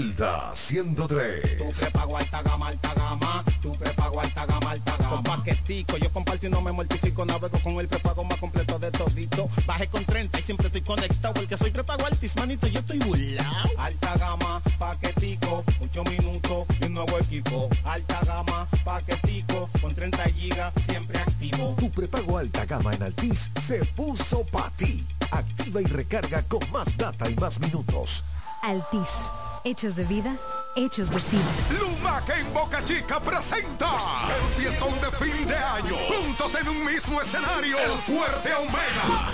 Delta 0.00 0.52
103. 0.54 1.58
Tu 1.58 1.70
prepago 1.78 2.16
alta 2.16 2.42
gama, 2.42 2.68
alta 2.68 2.94
gama. 2.94 3.44
Tu 3.60 3.70
prepago 3.76 4.18
alta 4.18 4.46
gama, 4.46 4.70
alta 4.70 4.96
gama. 4.96 5.10
Con 5.10 5.22
paquetico, 5.22 5.98
yo 5.98 6.10
comparto 6.10 6.46
y 6.46 6.48
no 6.48 6.62
me 6.62 6.72
mortifico. 6.72 7.26
Navego 7.26 7.58
con 7.58 7.74
el 7.74 7.86
prepago 7.86 8.24
más 8.24 8.38
completo 8.38 8.78
de 8.78 8.90
todito. 8.92 9.50
Bajé 9.66 9.88
con 9.88 10.02
30 10.06 10.40
y 10.40 10.42
siempre 10.42 10.68
estoy 10.68 10.80
conectado. 10.80 11.34
Porque 11.34 11.54
soy 11.54 11.70
prepago 11.70 12.06
altis, 12.06 12.34
manito, 12.36 12.66
yo 12.68 12.80
estoy 12.80 12.98
burlao. 13.00 13.66
Alta 13.76 14.16
gama, 14.16 14.62
paquetico, 14.78 15.64
8 15.82 16.04
minutos 16.04 16.66
y 16.80 16.84
un 16.86 16.94
nuevo 16.94 17.18
equipo. 17.18 17.68
Alta 17.84 18.20
gama, 18.24 18.66
paquetico, 18.82 19.68
con 19.82 19.94
30 19.94 20.24
gigas, 20.30 20.72
siempre 20.86 21.18
activo. 21.18 21.76
Tu 21.78 21.90
prepago 21.90 22.38
alta 22.38 22.64
gama 22.64 22.94
en 22.94 23.02
Altis 23.02 23.50
se 23.60 23.84
puso 23.84 24.46
para 24.46 24.70
ti. 24.70 25.06
Activa 25.30 25.82
y 25.82 25.84
recarga 25.84 26.42
con 26.44 26.60
más 26.72 26.96
data 26.96 27.28
y 27.28 27.34
más 27.34 27.60
minutos. 27.60 28.24
Altis 28.62 29.28
Hechos 29.70 29.94
de 29.94 30.04
vida, 30.04 30.36
hechos 30.74 31.10
de 31.10 31.20
cine. 31.20 31.44
Lumac 31.78 32.28
en 32.30 32.52
Boca 32.52 32.82
Chica 32.82 33.20
presenta 33.20 33.86
el 34.34 34.60
fiestón 34.60 35.00
de 35.00 35.12
fin 35.12 35.46
de 35.46 35.54
año. 35.54 35.94
Juntos 36.08 36.56
en 36.56 36.68
un 36.70 36.84
mismo 36.84 37.20
escenario, 37.20 37.78
el 37.78 37.92
fuerte 38.00 38.52
Omega. 38.52 39.30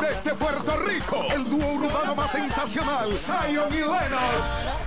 Desde 0.00 0.32
Puerto 0.36 0.76
Rico, 0.76 1.24
el 1.34 1.50
dúo 1.50 1.72
urbano 1.72 2.14
más 2.14 2.30
sensacional, 2.30 3.18
Zion 3.18 3.72
y 3.72 3.78
Lennox 3.78 4.81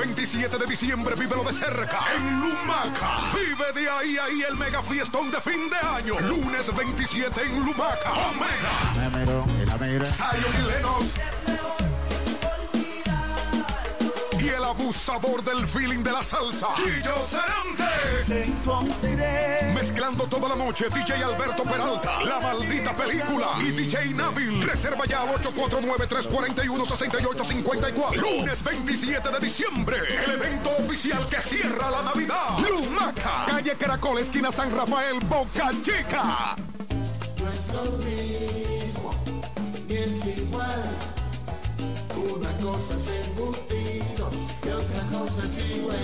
27 0.00 0.56
de 0.56 0.66
diciembre, 0.66 1.14
vívelo 1.14 1.44
de 1.44 1.52
cerca 1.52 1.98
en 2.16 2.40
Lumaca. 2.40 3.18
Vive 3.34 3.72
de 3.78 3.90
ahí 3.90 4.16
ahí 4.16 4.42
el 4.48 4.56
mega 4.56 4.82
fiestón 4.82 5.30
de 5.30 5.38
fin 5.42 5.68
de 5.68 5.76
año. 5.76 6.18
Lunes 6.20 6.74
27 6.74 7.42
en 7.42 7.56
Lumaca. 7.66 8.12
Omega. 8.30 8.70
Zion 10.06 10.54
y 10.58 10.62
Lennox. 10.72 11.14
Y 14.40 14.48
el 14.48 14.64
abusador 14.64 15.44
del 15.44 15.68
feeling 15.68 16.02
de 16.02 16.12
la 16.12 16.24
salsa. 16.24 16.68
Guillo 16.78 17.22
Cerante 17.22 17.79
te 18.26 18.44
encontraré. 18.44 19.72
Mezclando 19.74 20.26
toda 20.26 20.48
la 20.48 20.56
noche, 20.56 20.86
DJ 20.88 21.22
Alberto 21.24 21.62
Peralta, 21.64 22.22
La 22.24 22.40
Maldita 22.40 22.94
Película 22.94 23.56
y 23.60 23.70
DJ 23.70 24.14
Nabil. 24.14 24.62
Reserva 24.62 25.04
ya 25.06 25.24
849-341-6854. 25.24 28.16
Lunes 28.16 28.62
27 28.62 29.28
de 29.30 29.40
diciembre, 29.40 29.96
el 30.24 30.32
evento 30.32 30.70
oficial 30.78 31.26
que 31.28 31.40
cierra 31.40 31.90
la 31.90 32.02
Navidad. 32.02 32.58
Lumaca, 32.58 33.46
calle 33.46 33.74
Caracol, 33.76 34.18
esquina 34.18 34.50
San 34.52 34.70
Rafael, 34.74 35.18
Boca 35.20 35.70
Chica. 35.82 36.56
No 37.38 37.48
es 37.48 37.66
lo 37.68 37.84
mismo, 38.04 39.14
es 39.88 40.26
igual. 40.38 40.84
Una 42.16 42.52
cosa 42.58 42.94
es 42.96 43.08
embutido 43.26 44.30
y 44.62 44.68
otra 44.68 45.02
cosa 45.06 45.42
es 45.44 45.58
igual. 45.76 45.96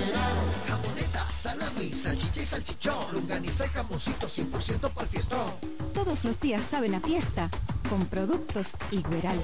Japonesa 0.67 1.26
salami, 1.37 1.93
salchicha 1.93 2.43
y 2.43 2.47
salchichón, 2.47 3.13
lunganiza 3.13 3.67
y 3.67 3.69
jamoncito 3.69 4.27
100% 4.27 4.91
para 4.91 5.03
el 5.03 5.09
fiestón. 5.09 5.53
Todos 5.93 6.25
los 6.25 6.41
días 6.41 6.65
saben 6.71 6.95
a 6.95 7.01
fiesta 7.01 7.51
con 7.89 8.05
productos 8.07 8.75
Igueral. 8.91 9.41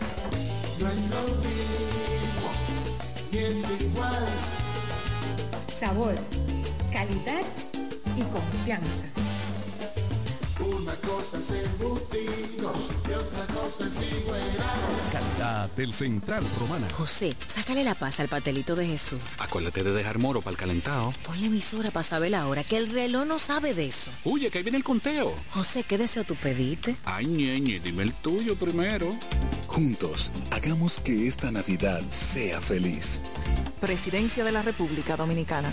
No 0.81 0.88
es 0.88 0.98
lo 1.10 1.22
mismo, 1.44 2.50
ni 3.31 3.38
es 3.38 3.81
igual. 3.81 4.26
Sabor, 5.78 6.14
calidad 6.92 7.42
y 8.16 8.22
confianza 8.22 9.21
una 10.62 10.94
cosa 10.96 11.38
es 11.38 11.50
embutidos 11.50 12.76
y 13.08 13.12
otra 13.12 13.46
cosa 13.46 13.86
es 13.86 14.00
Calidad 15.10 15.70
del 15.70 15.92
Central 15.92 16.44
Romana. 16.60 16.88
José, 16.90 17.34
sácale 17.46 17.82
la 17.82 17.94
paz 17.94 18.20
al 18.20 18.28
pastelito 18.28 18.76
de 18.76 18.86
Jesús. 18.86 19.20
Acuérdate 19.38 19.82
de 19.82 19.92
dejar 19.92 20.18
moro 20.18 20.40
para 20.40 20.52
el 20.52 20.56
calentado. 20.56 21.12
Ponle 21.24 21.46
emisora 21.46 21.90
para 21.90 22.04
saber 22.04 22.30
la 22.30 22.46
hora, 22.46 22.62
que 22.62 22.76
el 22.76 22.90
reloj 22.90 23.26
no 23.26 23.38
sabe 23.38 23.74
de 23.74 23.86
eso. 23.86 24.10
Oye, 24.24 24.50
que 24.50 24.58
ahí 24.58 24.64
viene 24.64 24.78
el 24.78 24.84
conteo. 24.84 25.34
José, 25.50 25.82
¿qué 25.82 25.98
deseo 25.98 26.24
tú 26.24 26.36
pediste? 26.36 26.96
Ay, 27.04 27.26
ñeñe, 27.26 27.80
dime 27.80 28.04
el 28.04 28.14
tuyo 28.14 28.56
primero. 28.56 29.10
Juntos, 29.66 30.30
hagamos 30.50 31.00
que 31.00 31.26
esta 31.26 31.50
Navidad 31.50 32.02
sea 32.10 32.60
feliz. 32.60 33.20
Presidencia 33.80 34.44
de 34.44 34.52
la 34.52 34.62
República 34.62 35.16
Dominicana. 35.16 35.72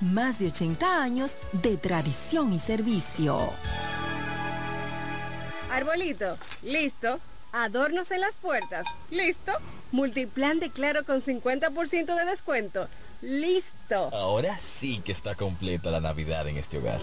más 0.00 0.38
de 0.38 0.48
80 0.48 1.02
años 1.02 1.36
de 1.52 1.76
tradición 1.76 2.52
y 2.52 2.58
servicio. 2.58 3.52
Arbolito, 5.70 6.36
listo. 6.62 7.20
Adornos 7.52 8.10
en 8.10 8.20
las 8.20 8.34
puertas, 8.34 8.86
listo. 9.10 9.52
Multiplan 9.92 10.58
de 10.60 10.70
Claro 10.70 11.04
con 11.04 11.22
50% 11.22 12.14
de 12.14 12.24
descuento, 12.26 12.88
listo. 13.22 13.75
Ahora 13.94 14.58
sí 14.58 15.00
que 15.04 15.12
está 15.12 15.34
completa 15.34 15.90
la 15.90 16.00
Navidad 16.00 16.48
en 16.48 16.56
este 16.56 16.78
hogar. 16.78 17.00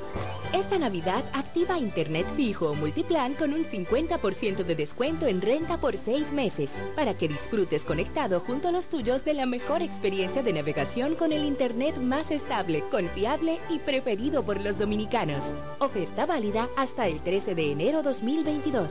Esta 0.53 0.77
Navidad 0.77 1.24
activa 1.33 1.80
Internet 1.80 2.27
fijo 2.35 2.71
o 2.71 2.75
multiplan 2.75 3.35
con 3.35 3.53
un 3.53 3.63
50% 3.63 4.63
de 4.63 4.75
descuento 4.75 5.27
en 5.27 5.41
renta 5.41 5.77
por 5.77 5.95
seis 5.97 6.33
meses 6.33 6.71
para 6.95 7.13
que 7.13 7.27
disfrutes 7.27 7.85
conectado 7.85 8.41
junto 8.41 8.68
a 8.68 8.71
los 8.71 8.88
tuyos 8.88 9.24
de 9.24 9.33
la 9.33 9.45
mejor 9.45 9.81
experiencia 9.81 10.44
de 10.44 10.53
navegación 10.53 11.15
con 11.15 11.31
el 11.31 11.45
Internet 11.45 11.97
más 11.97 12.31
estable, 12.31 12.83
confiable 12.91 13.59
y 13.69 13.79
preferido 13.79 14.44
por 14.44 14.59
los 14.59 14.77
dominicanos. 14.77 15.44
Oferta 15.79 16.25
válida 16.25 16.68
hasta 16.75 17.07
el 17.07 17.19
13 17.21 17.56
de 17.56 17.71
enero 17.71 18.03
2022. 18.03 18.89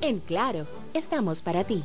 En 0.00 0.20
claro, 0.20 0.66
estamos 0.94 1.42
para 1.42 1.64
ti. 1.64 1.84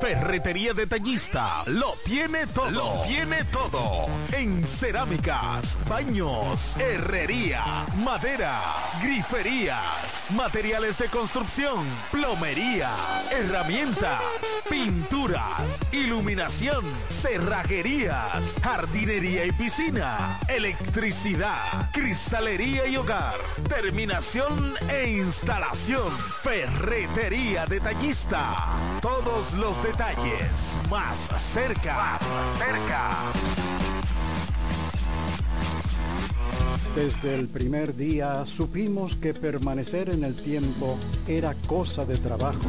Ferretería 0.00 0.74
Detallista 0.74 1.64
lo 1.66 1.94
tiene 2.04 2.46
todo. 2.46 2.70
Lo 2.70 3.02
tiene 3.02 3.42
todo. 3.44 4.06
En 4.32 4.64
cerámicas, 4.64 5.76
baños, 5.88 6.76
herrería, 6.76 7.86
madera, 7.96 8.60
griferías, 9.02 10.24
materiales 10.30 10.98
de 10.98 11.06
construcción, 11.06 11.84
plomería, 12.12 12.90
herramientas, 13.32 14.22
pinturas, 14.70 15.80
iluminación, 15.90 16.84
cerrajerías, 17.08 18.54
jardinería 18.62 19.46
y 19.46 19.52
piscina, 19.52 20.38
electricidad, 20.48 21.90
cristalería 21.92 22.86
y 22.86 22.96
hogar, 22.96 23.34
terminación 23.68 24.74
e 24.88 25.10
instalación. 25.10 26.12
Ferretería 26.42 27.66
Detallista. 27.66 28.54
Todos 29.00 29.54
los 29.54 29.82
detalles 29.88 30.76
más 30.90 31.30
cerca. 31.38 32.18
cerca. 32.58 33.10
Desde 36.94 37.34
el 37.34 37.48
primer 37.48 37.96
día 37.96 38.44
supimos 38.44 39.16
que 39.16 39.32
permanecer 39.32 40.10
en 40.10 40.24
el 40.24 40.34
tiempo 40.36 40.98
era 41.26 41.54
cosa 41.66 42.04
de 42.04 42.18
trabajo. 42.18 42.68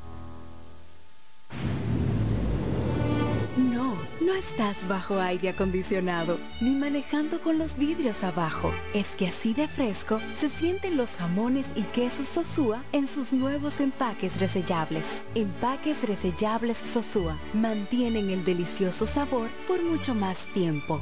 No, 3.57 3.95
no 4.21 4.33
estás 4.33 4.87
bajo 4.87 5.19
aire 5.19 5.49
acondicionado, 5.49 6.37
ni 6.61 6.71
manejando 6.71 7.41
con 7.41 7.57
los 7.57 7.77
vidrios 7.77 8.23
abajo. 8.23 8.71
Es 8.93 9.15
que 9.15 9.27
así 9.27 9.53
de 9.53 9.67
fresco 9.67 10.19
se 10.35 10.49
sienten 10.49 10.97
los 10.97 11.11
jamones 11.11 11.67
y 11.75 11.81
quesos 11.83 12.27
Sosúa 12.27 12.81
en 12.93 13.07
sus 13.07 13.33
nuevos 13.33 13.79
empaques 13.81 14.39
resellables. 14.39 15.23
Empaques 15.35 16.07
resellables 16.07 16.77
Sosúa 16.77 17.37
mantienen 17.53 18.29
el 18.29 18.45
delicioso 18.45 19.05
sabor 19.05 19.49
por 19.67 19.83
mucho 19.83 20.15
más 20.15 20.45
tiempo. 20.53 21.01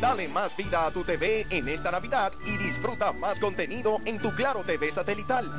Dale 0.00 0.28
más 0.28 0.56
vida 0.56 0.86
a 0.86 0.90
tu 0.90 1.04
TV 1.04 1.46
en 1.50 1.68
esta 1.68 1.90
Navidad 1.90 2.32
y 2.46 2.56
disfruta 2.56 3.12
más 3.12 3.38
contenido 3.38 3.98
en 4.06 4.18
tu 4.18 4.34
Claro 4.34 4.62
TV 4.64 4.90
satelital. 4.90 5.50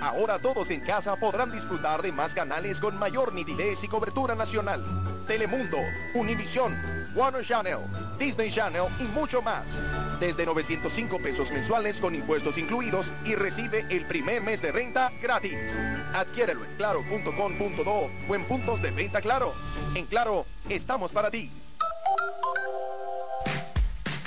Ahora 0.00 0.38
todos 0.38 0.70
en 0.70 0.80
casa 0.80 1.16
podrán 1.16 1.50
disfrutar 1.50 2.00
de 2.00 2.12
más 2.12 2.32
canales 2.32 2.80
con 2.80 2.96
mayor 2.96 3.34
nitidez 3.34 3.82
y 3.82 3.88
cobertura 3.88 4.36
nacional. 4.36 4.84
Telemundo, 5.26 5.78
Univisión, 6.14 6.76
Warner 7.16 7.44
Channel, 7.44 7.80
Disney 8.20 8.52
Channel 8.52 8.84
y 9.00 9.02
mucho 9.18 9.42
más. 9.42 9.64
Desde 10.20 10.46
905 10.46 11.18
pesos 11.18 11.50
mensuales 11.50 12.00
con 12.00 12.14
impuestos 12.14 12.56
incluidos 12.56 13.10
y 13.24 13.34
recibe 13.34 13.84
el 13.90 14.06
primer 14.06 14.42
mes 14.42 14.62
de 14.62 14.70
renta 14.70 15.10
gratis. 15.20 15.76
Adquiérelo 16.14 16.64
en 16.64 16.76
claro.com.do 16.76 18.10
o 18.28 18.34
en 18.36 18.44
puntos 18.44 18.80
de 18.80 18.92
venta 18.92 19.20
Claro. 19.20 19.52
En 19.96 20.06
Claro, 20.06 20.46
estamos 20.68 21.10
para 21.10 21.32
ti. 21.32 21.50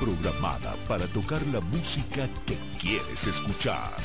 programada 0.00 0.76
para 0.88 1.06
tocar 1.08 1.44
la 1.48 1.60
música 1.60 2.28
que 2.46 2.56
quieres 2.78 3.26
escuchar. 3.26 3.96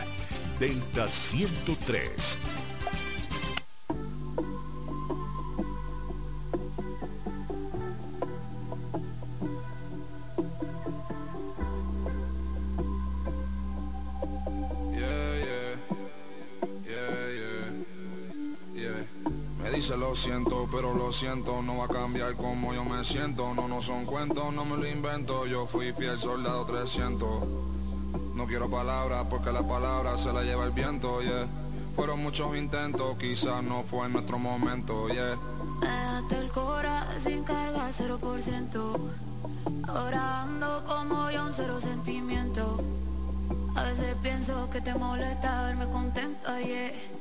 Delta 0.60 1.08
103. 1.08 2.38
Dice 19.82 19.98
lo 19.98 20.14
siento, 20.14 20.68
pero 20.72 20.94
lo 20.94 21.12
siento, 21.12 21.64
no 21.64 21.80
va 21.80 21.86
a 21.86 21.88
cambiar 21.88 22.36
como 22.36 22.72
yo 22.72 22.86
me 22.86 23.04
siento. 23.04 23.56
No, 23.56 23.68
no 23.68 23.82
son 23.82 24.06
cuentos, 24.06 24.54
no 24.54 24.64
me 24.64 24.78
lo 24.78 24.88
invento. 24.88 25.48
Yo 25.48 25.66
fui 25.66 25.92
fiel 25.92 26.20
soldado 26.20 26.66
300. 26.66 27.28
No 28.36 28.46
quiero 28.46 28.70
palabras 28.70 29.26
porque 29.28 29.52
la 29.52 29.68
palabra 29.68 30.20
se 30.20 30.32
la 30.32 30.44
lleva 30.44 30.66
el 30.66 30.72
viento, 30.72 31.24
yeah. 31.24 31.48
Fueron 31.96 32.22
muchos 32.22 32.56
intentos, 32.56 33.18
quizás 33.18 33.64
no 33.64 33.82
fue 33.82 34.06
en 34.06 34.14
nuestro 34.14 34.38
momento, 34.38 35.08
yeah. 35.08 35.36
Déjate 35.82 36.38
el 36.38 36.52
cora 36.52 37.08
sin 37.18 37.44
carga, 37.44 37.90
0%. 37.90 38.98
Ahora 39.88 40.46
como 40.86 41.32
yo, 41.32 41.44
un 41.44 41.54
cero 41.56 41.82
sentimiento. 41.82 42.80
A 43.76 43.84
veces 43.86 44.16
pienso 44.22 44.70
que 44.70 44.80
te 44.80 44.94
molesta 44.94 45.64
verme 45.64 45.88
contenta, 45.88 46.62
yeah. 46.62 46.92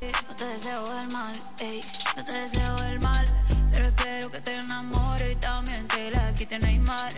No 0.00 0.36
te 0.36 0.44
deseo 0.44 1.00
el 1.00 1.10
mal, 1.10 1.34
ey, 1.58 1.80
no 2.16 2.24
te 2.24 2.32
deseo 2.32 2.76
el 2.84 3.00
mal 3.00 3.46
pero 3.76 3.88
espero 3.88 4.30
que 4.30 4.40
te 4.40 4.56
enamore 4.56 5.32
y 5.32 5.36
también 5.36 5.86
te 5.88 6.10
la 6.10 6.34
quite 6.34 6.58
Neymar. 6.58 7.12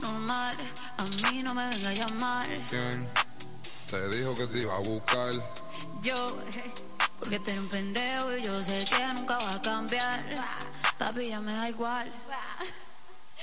Normal, 0.00 0.56
a 0.98 1.04
mí 1.04 1.42
no 1.42 1.52
me 1.52 1.68
venga 1.68 1.88
a 1.88 1.94
llamar. 1.94 2.46
¿Quién 2.68 3.08
te 3.90 4.08
dijo 4.10 4.36
que 4.36 4.46
te 4.46 4.58
iba 4.60 4.76
a 4.76 4.78
buscar? 4.78 5.32
Yo, 6.00 6.38
porque 7.18 7.36
eres 7.36 7.58
un 7.58 7.68
pendejo 7.68 8.36
y 8.36 8.44
yo 8.44 8.62
sé 8.62 8.84
que 8.84 9.04
nunca 9.14 9.36
va 9.38 9.54
a 9.54 9.62
cambiar. 9.62 10.22
Papi, 10.96 11.28
ya 11.28 11.40
me 11.40 11.52
da 11.52 11.68
igual. 11.68 12.08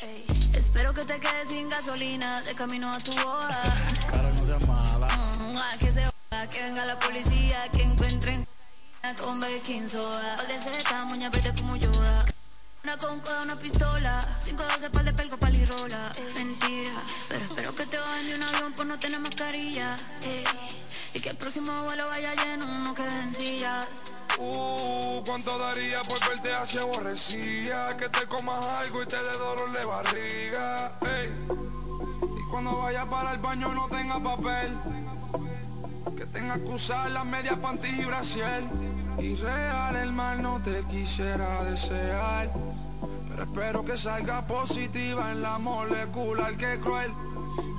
Ey, 0.02 0.26
espero 0.56 0.94
que 0.94 1.04
te 1.04 1.20
quedes 1.20 1.50
sin 1.50 1.68
gasolina 1.68 2.42
de 2.44 2.56
camino 2.56 2.92
a 2.94 2.98
tu 3.00 3.12
boda. 3.12 3.62
Cara, 4.10 4.32
no 4.32 4.46
seas 4.46 4.66
mala. 4.68 5.08
Mm, 5.08 5.80
que 5.80 5.92
se 5.92 6.06
joda, 6.06 6.13
que 6.52 6.64
venga 6.64 6.86
la 6.86 7.00
policía, 7.00 7.70
que 7.72 7.84
encuentren 7.84 8.46
con 9.18 9.40
baking 9.40 9.90
soda. 9.90 10.36
De 10.48 10.60
seta, 10.60 11.06
moña 11.06 11.30
verde 11.30 11.54
como 11.58 11.76
Yoda. 11.76 12.26
Una 12.84 12.98
con 12.98 13.20
coda, 13.20 13.44
una 13.44 13.56
pistola. 13.56 14.20
Cinco 14.44 14.64
doce 14.64 14.90
par 14.90 15.04
de 15.06 15.14
pelco, 15.14 15.38
palirola. 15.38 16.12
Mentira, 16.36 17.02
pero 17.30 17.44
espero 17.46 17.76
que 17.76 17.86
te 17.86 17.98
bajen 17.98 18.28
de 18.28 18.36
un 18.36 18.44
avión 18.44 18.74
por 18.74 18.86
no 18.86 19.00
tener 19.00 19.20
mascarilla. 19.20 19.96
Ey, 20.24 20.44
y 21.14 21.20
que 21.20 21.30
el 21.30 21.38
próximo 21.38 21.72
vuelo 21.84 22.08
vaya 22.08 22.34
lleno, 22.36 22.66
no 22.66 22.94
quede 22.94 23.20
en 23.22 23.36
sillas. 23.36 23.88
Uh, 24.40 25.24
cuánto 25.26 25.58
daría 25.60 26.02
por 26.02 26.20
verte 26.28 26.52
así 26.52 26.80
aborrecida 26.80 27.88
Que 28.00 28.10
te 28.10 28.26
comas 28.26 28.66
algo 28.66 29.04
y 29.04 29.06
te 29.06 29.16
dé 29.16 29.32
dolor 29.38 29.72
de 29.72 29.86
barriga 29.86 30.92
Ey. 31.02 31.32
Y 32.40 32.50
cuando 32.50 32.78
vaya 32.78 33.06
para 33.06 33.34
el 33.34 33.38
baño 33.38 33.72
no 33.76 33.88
tenga 33.90 34.20
papel 34.20 34.76
Que 36.18 36.26
tenga 36.26 36.56
que 36.56 36.70
usar 36.70 37.10
las 37.12 37.26
medias 37.26 37.58
panties 37.60 37.94
y 39.20 39.24
Y 39.24 39.36
real 39.36 39.96
el 39.96 40.12
mal 40.12 40.42
no 40.42 40.60
te 40.60 40.84
quisiera 40.92 41.64
desear. 41.64 42.50
Pero 43.30 43.44
espero 43.44 43.86
que 43.86 43.98
salga 43.98 44.42
positiva 44.46 45.32
en 45.32 45.42
la 45.42 45.58
molecular 45.58 46.56
que 46.56 46.80
cruel. 46.80 47.12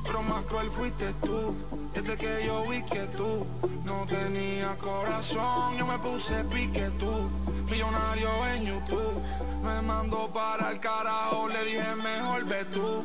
Pero 0.04 0.23
más 0.23 0.43
cruel 0.45 0.71
fuiste 0.71 1.12
tú 1.23 1.54
Desde 1.95 2.16
que 2.16 2.47
yo 2.47 2.64
vi 2.69 2.83
que 2.83 3.07
tú 3.16 3.47
no 3.85 4.04
tenía 4.07 4.76
corazón, 4.76 5.76
yo 5.78 5.87
me 5.87 5.99
puse 5.99 6.45
pique 6.45 6.90
tú, 6.99 7.31
millonario 7.71 8.28
en 8.49 8.64
YouTube. 8.64 9.23
Me 9.62 9.81
mandó 9.83 10.28
para 10.28 10.71
el 10.71 10.81
carajo, 10.81 11.49
le 11.49 11.64
dije 11.64 11.95
mejor 11.97 12.45
ve 12.45 12.64
tú. 12.66 13.04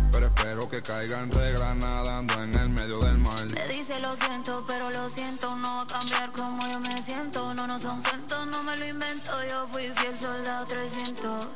Pero 0.11 0.27
espero 0.27 0.69
que 0.69 0.81
caiga 0.81 1.21
en 1.21 1.31
regla 1.31 1.73
nadando 1.75 2.33
en 2.43 2.53
el 2.55 2.69
medio 2.69 2.99
del 2.99 3.17
mal. 3.17 3.47
Me 3.53 3.67
dice 3.67 3.99
lo 3.99 4.15
siento, 4.15 4.63
pero 4.67 4.89
lo 4.89 5.09
siento, 5.09 5.55
no 5.55 5.77
va 5.77 5.81
a 5.81 5.87
cambiar 5.87 6.31
como 6.31 6.67
yo 6.67 6.79
me 6.79 7.01
siento. 7.01 7.53
No, 7.53 7.67
no 7.67 7.79
son 7.79 8.01
cuentos, 8.03 8.45
no 8.47 8.63
me 8.63 8.77
lo 8.77 8.87
invento. 8.87 9.31
Yo 9.49 9.67
fui 9.71 9.91
fiel 9.95 10.17
soldado 10.19 10.65
300. 10.67 11.47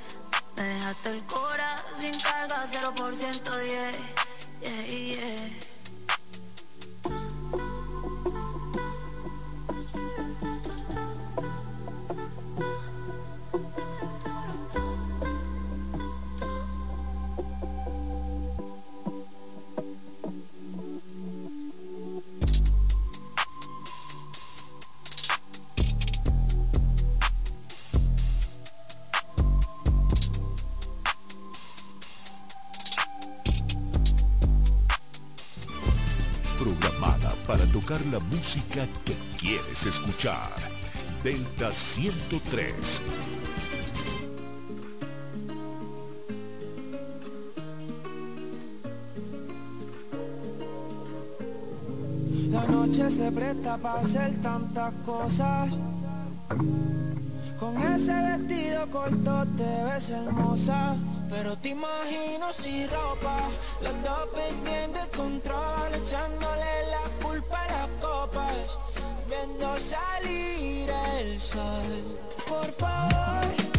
Me 0.58 0.64
dejaste 0.64 1.10
el 1.10 1.24
cora 1.26 1.76
sin 2.00 2.20
carga, 2.22 2.66
0%, 2.72 3.68
yeah, 3.68 3.92
yeah, 4.62 4.86
yeah. 4.88 5.65
La 38.06 38.20
música 38.20 38.88
que 39.06 39.16
quieres 39.38 39.86
escuchar. 39.86 40.52
Delta 41.24 41.72
103. 41.72 43.02
La 52.52 52.64
noche 52.66 53.10
se 53.12 53.32
presta 53.32 53.78
para 53.78 54.02
hacer 54.02 54.42
tantas 54.42 54.94
cosas. 55.06 55.70
Con 57.60 57.82
ese 57.82 58.14
vestido 58.14 58.88
corto 58.92 59.46
te 59.58 59.84
ves 59.86 60.10
hermosa. 60.10 60.96
Pero 61.30 61.58
te 61.58 61.70
imagino 61.70 62.54
sin 62.54 62.90
ropa, 62.90 63.50
los 63.82 63.94
dos 64.04 64.28
perdiendo 64.34 65.00
el 65.00 65.10
control, 65.10 65.94
echándole 65.94 66.88
la 66.92 67.26
culpa 67.26 67.64
a 67.64 67.72
las 67.72 67.90
copas, 68.02 68.78
viendo 69.28 69.80
salir 69.80 70.90
el 71.18 71.42
sol. 71.42 72.20
Por 72.48 72.72
favor, 72.74 73.75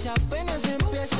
noche 0.00 0.08
apenas 0.08 0.64
empieza. 0.64 1.16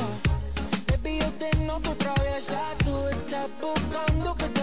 Baby, 0.87 1.19
yo 1.19 1.31
te 1.33 1.57
noto 1.65 1.95
traviesa. 1.95 2.59
Tú 2.83 3.07
estás 3.09 3.47
buscando 3.61 4.35
que 4.35 4.45
te 4.45 4.60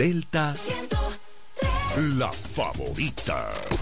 Delta, 0.00 0.54
la 2.16 2.32
favorita. 2.32 3.79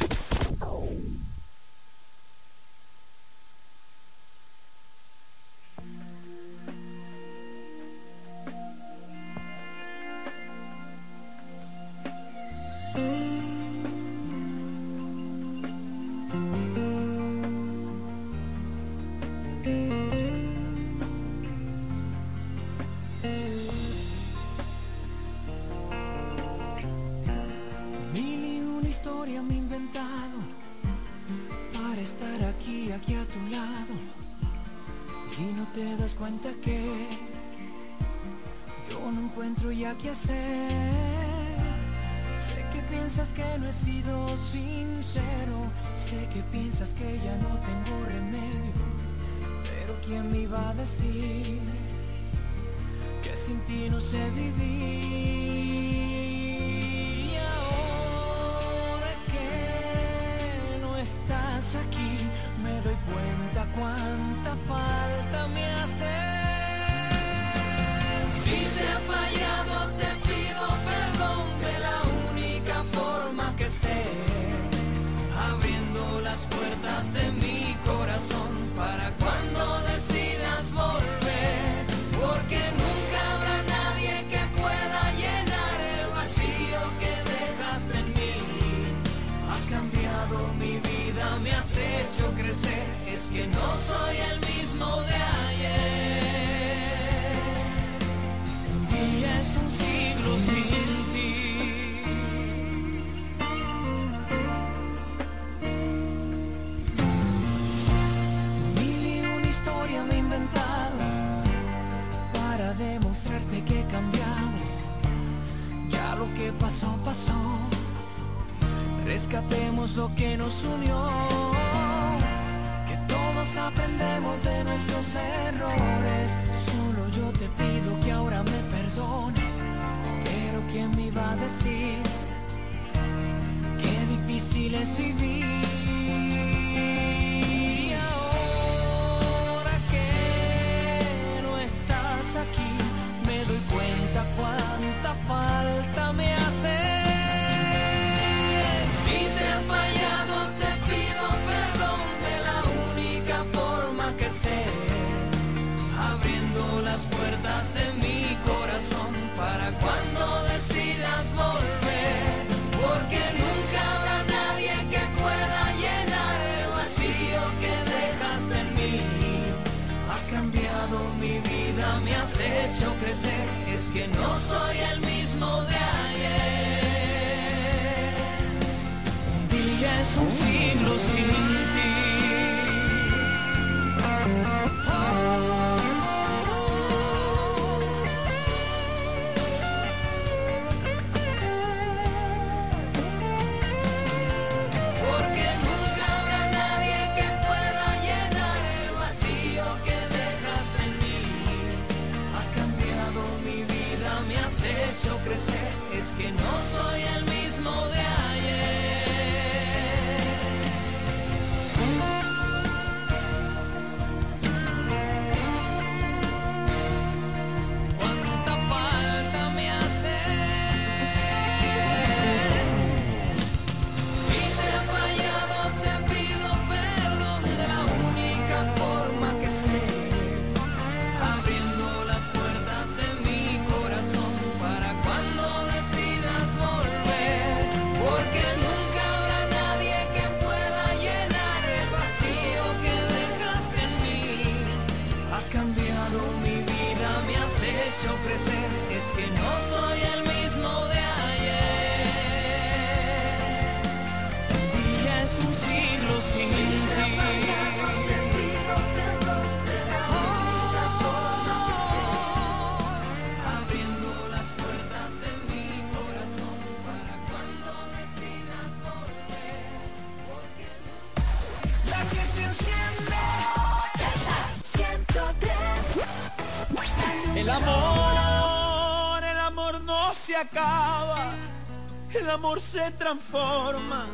se 282.71 282.91
transforma 282.93 284.05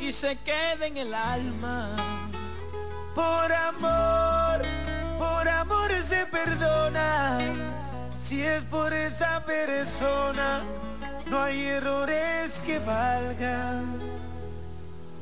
y 0.00 0.10
se 0.10 0.36
queda 0.38 0.86
en 0.86 0.96
el 0.96 1.14
alma. 1.14 1.90
Por 3.14 3.52
amor, 3.52 4.62
por 5.18 5.46
amor 5.48 5.90
se 6.00 6.24
perdona. 6.26 7.38
Si 8.26 8.42
es 8.42 8.64
por 8.64 8.90
esa 8.94 9.44
persona, 9.44 10.62
no 11.26 11.42
hay 11.42 11.64
errores 11.64 12.58
que 12.64 12.78
valgan. 12.78 14.00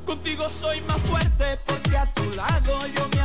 Contigo 0.06 0.48
soy 0.48 0.80
más 0.82 0.98
fuerte 1.02 1.58
porque 1.66 1.96
a 1.96 2.06
tu 2.14 2.30
lado 2.30 2.86
yo 2.86 3.08
me 3.08 3.21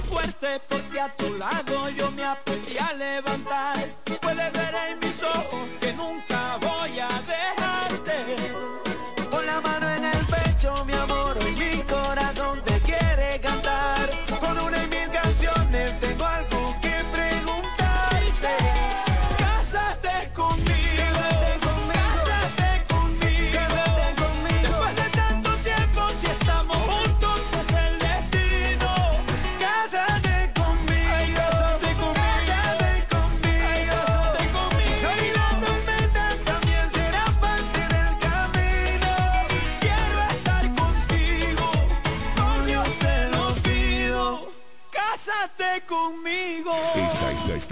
fuerte 0.00 0.60
porque 0.68 1.00
a 1.00 1.08
tu 1.16 1.34
lado 1.36 1.88
yo 1.90 2.10
me 2.12 2.24
aprendí 2.24 2.76
a 2.78 2.92
levantar. 2.94 3.76
Puedes 4.20 4.52
ver 4.52 4.74
en 4.90 4.98
mis 5.00 5.22
ojos 5.22 5.68
que 5.80 5.92
nunca 5.94 6.27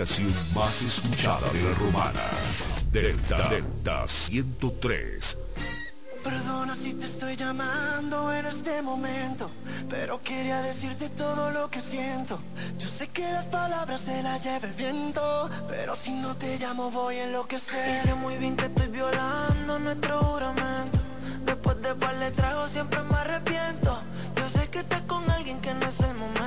estación 0.03 0.35
más 0.55 0.83
escuchada 0.83 1.51
de 1.53 1.63
la 1.63 1.73
romana. 1.79 2.21
Delta 2.93 3.49
Delta 3.49 4.07
103. 4.07 5.39
Perdona 6.23 6.77
si 6.77 6.93
te 6.93 7.07
estoy 7.07 7.35
llamando 7.35 8.31
en 8.31 8.45
este 8.45 8.83
momento, 8.83 9.51
pero 9.89 10.21
quería 10.23 10.61
decirte 10.61 11.09
todo 11.09 11.51
lo 11.51 11.71
que 11.71 11.81
siento. 11.81 12.39
Yo 12.79 12.87
sé 12.87 13.09
que 13.09 13.23
las 13.23 13.47
palabras 13.47 14.03
se 14.03 14.23
las 14.23 14.45
lleva 14.45 14.67
el 14.67 14.75
viento, 14.75 15.49
pero 15.67 15.97
si 15.97 16.11
no 16.11 16.37
te 16.37 16.59
llamo 16.59 16.91
voy 16.91 17.17
en 17.17 17.33
lo 17.33 17.47
que 17.47 17.59
sé. 17.59 18.03
Sé 18.03 18.15
muy 18.17 18.37
bien 18.37 18.55
que 18.55 18.67
estoy 18.67 18.89
violando 18.89 19.79
nuestro 19.79 20.21
juramento. 20.25 20.99
Después 21.47 21.81
de 21.81 21.95
par 21.95 22.19
de 22.19 22.31
trago 22.33 22.69
siempre 22.69 23.01
me 23.03 23.17
arrepiento. 23.17 23.99
Yo 24.37 24.47
sé 24.51 24.69
que 24.69 24.81
estás 24.81 25.01
con 25.03 25.31
alguien 25.31 25.59
que 25.61 25.73
no 25.73 25.87
es 25.89 26.01
el 26.01 26.15
momento 26.17 26.46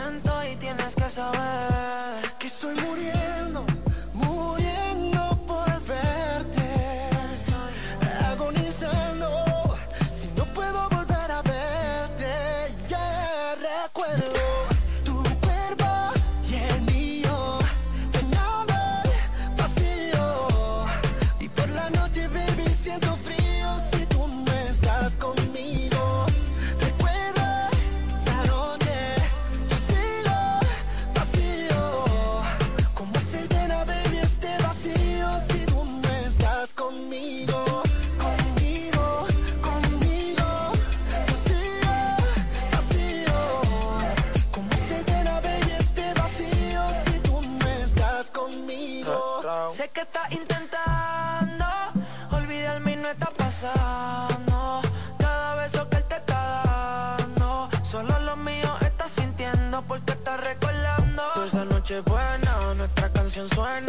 noche 61.89 62.02
buena, 62.02 62.73
nuestra 62.75 63.10
canción 63.10 63.49
suena. 63.49 63.88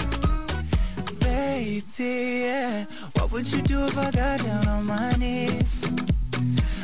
Baby, 1.51 2.43
yeah. 2.45 2.85
What 3.15 3.31
would 3.33 3.51
you 3.51 3.61
do 3.61 3.85
if 3.85 3.97
I 3.97 4.09
got 4.11 4.39
down 4.39 4.67
on 4.69 4.85
my 4.85 5.11
knees? 5.19 5.85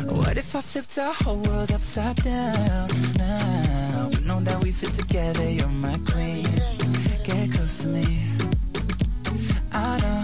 What 0.05 0.35
if 0.35 0.55
I 0.55 0.61
flipped 0.61 0.97
our 0.97 1.13
whole 1.13 1.37
world 1.37 1.71
upside 1.71 2.17
down 2.17 2.89
now? 3.15 4.09
But 4.11 4.23
know 4.25 4.39
that 4.41 4.61
we 4.61 4.73
fit 4.73 4.93
together, 4.93 5.49
you're 5.49 5.75
my 5.87 5.97
queen. 6.11 6.51
Get 7.23 7.53
close 7.53 7.77
to 7.83 7.87
me. 7.87 8.07
I 9.71 9.99
know 10.03 10.21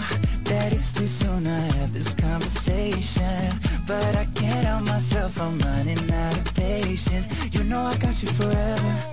that 0.50 0.74
it's 0.74 0.92
too 0.92 1.08
soon 1.08 1.46
to 1.46 1.58
have 1.78 1.94
this 1.94 2.14
conversation. 2.14 3.48
But 3.88 4.14
I 4.24 4.26
can't 4.36 4.66
help 4.68 4.84
myself, 4.84 5.40
I'm 5.40 5.58
running 5.60 6.12
out 6.12 6.38
of 6.38 6.54
patience. 6.54 7.28
You 7.54 7.64
know 7.64 7.82
I 7.82 7.96
got 7.98 8.22
you 8.22 8.30
forever. 8.30 9.13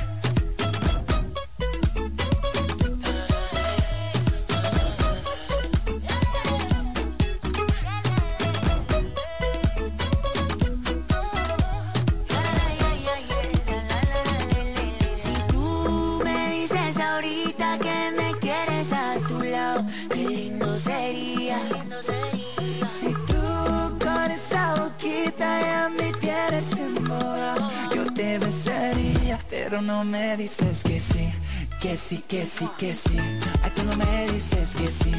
Pero 29.51 29.81
no 29.81 30.05
me 30.05 30.37
dices 30.37 30.81
que 30.81 30.97
sí, 30.97 31.29
que 31.81 31.97
sí, 31.97 32.23
que 32.25 32.45
sí, 32.45 32.67
que 32.77 32.95
sí. 32.95 33.17
Ay, 33.61 33.71
tú 33.75 33.83
no 33.83 33.95
me 33.97 34.27
dices 34.31 34.73
que 34.73 34.87
sí, 34.87 35.11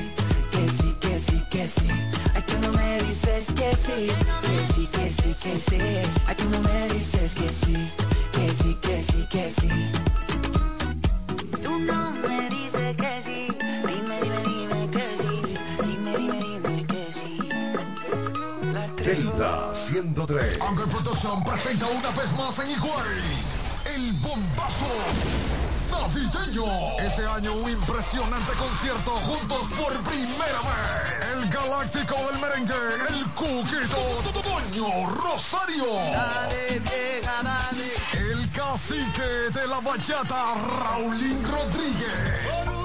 que 0.51 0.69
sí, 0.69 0.97
que 1.01 1.19
sí, 1.19 1.45
que 1.51 1.69
sí. 1.69 1.89
Ay, 2.35 2.43
tú 2.47 2.55
no 2.63 2.73
me 2.73 2.99
dices 3.03 3.47
que 3.55 3.77
sí, 3.77 4.09
que 4.43 4.73
sí, 4.73 4.87
que 4.91 5.11
sí, 5.11 5.35
que 5.43 5.57
sí. 5.59 5.79
Ay, 6.27 6.35
tú 6.35 6.49
no 6.49 6.61
me 6.61 6.89
dices 6.95 7.35
que 7.35 7.49
sí, 7.49 7.75
que 8.33 8.49
sí, 8.55 8.75
que 8.81 9.03
sí, 9.03 9.27
que 9.31 9.51
sí. 9.51 9.69
Tú 11.63 11.79
no 11.81 12.11
me 12.13 12.49
dices 12.49 12.97
que 12.97 13.23
sí, 13.23 13.49
dime, 13.87 14.17
dime, 14.23 14.39
dime 14.47 14.91
que 14.91 15.07
sí, 15.21 15.43
dime, 15.85 16.17
dime, 16.17 16.39
dime 16.41 16.87
que 16.87 17.13
sí. 17.13 17.39
Delta 19.05 19.75
103. 19.75 20.61
Angle 20.63 20.87
Production 20.87 21.45
presenta 21.45 21.87
una 21.87 22.11
vez 22.11 22.33
más 22.33 22.59
en 22.61 22.71
Higüey 22.71 23.52
el 23.95 24.13
bombazo 24.13 24.87
navideño. 25.91 26.65
Este 27.01 27.27
año 27.27 27.53
un 27.55 27.71
impresionante 27.71 28.53
concierto 28.53 29.11
juntos 29.11 29.67
por 29.79 29.93
primera 30.03 30.61
vez. 30.67 31.29
El 31.35 31.49
galáctico 31.49 32.15
del 32.31 32.41
merengue, 32.41 32.75
el 33.09 33.29
cuquito 33.31 34.43
Toño 34.43 35.07
Rosario. 35.11 35.87
El 38.15 38.51
cacique 38.51 39.23
de 39.53 39.67
la 39.67 39.81
bachata, 39.81 40.55
Raulín 40.55 41.43
Rodríguez. 41.45 42.82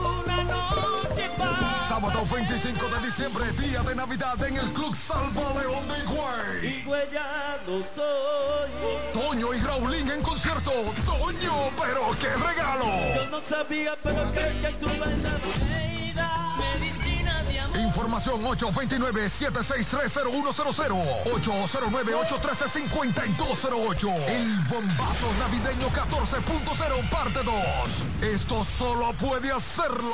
Sábado 1.88 2.24
25 2.32 2.86
de 2.90 3.06
diciembre, 3.06 3.52
día 3.54 3.82
de 3.82 3.96
Navidad 3.96 4.42
en 4.44 4.58
el 4.58 4.72
Club 4.74 4.96
Salva 4.96 5.42
León 5.60 5.88
de 5.88 5.98
Higüey. 6.04 6.84
soy. 7.96 8.72
Toño 9.14 9.54
y 9.54 9.60
Raulín 9.60 10.10
en 10.12 10.22
concierto. 10.22 10.72
Toño, 11.06 11.54
pero 11.78 12.12
qué 12.20 12.30
regalo. 12.30 12.86
Yo 13.16 13.30
no 13.30 13.42
sabía, 13.44 13.96
pero 14.04 14.32
que, 14.32 14.62
que 14.62 14.74
tú. 14.80 14.88
Información 17.98 18.38
829-7630100 18.44 21.24
809-813-5208 21.26 24.14
El 24.28 24.60
bombazo 24.70 25.34
navideño 25.40 25.90
14.0 25.90 27.10
parte 27.10 27.40
2 27.42 28.06
Esto 28.22 28.64
solo 28.64 29.14
puede 29.14 29.52
hacerlo 29.52 30.14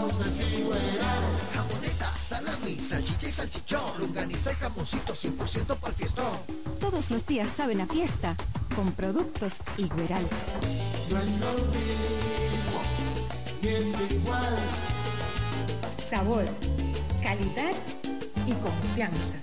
y 0.00 0.04
otra 0.04 0.18
cosa 0.18 0.26
es 0.28 0.58
igual. 0.58 0.80
Jamoneta, 1.54 2.16
salami, 2.16 2.78
salchicha 2.78 3.28
y 3.28 3.32
salchichón, 3.32 4.00
longaniza 4.00 4.52
y 4.52 4.54
jamoncito 4.56 5.14
100% 5.14 5.76
para 5.76 5.88
el 5.88 5.94
fiestón. 5.94 6.32
Todos 6.80 7.10
los 7.10 7.26
días 7.26 7.48
saben 7.56 7.80
a 7.80 7.86
fiesta 7.86 8.36
con 8.74 8.92
productos 8.92 9.54
Igueral. 9.76 10.26
No 11.10 11.18
es 11.18 11.28
lo 11.40 11.52
mismo, 11.52 12.82
ni 13.62 13.68
es 13.68 14.10
igual. 14.10 14.56
Sabor, 16.08 16.44
calidad 17.22 17.72
y 18.46 18.52
confianza. 18.54 19.36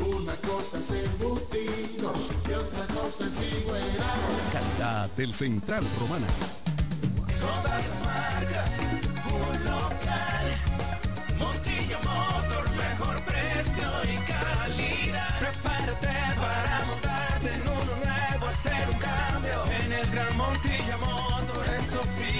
Una 0.00 0.32
cosa 0.36 0.78
es 0.78 0.90
embutido 1.04 2.14
y 2.48 2.52
otra 2.52 2.86
cosa 2.94 3.26
es 3.26 3.62
igual. 3.62 3.82
Calidad 4.52 5.10
del 5.10 5.34
Central 5.34 5.84
Romana. 5.98 6.26
Todas 7.40 7.64
las 7.64 8.04
marcas, 8.04 8.70
un 9.32 9.64
local. 9.64 10.46
Montilla 11.38 11.98
Motor, 11.98 12.70
mejor 12.76 13.20
precio 13.22 13.88
y 14.04 14.16
calidad. 14.30 15.38
Prepárate 15.38 16.14
para 16.36 16.84
montarte 16.86 17.54
en 17.54 17.62
uno 17.62 17.92
nuevo, 18.04 18.46
hacer 18.46 18.88
un 18.92 18.98
cambio. 18.98 19.64
En 19.84 19.92
el 19.92 20.10
Gran 20.10 20.36
Montilla 20.36 20.96
Motor, 20.98 21.66
esto 21.68 22.02
sí. 22.16 22.39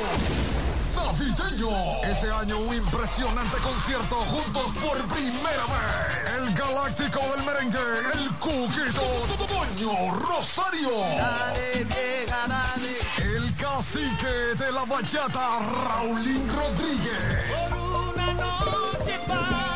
navideño. 0.96 1.70
Este 2.04 2.32
año 2.32 2.60
un 2.60 2.76
impresionante 2.76 3.58
concierto 3.58 4.16
juntos 4.16 4.72
por 4.84 4.98
primera 5.08 5.66
vez. 5.72 6.36
El 6.38 6.54
galáctico 6.54 7.20
del 7.36 7.46
merengue, 7.46 7.80
el 8.14 8.34
cuquito 8.36 9.02
Toño 9.48 10.12
Rosario. 10.16 10.92
El 13.18 13.56
cacique 13.56 14.56
de 14.58 14.72
la 14.72 14.84
bachata, 14.86 15.60
Raulín 15.60 16.48
Rodríguez. 16.50 17.87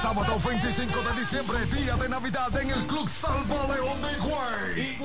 Sábado 0.02 0.38
25 0.40 1.02
de 1.02 1.14
diciembre, 1.20 1.66
día 1.66 1.96
de 1.96 2.08
Navidad 2.10 2.56
en 2.58 2.70
el 2.70 2.86
Club 2.88 3.10
Salva 3.10 3.68
León 3.74 4.02
de 4.02 4.12
Higüey. 4.14 4.98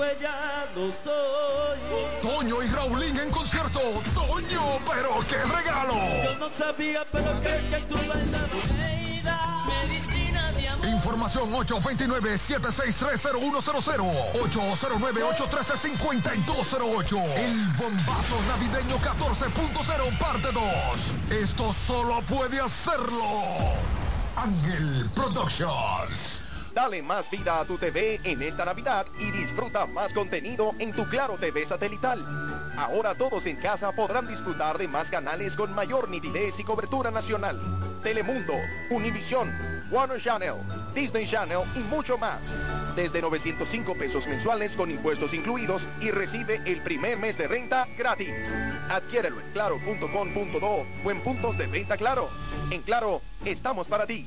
Soy. 1.03 1.79
Toño 2.23 2.63
y 2.63 2.67
Raulín 2.69 3.19
en 3.19 3.31
concierto. 3.31 3.81
Toño, 4.15 4.79
pero 4.87 5.19
qué 5.29 5.43
regalo. 5.43 5.95
Yo 6.25 6.37
no 6.39 6.49
sabía, 6.53 7.05
pero 7.11 7.41
que, 7.41 7.57
que 7.71 7.81
tú 7.89 7.97
bailabas. 7.97 8.51
Medicina 9.67 10.53
de 10.53 10.69
amor. 10.69 10.87
Información 10.87 11.51
829-7630100 11.53 14.35
809-813-5208 14.35 17.25
El 17.37 17.67
bombazo 17.73 18.41
navideño 18.49 18.97
14.0 18.99 20.19
parte 20.19 20.53
2 20.53 21.13
Esto 21.41 21.73
solo 21.73 22.23
puede 22.23 22.61
hacerlo 22.61 23.25
Ángel 24.37 25.11
Productions 25.15 26.43
Dale 26.75 27.03
más 27.03 27.31
vida 27.31 27.59
a 27.59 27.65
tu 27.65 27.79
TV 27.79 28.21
en 28.23 28.43
esta 28.43 28.67
Navidad 28.67 29.07
y 29.19 29.31
disfruta 29.31 29.87
más 29.87 30.13
contenido 30.13 30.75
en 30.79 30.93
tu 30.93 31.09
Claro 31.09 31.39
TV 31.39 31.65
satelital. 31.65 32.23
Ahora 32.77 33.15
todos 33.15 33.47
en 33.47 33.57
casa 33.57 33.93
podrán 33.93 34.29
disfrutar 34.29 34.77
de 34.77 34.87
más 34.87 35.11
canales 35.11 35.57
con 35.57 35.75
mayor 35.75 36.11
nitidez 36.11 36.61
y 36.61 36.65
cobertura 36.65 37.11
nacional. 37.11 37.59
Telemundo, 38.03 38.53
Univisión, 38.91 39.51
Warner 39.91 40.21
Channel, 40.21 40.57
Disney 40.95 41.27
Channel 41.27 41.61
y 41.75 41.81
mucho 41.81 42.19
más. 42.19 42.41
Desde 42.95 43.21
905 43.21 43.95
pesos 43.95 44.27
mensuales 44.27 44.77
con 44.77 44.91
impuestos 44.91 45.35
incluidos 45.35 45.87
y 46.01 46.11
recibe 46.11 46.61
el 46.65 46.81
primer 46.81 47.19
mes 47.19 47.37
de 47.39 47.47
renta 47.47 47.87
gratis. 47.97 48.55
Adquiérelo 48.89 49.41
en 49.41 49.53
claro.com.do 49.53 50.87
o 51.05 51.11
en 51.11 51.21
puntos 51.21 51.57
de 51.59 51.67
venta 51.67 51.97
Claro. 51.97 52.29
En 52.71 52.83
Claro, 52.83 53.21
estamos 53.45 53.87
para 53.87 54.07
ti. 54.07 54.27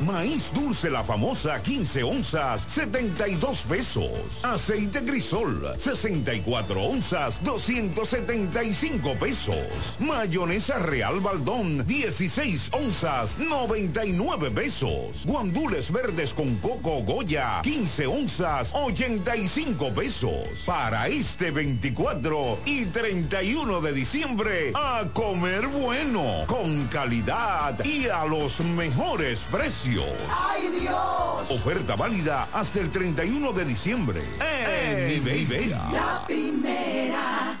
Maíz 0.00 0.50
dulce 0.54 0.88
la 0.88 1.04
famosa 1.04 1.62
15 1.62 2.02
onzas, 2.02 2.62
72 2.68 3.64
pesos. 3.68 4.42
Aceite 4.42 5.00
grisol, 5.00 5.74
64 5.76 6.82
onzas, 6.82 7.42
275 7.44 9.14
pesos. 9.20 9.96
Mayonesa 9.98 10.78
real 10.78 11.20
baldón, 11.20 11.86
16 11.86 12.70
onzas, 12.72 13.38
99 13.38 14.50
pesos. 14.50 15.26
Guandules 15.26 15.92
verdes 15.92 16.32
con 16.32 16.56
coco 16.56 17.02
Goya, 17.02 17.60
15 17.62 18.06
onzas, 18.06 18.70
85 18.72 19.90
pesos. 19.94 20.48
Para 20.64 21.08
este 21.08 21.50
24 21.50 22.58
y 22.64 22.86
31 22.86 23.80
de 23.82 23.92
diciembre, 23.92 24.72
a 24.74 25.04
comer 25.12 25.66
bueno, 25.66 26.44
con 26.46 26.86
calidad 26.86 27.84
y 27.84 28.08
a 28.08 28.24
los 28.24 28.60
mejores 28.60 29.46
precios. 29.50 29.89
¡Ay, 29.98 30.68
Dios! 30.80 31.50
Oferta 31.50 31.96
válida 31.96 32.48
hasta 32.52 32.78
el 32.80 32.90
31 32.90 33.52
de 33.52 33.64
diciembre. 33.64 34.22
En 34.40 35.24
Niveria. 35.24 35.82
La 35.92 36.24
primera. 36.26 37.60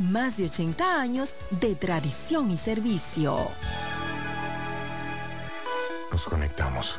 más 0.00 0.36
de 0.36 0.46
80 0.46 1.00
años 1.00 1.34
de 1.50 1.74
tradición 1.76 2.50
y 2.50 2.56
servicio. 2.56 3.36
Nos 6.10 6.24
conectamos 6.24 6.98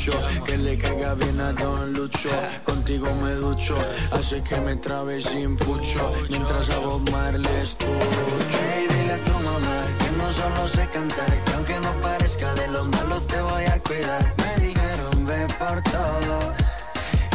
Que 0.00 0.56
le 0.56 0.78
caiga 0.78 1.12
bien 1.12 1.38
a 1.40 1.52
Don 1.52 1.92
Lucho. 1.92 2.30
Contigo 2.64 3.06
me 3.22 3.32
ducho. 3.32 3.76
Hace 4.12 4.42
que 4.42 4.56
me 4.56 4.76
trabe 4.76 5.20
sin 5.20 5.58
pucho. 5.58 6.14
Mientras 6.30 6.70
a 6.70 6.78
vos 6.78 7.02
Marley 7.12 7.56
escucho. 7.60 7.90
Y 8.80 8.94
dile 8.94 9.12
a 9.12 9.22
tu 9.22 9.32
mamá 9.32 9.82
que 9.98 10.10
no 10.16 10.32
solo 10.32 10.68
sé 10.68 10.88
cantar. 10.88 11.44
Que 11.44 11.52
aunque 11.52 11.78
no 11.80 11.92
parezca 12.00 12.54
de 12.54 12.68
los 12.68 12.88
malos 12.88 13.26
te 13.26 13.42
voy 13.42 13.64
a 13.64 13.78
cuidar. 13.80 14.34
Me 14.38 14.66
dijeron 14.68 15.26
ve 15.26 15.46
por 15.58 15.82
todo. 15.82 16.54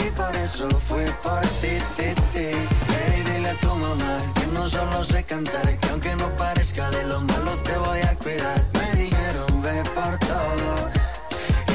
Y 0.03 0.09
por 0.09 0.35
eso 0.35 0.67
fui 0.87 1.05
por 1.21 1.41
ti, 1.61 1.77
ti, 1.97 2.15
ti. 2.33 2.49
Ve 2.89 3.19
y 3.19 3.29
dile 3.29 3.49
a 3.49 3.59
tu 3.59 3.69
mamá 3.75 4.17
que 4.33 4.47
no 4.47 4.67
solo 4.67 5.03
sé 5.03 5.23
cantar. 5.23 5.77
Que 5.77 5.89
aunque 5.89 6.15
no 6.15 6.29
parezca 6.35 6.89
de 6.89 7.03
los 7.03 7.23
malos 7.25 7.61
te 7.61 7.77
voy 7.77 7.99
a 7.99 8.15
cuidar. 8.15 8.65
Me 8.73 9.03
dijeron 9.03 9.61
ve 9.61 9.83
por 9.93 10.17
todo. 10.17 11.04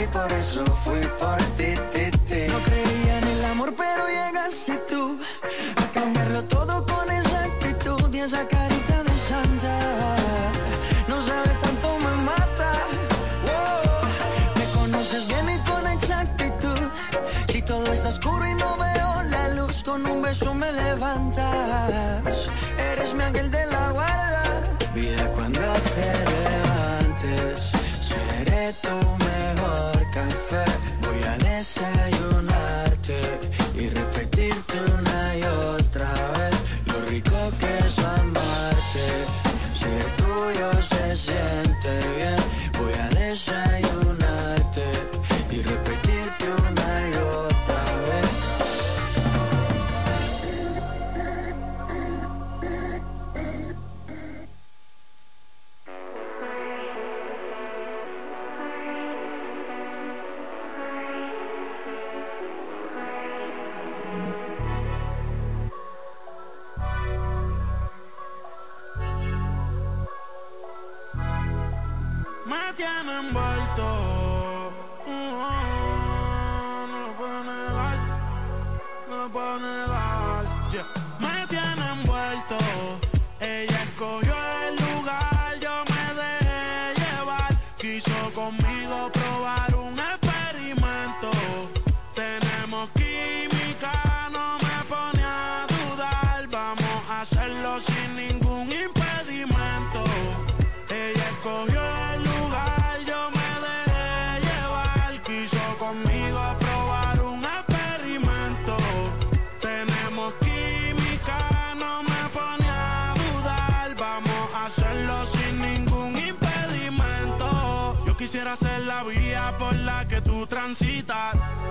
Y 0.02 0.06
por 0.06 0.32
eso 0.32 0.64
fui 0.82 1.00
por 1.18 1.36
ti, 1.58 1.74
ti, 1.92 2.10
ti. 2.26 2.46
No 2.48 2.58
creía 2.62 3.18
en 3.18 3.28
el 3.28 3.44
amor, 3.44 3.74
pero 3.76 4.06
llegaste 4.08 4.78
tú 4.88 5.18
a 5.76 5.92
cambiarlo 5.92 6.42
todo 6.44 6.86
con 6.86 7.10
esa 7.10 7.44
actitud 7.44 8.14
y 8.14 8.20
esa 8.20 8.46
carita 8.48 9.02
de 9.02 9.18
santa. 9.28 9.78
No 11.06 11.22
sabe 11.22 11.50
cuánto 11.60 11.98
me 11.98 12.24
mata. 12.24 12.72
Me 14.56 14.64
conoces 14.72 15.26
bien 15.28 15.50
y 15.50 15.58
con 15.70 15.86
exactitud. 15.86 16.80
Si 17.48 17.60
todo 17.60 17.92
está 17.92 18.08
oscuro 18.08 18.48
y 18.48 18.54
no 18.54 18.78
veo 18.78 19.22
la 19.24 19.48
luz, 19.50 19.82
con 19.82 20.06
un 20.06 20.22
beso 20.22 20.54
me 20.54 20.72
levantas. 20.72 22.48
Eres 22.92 23.12
mi 23.14 23.22
ángel 23.22 23.50
de 23.50 23.66
la 23.66 23.90
guarda. 23.92 24.44
Vida 24.94 25.30
cuando 25.34 25.60
te 25.60 26.08
levantes, 26.32 27.70
seré 28.00 28.72
tu 28.80 28.88
mejor 28.88 29.29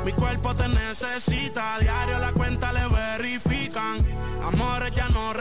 Mi 0.04 0.12
cuerpo 0.14 0.56
te 0.56 0.68
necesita, 0.68 1.78
diario 1.80 2.18
la 2.18 2.32
cuenta 2.32 2.74
le 2.74 2.88
verifican. 2.88 4.04
Amores 4.44 4.94
ya 4.96 5.08
no 5.10 5.32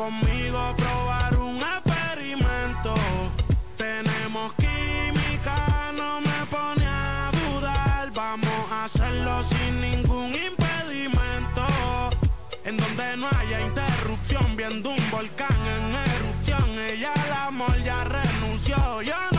conmigo 0.00 0.74
probar 0.76 1.36
un 1.36 1.58
experimento. 1.58 2.94
Tenemos 3.76 4.50
química, 4.54 5.56
no 5.94 6.22
me 6.22 6.40
pone 6.48 6.86
a 6.86 7.30
dudar, 7.42 8.10
vamos 8.14 8.72
a 8.72 8.84
hacerlo 8.84 9.44
sin 9.44 9.80
ningún 9.82 10.32
impedimento. 10.34 11.66
En 12.64 12.78
donde 12.78 13.16
no 13.18 13.28
haya 13.38 13.60
interrupción, 13.60 14.56
viendo 14.56 14.88
un 14.88 15.10
volcán 15.10 15.60
en 15.76 15.94
erupción, 16.14 16.66
ella 16.78 17.12
al 17.24 17.48
amor 17.48 17.76
ya 17.84 18.02
renunció, 18.04 19.02
yo 19.02 19.29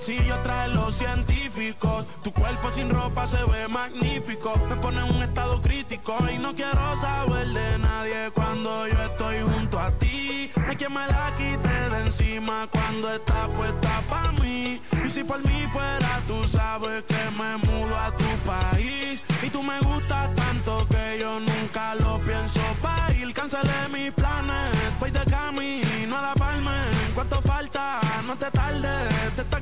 en 0.00 0.16
los 0.16 0.16
bolsillos 0.16 0.42
trae 0.42 0.68
los 0.68 0.94
científicos. 0.94 2.06
Tu 2.22 2.32
cuerpo 2.32 2.70
sin 2.70 2.90
ropa 2.90 3.26
se 3.26 3.42
ve 3.44 3.68
magnífico. 3.68 4.52
Me 4.68 4.76
pone 4.76 4.98
en 4.98 5.14
un 5.14 5.22
estado 5.22 5.60
crítico 5.60 6.16
y 6.32 6.38
no 6.38 6.54
quiero 6.54 6.96
saber 7.00 7.48
de 7.48 7.78
nadie 7.78 8.30
cuando 8.34 8.86
yo 8.86 9.02
estoy 9.02 9.40
junto 9.40 9.78
a 9.78 9.90
ti. 9.92 10.50
No 10.56 10.66
hay 10.68 10.76
me 10.76 11.06
la 11.06 11.32
quite 11.36 11.90
de 11.90 12.06
encima 12.06 12.66
cuando 12.70 13.12
está 13.12 13.48
puesta 13.48 14.02
para 14.08 14.32
mí. 14.32 14.80
Y 15.04 15.10
si 15.10 15.24
por 15.24 15.38
mí 15.44 15.66
fuera, 15.70 16.20
tú 16.26 16.42
sabes 16.44 17.04
que 17.04 17.22
me 17.38 17.56
mudo 17.58 17.98
a 17.98 18.10
tu 18.16 18.30
país. 18.46 19.22
Y 19.42 19.50
tú 19.50 19.62
me 19.62 19.78
gustas 19.80 20.34
tanto 20.34 20.86
que 20.88 21.18
yo 21.20 21.40
nunca 21.40 21.94
lo 21.96 22.18
pienso 22.20 22.60
pa' 22.80 23.12
ir. 23.12 23.32
Cancelé 23.34 23.88
mis 23.92 24.12
planes, 24.12 24.76
voy 24.98 25.10
de 25.10 25.24
camino 25.24 26.18
a 26.18 26.22
la 26.22 26.34
palma. 26.34 26.84
¿Cuánto 27.14 27.40
falta? 27.42 28.00
No 28.26 28.36
te 28.36 28.50
tardes, 28.50 29.36
de 29.36 29.42
esta 29.42 29.60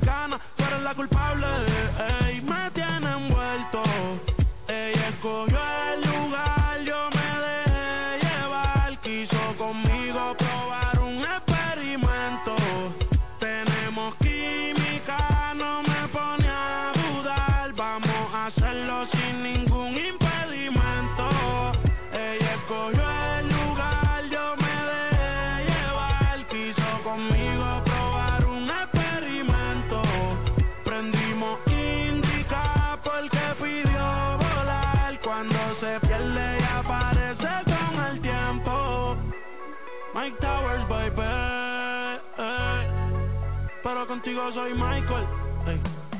contigo 44.29 44.51
soy 44.51 44.73
Michael. 44.73 45.25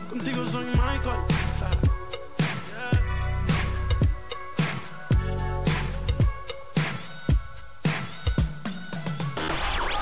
Contigo 0.09 0.45
soy 0.47 0.65
Michael. 0.65 1.19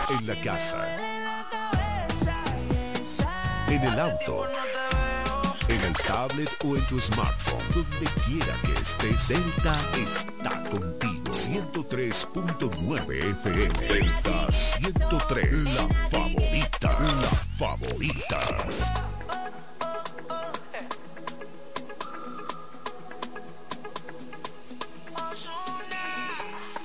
En 0.09 0.27
la 0.27 0.41
casa. 0.41 0.77
En 3.67 3.83
el 3.83 3.99
auto. 3.99 4.45
En 5.67 5.81
el 5.81 5.93
tablet 5.93 6.49
o 6.63 6.77
en 6.77 6.85
tu 6.85 6.99
smartphone. 7.01 7.63
Donde 7.73 8.05
quiera 8.25 8.53
que 8.63 8.81
estés. 8.81 9.27
Delta 9.27 9.75
está 9.97 10.63
contigo. 10.69 11.16
103.9 11.37 13.13
FM. 13.37 13.73
Delta 13.87 14.51
103. 14.51 15.75
La 15.75 15.87
favorita. 16.09 16.89
La 16.99 17.29
favorita. 17.59 18.39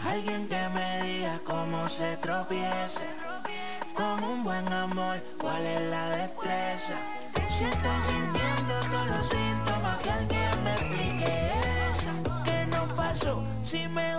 Alguien 0.04 0.46
que 0.48 0.68
me 0.68 1.02
diga 1.02 1.40
cómo 1.44 1.88
se 1.88 2.18
tropieza 2.18 3.00
Con 3.96 4.22
un 4.22 4.44
buen 4.44 4.70
amor, 4.70 5.16
cuál 5.38 5.64
es 5.64 5.80
la 5.90 6.10
destreza 6.10 6.94
Si 7.48 7.64
estoy 7.64 8.00
sintiendo 8.06 8.74
todos 8.90 9.06
los 9.06 9.26
síntomas 9.28 9.98
Que 10.02 10.10
alguien 10.10 10.64
me 10.64 10.72
explique 10.72 11.52
eso 11.90 12.10
¿Qué 12.44 12.66
no 12.66 12.86
pasó? 12.94 13.42
Si 13.64 13.88
me 13.88 14.11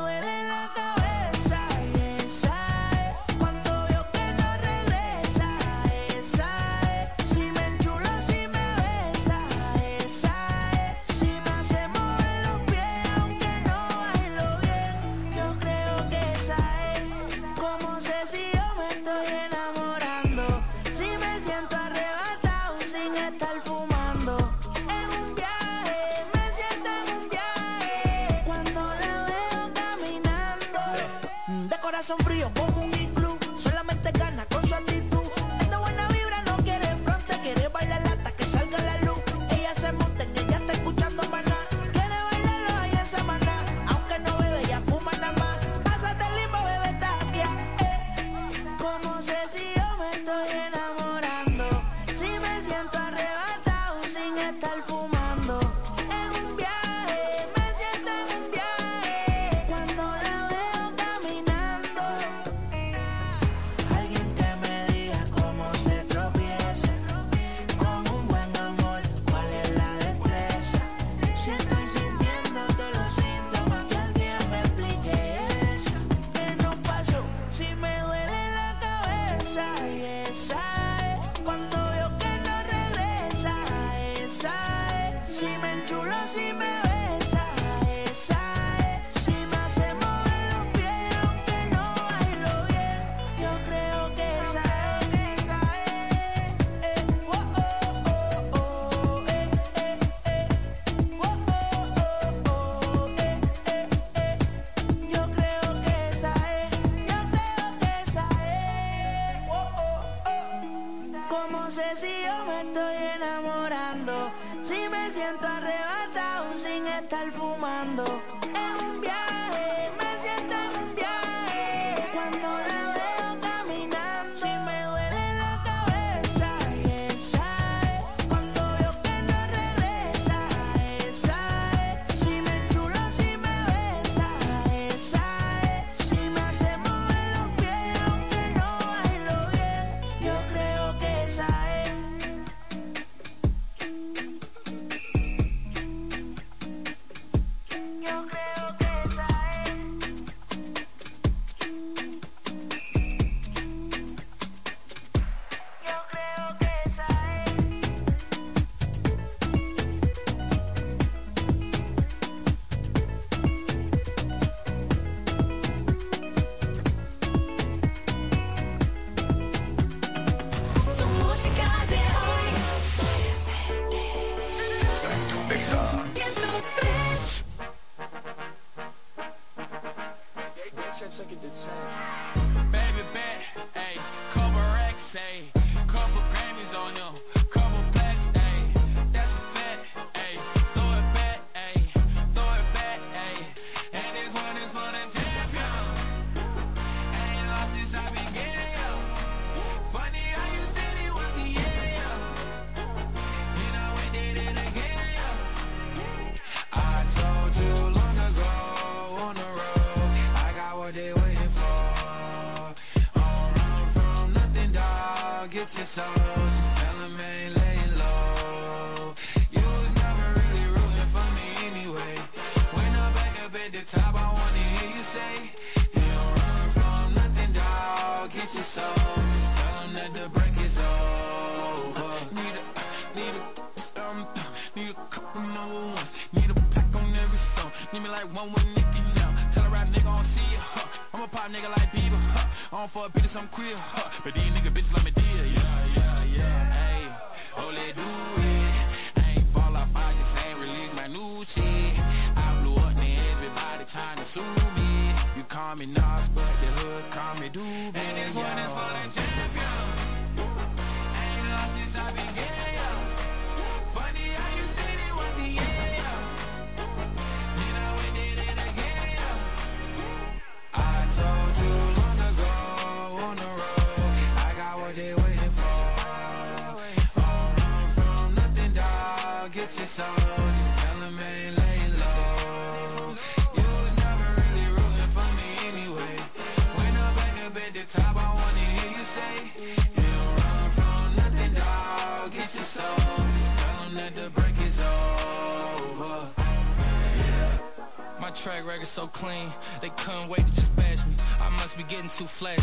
souffle 302.17 302.62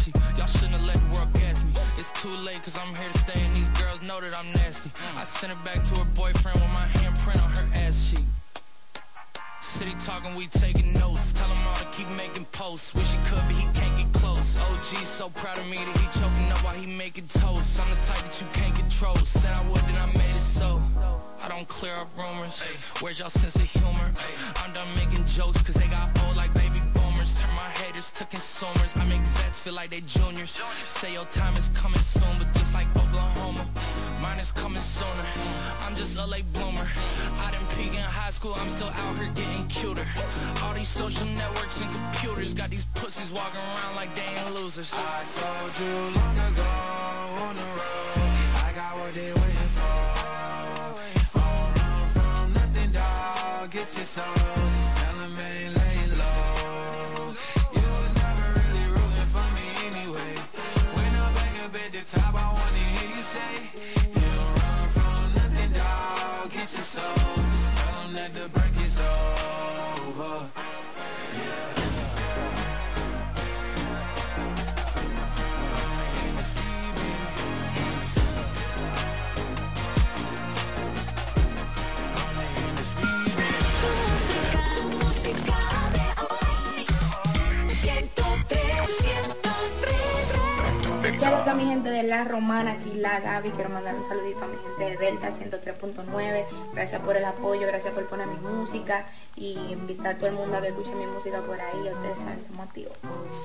está 92.23 92.71
aquí 92.71 92.93
la 92.95 93.21
Gaby, 93.21 93.51
quiero 93.51 93.71
mandar 93.71 93.95
un 93.95 94.07
saludito 94.07 94.45
a 94.45 94.47
mi 94.47 94.57
gente 94.59 94.85
de 94.85 94.97
Delta 94.99 95.31
103.9, 95.31 96.45
gracias 96.75 97.01
por 97.01 97.17
el 97.17 97.25
apoyo, 97.25 97.67
gracias 97.67 97.95
por 97.95 98.07
poner 98.07 98.27
mi 98.27 98.37
música 98.37 99.07
y 99.37 99.53
invitar 99.71 100.15
a 100.15 100.19
todo 100.19 100.27
el 100.27 100.35
mundo 100.35 100.57
a 100.57 100.61
que 100.61 100.69
escuche 100.69 100.95
mi 100.95 101.07
música 101.07 101.41
por 101.41 101.59
ahí, 101.59 101.79
ustedes 101.79 102.19
saben 102.19 102.45
cómo 102.49 102.63
activo. 102.63 102.91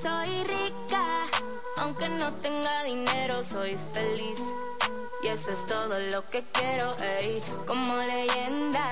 Soy 0.02 0.44
rica, 0.44 1.02
aunque 1.78 2.08
no 2.10 2.32
tenga 2.34 2.82
dinero, 2.84 3.42
soy 3.44 3.78
feliz. 3.92 4.42
Y 5.22 5.28
eso 5.28 5.50
es 5.50 5.64
todo 5.66 5.98
lo 6.12 6.28
que 6.28 6.44
quiero. 6.52 6.94
Como 7.66 7.96
leyenda, 7.96 8.84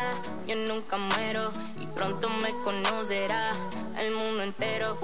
yo 0.46 0.56
nunca 0.56 0.96
muero 0.96 1.50
y 1.78 1.86
pronto 1.86 2.28
me 2.30 2.50
conocerá 2.64 3.52
el 3.98 4.14
mundo 4.14 4.42
entero. 4.42 4.96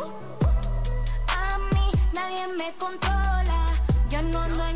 A 1.28 1.58
mí 1.58 1.92
nadie 2.14 2.46
me 2.48 2.72
controla, 2.76 3.66
yo 4.08 4.22
no 4.22 4.40
ando 4.40 4.69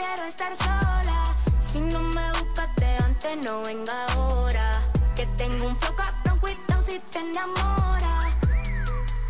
prefiero 0.00 0.24
estar 0.28 0.56
sola. 0.56 1.24
Si 1.60 1.80
no 1.80 2.00
me 2.00 2.30
buscaste 2.32 2.86
antes, 3.04 3.36
no 3.44 3.60
venga 3.62 4.06
ahora. 4.14 4.80
Que 5.14 5.26
tengo 5.36 5.66
un 5.66 5.76
flow 5.76 5.94
cabrón, 5.94 6.38
cuidado 6.38 6.82
si 6.86 6.98
te 7.10 7.18
enamora. 7.18 8.20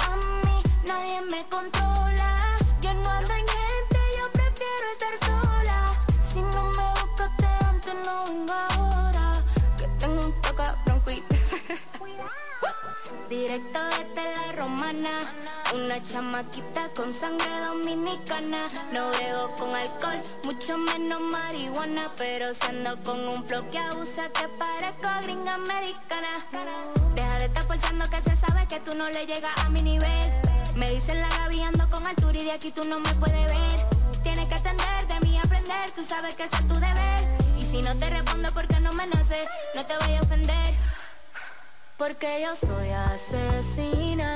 A 0.09 0.17
mí 0.45 0.63
nadie 0.87 1.21
me 1.23 1.45
controla, 1.49 2.57
yo 2.81 2.95
no 2.95 3.11
ando 3.11 3.33
en 3.33 3.49
gente, 3.59 3.99
yo 4.19 4.31
prefiero 4.33 4.87
estar 4.93 5.15
sola. 5.29 5.93
Si 6.31 6.41
no 6.41 6.63
me 6.65 6.89
buscaste 7.01 7.47
antes, 7.69 7.95
no 8.07 8.25
venga 8.27 8.67
ahora. 8.69 9.43
Que 9.77 9.89
tengo 9.99 10.25
un 10.27 10.33
flow 10.43 10.55
cabrón, 10.55 11.01
cuidado. 11.01 11.27
Directo 13.29 13.81
desde 13.97 14.25
la 14.37 14.53
romana, 14.53 15.11
una 15.75 16.03
chamaquita 16.03 16.89
con 16.95 17.13
sangre 17.13 17.51
dominicana. 17.67 18.69
No 18.93 19.11
brego 19.11 19.55
con 19.57 19.75
alcohol, 19.75 20.23
mucho 20.45 20.77
menos 20.79 21.21
marihuana, 21.21 22.11
pero 22.17 22.53
si 22.55 22.67
ando 22.67 22.97
con 23.03 23.21
un 23.29 23.45
flow 23.45 23.69
que 23.71 23.79
abusa 23.79 24.29
que 24.33 24.49
parezco 24.59 25.09
gringa 25.23 25.55
americana. 25.55 26.47
Deja 27.15 27.39
de 27.39 27.45
estar 27.47 27.63
forzando 27.65 28.05
que 28.11 28.21
se 28.23 28.37
sabe 28.37 28.67
que 28.67 28.81
tú 28.81 28.97
no 28.97 29.09
le 29.09 29.27
llegas 29.27 29.53
a 29.65 29.71
mi 29.71 29.83
nivel. 29.83 30.33
Me 30.75 30.91
dicen 30.91 31.21
la 31.21 31.29
Gaby 31.29 31.63
ando 31.63 31.89
con 31.91 32.07
altura 32.07 32.39
y 32.39 32.45
de 32.45 32.53
aquí 32.53 32.71
tú 32.71 32.85
no 32.85 32.99
me 32.99 33.13
puedes 33.15 33.47
ver. 33.47 33.87
Tienes 34.23 34.49
que 34.49 34.55
atender 34.55 35.07
de 35.09 35.27
mí 35.27 35.39
aprender, 35.39 35.91
tú 35.93 36.05
sabes 36.05 36.35
que 36.35 36.45
ese 36.45 36.57
es 36.57 36.69
tu 36.69 36.75
deber. 36.75 37.21
Y 37.59 37.63
si 37.63 37.83
no 37.83 37.97
te 37.97 38.11
respondo 38.11 38.49
porque 38.53 38.81
no 38.81 38.93
me 38.93 39.07
nace, 39.07 39.47
no 39.75 39.85
te 39.87 39.95
voy 39.97 40.17
a 40.17 40.21
ofender. 40.21 40.75
Porque 41.97 42.43
yo 42.43 42.57
soy 42.57 42.91
asesina, 42.91 44.35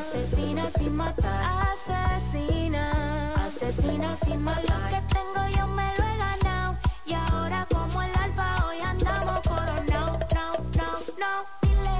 asesina 0.00 0.70
sin 0.70 0.96
matar, 0.96 1.68
asesina, 1.72 3.34
asesina 3.46 4.16
sin 4.16 4.42
matar. 4.42 4.64
Lo 4.64 4.88
que 4.88 5.14
tengo 5.14 5.42
yo 5.56 5.66
me 5.68 5.88
lo 5.98 6.04
he 6.04 6.16
ganado 6.16 6.78
y 7.04 7.12
ahora 7.12 7.66
como 7.72 8.00
el 8.02 8.10
alfa 8.18 8.66
hoy 8.66 8.80
andamos 8.80 9.40
coronado, 9.46 10.18
no, 10.34 10.46
no, 10.78 10.90
no. 11.22 11.32
Dile 11.60 11.98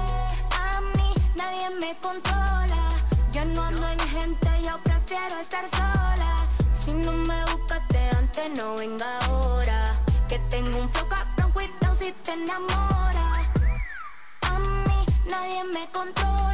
a 0.67 0.81
mí 0.95 1.13
nadie 1.35 1.69
me 1.79 1.95
controla, 1.97 2.81
yo 3.31 3.45
no 3.45 3.61
ando 3.61 3.87
en 3.87 3.99
gente, 3.99 4.49
yo 4.65 4.79
prefiero 4.83 5.39
estar 5.39 5.69
sola. 5.69 6.31
Si 6.73 6.93
no 6.93 7.11
me 7.11 7.39
buscaste 7.51 7.99
antes 8.17 8.49
no 8.57 8.75
venga 8.77 9.19
ahora, 9.27 9.95
que 10.27 10.39
tengo 10.49 10.79
un 10.79 10.89
flow 10.89 11.07
cabrón, 11.07 11.51
cuidado 11.51 11.95
si 11.99 12.11
te 12.23 12.33
enamoras. 12.33 13.37
A 14.41 14.57
mí 14.57 15.05
nadie 15.29 15.63
me 15.65 15.87
controla. 15.91 16.50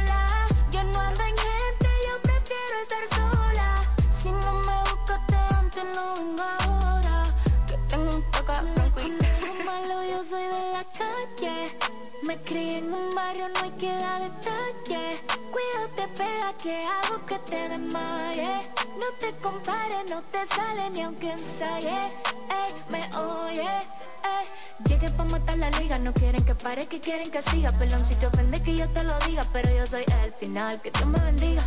Me 12.28 12.36
crié 12.42 12.76
en 12.76 12.92
un 12.92 13.08
barrio, 13.14 13.48
no 13.48 13.60
hay 13.64 13.70
que 13.70 13.90
dar 13.90 14.20
detalle. 14.20 15.18
Cuidado, 15.50 15.88
te 15.96 16.08
pega, 16.08 16.52
que 16.62 16.84
hago 16.84 17.24
que 17.24 17.38
te 17.38 17.68
desmaye. 17.70 18.68
No 18.98 19.06
te 19.18 19.32
compares, 19.40 20.10
no 20.10 20.20
te 20.30 20.44
sale 20.54 20.90
ni 20.90 21.00
aunque 21.00 21.32
ensaye. 21.32 21.88
Ey, 21.88 22.70
me 22.90 23.00
oye, 23.16 23.62
ey. 23.62 24.46
Llegué 24.86 25.08
pa' 25.08 25.24
matar 25.24 25.56
la 25.56 25.70
liga, 25.80 25.98
no 26.00 26.12
quieren 26.12 26.44
que 26.44 26.54
pare, 26.54 26.86
que 26.86 27.00
quieren 27.00 27.30
que 27.30 27.40
siga. 27.40 27.72
Pelón, 27.78 28.06
si 28.06 28.14
te 28.16 28.26
ofende 28.26 28.62
que 28.62 28.76
yo 28.76 28.86
te 28.90 29.04
lo 29.04 29.18
diga, 29.20 29.42
pero 29.50 29.74
yo 29.74 29.86
soy 29.86 30.04
el 30.22 30.32
final, 30.34 30.82
que 30.82 30.90
Dios 30.90 31.06
me 31.06 31.20
bendiga. 31.20 31.66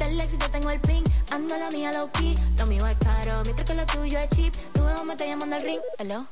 Del 0.00 0.18
éxito 0.18 0.48
tengo 0.50 0.70
el 0.70 0.80
pin, 0.80 1.04
ando 1.30 1.56
la 1.58 1.70
mía 1.70 1.92
low 1.92 2.10
key. 2.12 2.34
Lo 2.58 2.66
mío 2.66 2.86
es 2.86 2.96
caro, 2.98 3.42
mientras 3.44 3.68
que 3.68 3.74
lo 3.74 3.84
tuyo 3.86 4.18
es 4.18 4.30
cheap. 4.30 4.54
Tu 4.72 4.88
ego 4.88 5.04
me 5.04 5.12
está 5.12 5.26
llamando 5.26 5.56
al 5.56 5.62
ring, 5.62 5.80
hello. 5.98 6.26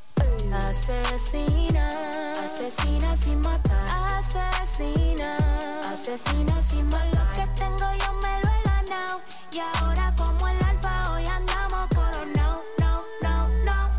Asesina, 0.52 2.32
asesina 2.44 3.14
sin 3.16 3.40
matar. 3.40 3.86
Asesina, 4.16 5.36
asesina 5.92 6.62
sin 6.62 6.86
matar. 6.86 7.12
Lo 7.14 7.32
que 7.34 7.46
tengo 7.60 7.86
yo 8.02 8.12
me 8.22 8.32
lo 8.42 8.48
he 8.48 8.62
ganado. 8.64 9.20
Y 9.52 9.58
ahora 9.58 10.14
como 10.16 10.48
el 10.48 10.64
alfa 10.64 11.12
hoy 11.12 11.26
andamos 11.26 11.88
coronado, 11.94 12.64
no, 12.78 13.02
no, 13.22 13.48
no. 13.66 13.90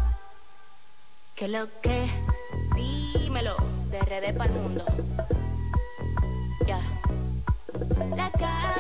¿Qué 1.36 1.48
lo 1.48 1.68
que? 1.82 2.10
Dímelo, 2.76 3.56
de 3.92 4.00
RD 4.00 4.36
para 4.36 4.52
el 4.52 4.60
mundo. 4.60 4.84
Ya. 6.66 6.80
La 8.16 8.30
Gaby, 8.32 8.79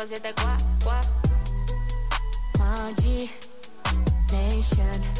5, 0.00 0.06
7, 0.06 0.32
4, 0.34 0.58
4. 0.80 1.20
Nation. 4.32 5.19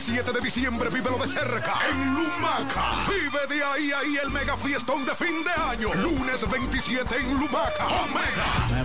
27 0.00 0.32
de 0.32 0.40
diciembre, 0.40 0.88
vívelo 0.88 1.18
de 1.18 1.28
cerca 1.28 1.74
en 1.90 2.14
Lumaca. 2.14 3.04
Vive 3.06 3.54
de 3.54 3.62
ahí 3.62 3.92
ahí 3.92 4.16
el 4.16 4.30
mega 4.30 4.56
fiestón 4.56 5.04
de 5.04 5.14
fin 5.14 5.44
de 5.44 5.50
año. 5.62 5.92
Lunes 6.02 6.50
27 6.50 7.16
en 7.18 7.38
Lumaca. 7.38 7.86
Omega. 8.04 8.78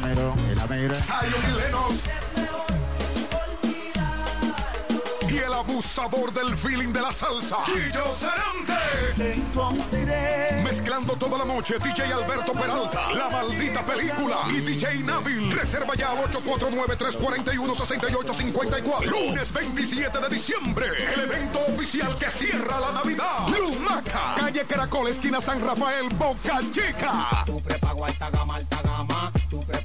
Zion 0.94 1.54
y 1.54 1.58
Lennox. 1.58 2.25
Abusador 5.68 6.32
del 6.32 6.56
feeling 6.58 6.94
de 6.94 7.02
la 7.02 7.12
salsa. 7.12 7.58
Sarante. 8.14 8.76
Mezclando 10.64 11.16
toda 11.16 11.40
la 11.40 11.46
noche, 11.46 11.80
DJ 11.80 12.14
Alberto 12.14 12.54
Peralta, 12.54 13.12
La 13.14 13.30
Maldita 13.30 13.84
Película 13.86 14.46
y 14.50 14.62
DJ 14.62 15.04
Nabil. 15.04 15.52
Reserva 15.52 15.96
ya 15.96 16.12
al 16.12 16.18
849-341-6854. 16.32 19.06
Lunes 19.06 19.52
27 19.52 20.20
de 20.20 20.30
diciembre, 20.30 20.88
el 21.16 21.22
evento 21.22 21.60
oficial 21.68 22.16
que 22.18 22.30
cierra 22.30 22.80
la 22.80 22.92
Navidad. 22.92 23.48
Lumaca, 23.48 24.36
calle 24.38 24.64
Caracol, 24.66 25.08
esquina 25.08 25.42
San 25.42 25.60
Rafael, 25.66 26.10
Boca 26.14 26.60
Chica. 26.72 27.44
Tu 27.46 27.60
prepago 27.62 28.06
alta 28.06 28.30
gama, 28.30 28.56
alta 28.56 28.82
gama. 28.84 29.32
Tu 29.50 29.60
prepago 29.62 29.85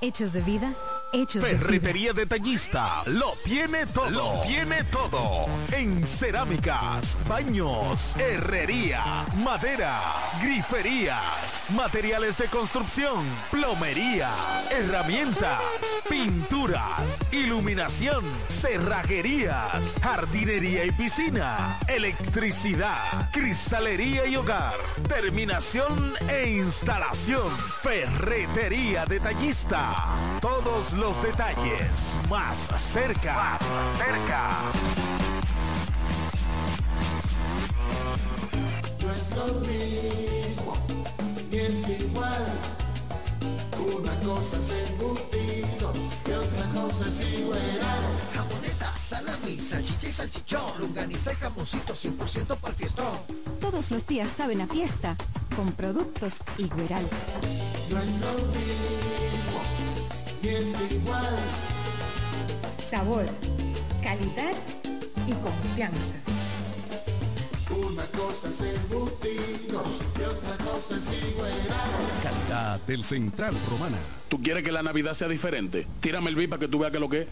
Hechos 0.00 0.32
de 0.32 0.42
vida, 0.42 0.74
hechos 1.12 1.42
de. 1.42 1.56
Ferretería 1.56 2.12
Detallista 2.12 3.02
lo 3.06 3.32
tiene 3.44 3.86
todo. 3.86 4.10
Lo 4.10 4.40
tiene 4.42 4.84
todo. 4.84 5.46
En 5.72 6.06
cerámicas, 6.06 7.16
baños, 7.28 8.16
herrería, 8.16 9.02
madera, 9.36 10.00
griferías, 10.42 11.64
materiales 11.70 12.36
de 12.36 12.46
construcción, 12.46 13.24
plomería, 13.50 14.30
herramientas, 14.70 15.60
pinturas, 16.08 17.18
iluminación, 17.32 18.24
cerrajerías, 18.48 19.94
jardinería 20.02 20.84
y 20.84 20.92
piscina, 20.92 21.78
electricidad, 21.88 23.30
cristalería 23.32 24.26
y 24.26 24.36
hogar, 24.36 24.74
terminación 25.08 26.14
e 26.28 26.50
instalación. 26.50 27.50
Ferretería 27.82 29.06
Detallista. 29.06 29.83
Todos 30.40 30.92
los 30.94 31.20
detalles 31.22 32.16
más 32.28 32.70
cerca. 32.76 33.58
cerca. 33.98 34.50
No 39.00 39.12
es 39.12 39.30
lo 39.30 39.60
mismo, 39.60 40.76
ni 41.50 41.58
es 41.58 41.88
igual. 42.00 42.46
Una 43.96 44.18
cosa 44.20 44.56
es 44.58 44.70
embutido 44.90 45.92
y 46.84 46.90
otra 46.90 46.98
cosa 46.98 47.08
es 47.08 47.38
igual. 47.38 47.58
Jamoneta, 48.34 48.98
salami, 48.98 49.60
salchicha 49.60 50.08
y 50.08 50.12
salchichón, 50.12 50.80
longaniza 50.80 51.32
y 51.32 51.36
jamoncito 51.36 51.94
100% 51.94 52.56
para 52.56 52.68
el 52.68 52.74
fiestón. 52.74 53.18
Todos 53.60 53.90
los 53.90 54.06
días 54.06 54.30
saben 54.36 54.60
a 54.60 54.66
fiesta 54.66 55.16
con 55.56 55.72
productos 55.72 56.42
Igueral. 56.58 57.06
No 57.90 57.98
es 58.00 58.08
lo 58.20 58.32
mismo, 58.52 59.60
ni 60.42 60.48
es 60.48 60.92
igual. 60.92 61.36
Sabor, 62.88 63.26
calidad 64.02 64.54
y 65.26 65.32
confianza. 65.32 66.16
Una 67.74 68.04
cosa 68.06 68.48
es 68.48 68.60
embutido 68.60 69.84
y 70.18 70.22
otra 70.22 70.56
cosa 70.64 70.96
es 70.96 71.30
igual. 71.30 71.52
Calidad 72.22 72.80
del 72.86 73.04
Central 73.04 73.54
Romana. 73.68 73.98
¿Tú 74.28 74.40
quieres 74.40 74.62
que 74.62 74.72
la 74.72 74.82
Navidad 74.82 75.14
sea 75.14 75.28
diferente? 75.28 75.86
Tírame 76.00 76.30
el 76.30 76.36
beat 76.36 76.50
para 76.50 76.60
que 76.60 76.68
tú 76.68 76.78
veas 76.78 76.92
que 76.92 77.00
lo 77.00 77.08
que 77.08 77.22
es. 77.22 77.28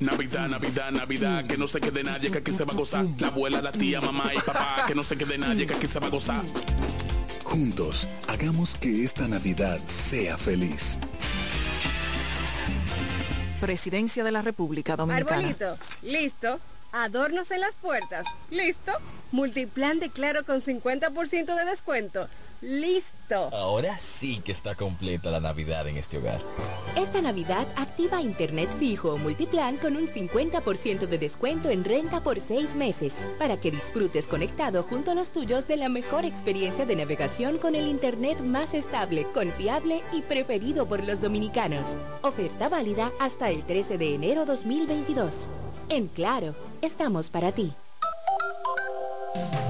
Navidad, 0.00 0.48
Navidad, 0.48 0.90
Navidad, 0.90 1.46
que 1.46 1.56
no 1.56 1.66
se 1.68 1.80
quede 1.80 2.02
nadie, 2.02 2.30
que 2.30 2.38
aquí 2.38 2.52
se 2.52 2.64
va 2.64 2.72
a 2.72 2.76
gozar. 2.76 3.06
La 3.18 3.28
abuela, 3.28 3.62
la 3.62 3.72
tía, 3.72 4.00
mamá 4.00 4.32
y 4.34 4.38
papá, 4.38 4.84
que 4.86 4.94
no 4.94 5.02
se 5.02 5.16
quede 5.16 5.38
nadie, 5.38 5.66
que 5.66 5.74
aquí 5.74 5.86
se 5.86 5.98
va 5.98 6.06
a 6.08 6.10
gozar. 6.10 6.44
Juntos, 7.44 8.08
hagamos 8.28 8.74
que 8.74 9.02
esta 9.02 9.26
Navidad 9.28 9.80
sea 9.86 10.36
feliz. 10.36 10.98
Presidencia 13.60 14.24
de 14.24 14.32
la 14.32 14.42
República 14.42 14.96
Dominicana. 14.96 15.36
Arbolito, 15.36 15.76
listo. 16.02 16.60
Adornos 16.92 17.50
en 17.50 17.60
las 17.60 17.74
puertas, 17.76 18.26
listo. 18.50 18.92
Multiplan 19.32 20.00
de 20.00 20.10
Claro 20.10 20.44
con 20.44 20.60
50% 20.60 21.54
de 21.54 21.64
descuento, 21.64 22.26
listo. 22.60 23.48
Ahora 23.52 23.96
sí 23.98 24.40
que 24.44 24.50
está 24.50 24.74
completa 24.74 25.30
la 25.30 25.38
Navidad 25.38 25.86
en 25.86 25.96
este 25.96 26.18
hogar. 26.18 26.40
Esta 26.96 27.22
Navidad 27.22 27.68
activa 27.76 28.20
Internet 28.20 28.68
fijo 28.80 29.14
o 29.14 29.18
multiplan 29.18 29.76
con 29.76 29.96
un 29.96 30.08
50% 30.08 31.06
de 31.06 31.18
descuento 31.18 31.70
en 31.70 31.84
renta 31.84 32.22
por 32.22 32.40
seis 32.40 32.74
meses 32.74 33.14
para 33.38 33.56
que 33.56 33.70
disfrutes 33.70 34.26
conectado 34.26 34.82
junto 34.82 35.12
a 35.12 35.14
los 35.14 35.30
tuyos 35.30 35.68
de 35.68 35.76
la 35.76 35.88
mejor 35.88 36.24
experiencia 36.24 36.84
de 36.84 36.96
navegación 36.96 37.58
con 37.58 37.76
el 37.76 37.86
Internet 37.86 38.40
más 38.40 38.74
estable, 38.74 39.28
confiable 39.32 40.00
y 40.12 40.22
preferido 40.22 40.86
por 40.86 41.04
los 41.04 41.20
dominicanos. 41.20 41.86
Oferta 42.22 42.68
válida 42.68 43.12
hasta 43.20 43.50
el 43.50 43.62
13 43.62 43.96
de 43.96 44.14
enero 44.16 44.44
2022. 44.44 45.32
En 45.88 46.08
Claro, 46.08 46.56
estamos 46.82 47.30
para 47.30 47.52
ti. 47.52 47.72
Thank 49.32 49.54
you. 49.54 49.69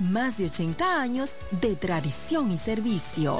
más 0.00 0.38
de 0.38 0.46
80 0.46 1.00
años 1.00 1.36
de 1.50 1.76
tradición 1.76 2.50
y 2.50 2.58
servicio. 2.58 3.36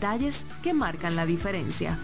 que 0.63 0.73
marcan 0.73 1.15
la 1.15 1.27
diferencia. 1.27 1.99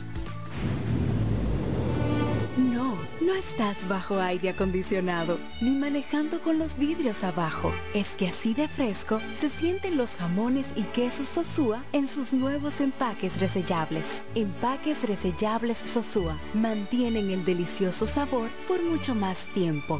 No, 2.56 2.96
no 3.22 3.34
estás 3.34 3.76
bajo 3.88 4.20
aire 4.20 4.50
acondicionado 4.50 5.40
ni 5.62 5.72
manejando 5.72 6.40
con 6.40 6.60
los 6.60 6.78
vidrios 6.78 7.24
abajo. 7.24 7.74
Es 7.96 8.10
que 8.12 8.28
así 8.28 8.54
de 8.54 8.68
fresco 8.68 9.20
se 9.36 9.50
sienten 9.50 9.98
los 9.98 10.12
jamones 10.12 10.68
y 10.76 10.84
quesos 10.84 11.28
Sosúa 11.28 11.82
en 11.92 12.08
sus 12.08 12.34
nuevos 12.34 12.82
empaques 12.82 13.40
resellables. 13.40 14.22
Empaques 14.36 15.02
resellables 15.02 15.80
Sosúa 15.80 16.38
mantienen 16.54 17.32
el 17.32 17.44
delicioso 17.46 18.06
sabor 18.06 18.50
por 18.68 18.80
mucho 18.84 19.16
más 19.16 19.46
tiempo. 19.56 20.00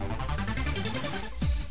Thank 0.00 0.30
you. 0.30 0.37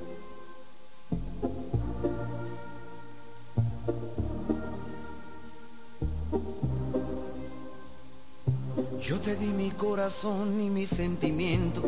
Yo 9.01 9.19
te 9.19 9.35
di 9.35 9.47
mi 9.47 9.71
corazón 9.71 10.61
y 10.61 10.69
mis 10.69 10.89
sentimientos. 10.89 11.83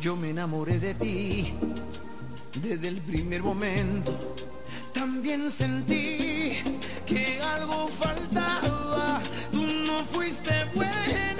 Yo 0.00 0.16
me 0.16 0.30
enamoré 0.30 0.80
de 0.80 0.94
ti 0.94 1.52
desde 2.60 2.88
el 2.88 3.00
primer 3.00 3.42
momento. 3.42 4.12
También 4.92 5.50
sentí 5.50 6.58
que 7.12 7.40
algo 7.42 7.88
faltaba. 7.88 9.20
Tú 9.50 9.66
no 9.86 10.04
fuiste 10.04 10.52
buena, 10.74 11.31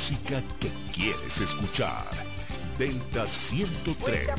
música 0.00 0.42
que 0.58 0.70
quieres 0.94 1.42
escuchar. 1.42 2.08
Delta 2.78 3.26
103. 3.26 4.30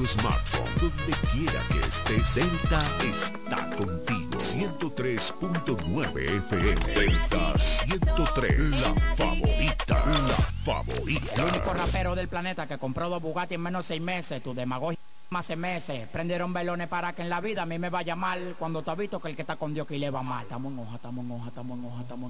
tu 0.00 0.06
smartphone, 0.06 0.64
donde 0.80 1.12
quiera 1.30 1.60
que 1.70 1.78
estés. 1.86 2.34
Delta 2.34 2.80
está 3.04 3.70
contigo. 3.76 4.38
103.9 4.38 6.36
FM. 6.38 6.94
Delta 6.94 7.58
103. 7.58 8.88
La 8.88 8.94
favorita. 9.16 10.04
La 10.06 10.34
favorita. 10.64 11.42
El 11.42 11.50
único 11.50 11.74
rapero 11.74 12.14
del 12.14 12.28
planeta 12.28 12.66
que 12.66 12.78
compró 12.78 13.10
dos 13.10 13.20
Bugatti 13.20 13.56
en 13.56 13.60
menos 13.60 13.84
de 13.84 13.88
seis 13.88 14.00
meses. 14.00 14.42
Tu 14.42 14.54
demagogia 14.54 14.98
más 15.30 15.46
se 15.46 15.54
meses. 15.54 16.08
Prendieron 16.08 16.52
velones 16.52 16.88
para 16.88 17.12
que 17.12 17.22
en 17.22 17.28
la 17.28 17.40
vida 17.40 17.62
a 17.62 17.66
mí 17.66 17.78
me 17.78 17.90
vaya 17.90 18.16
mal. 18.16 18.56
Cuando 18.58 18.82
te 18.82 18.90
has 18.90 18.98
visto 18.98 19.20
que 19.20 19.28
el 19.28 19.36
que 19.36 19.42
está 19.42 19.56
con 19.56 19.74
Dios 19.74 19.86
que 19.86 19.98
le 19.98 20.10
va 20.10 20.22
mal. 20.22 20.42
Estamos 20.42 20.72
en 20.72 20.78
hoja, 20.78 20.96
estamos 20.96 21.24
en 21.24 21.32
hoja, 21.32 21.48
estamos 21.48 21.78
en 21.78 21.84
hoja, 21.84 22.00
estamos 22.02 22.29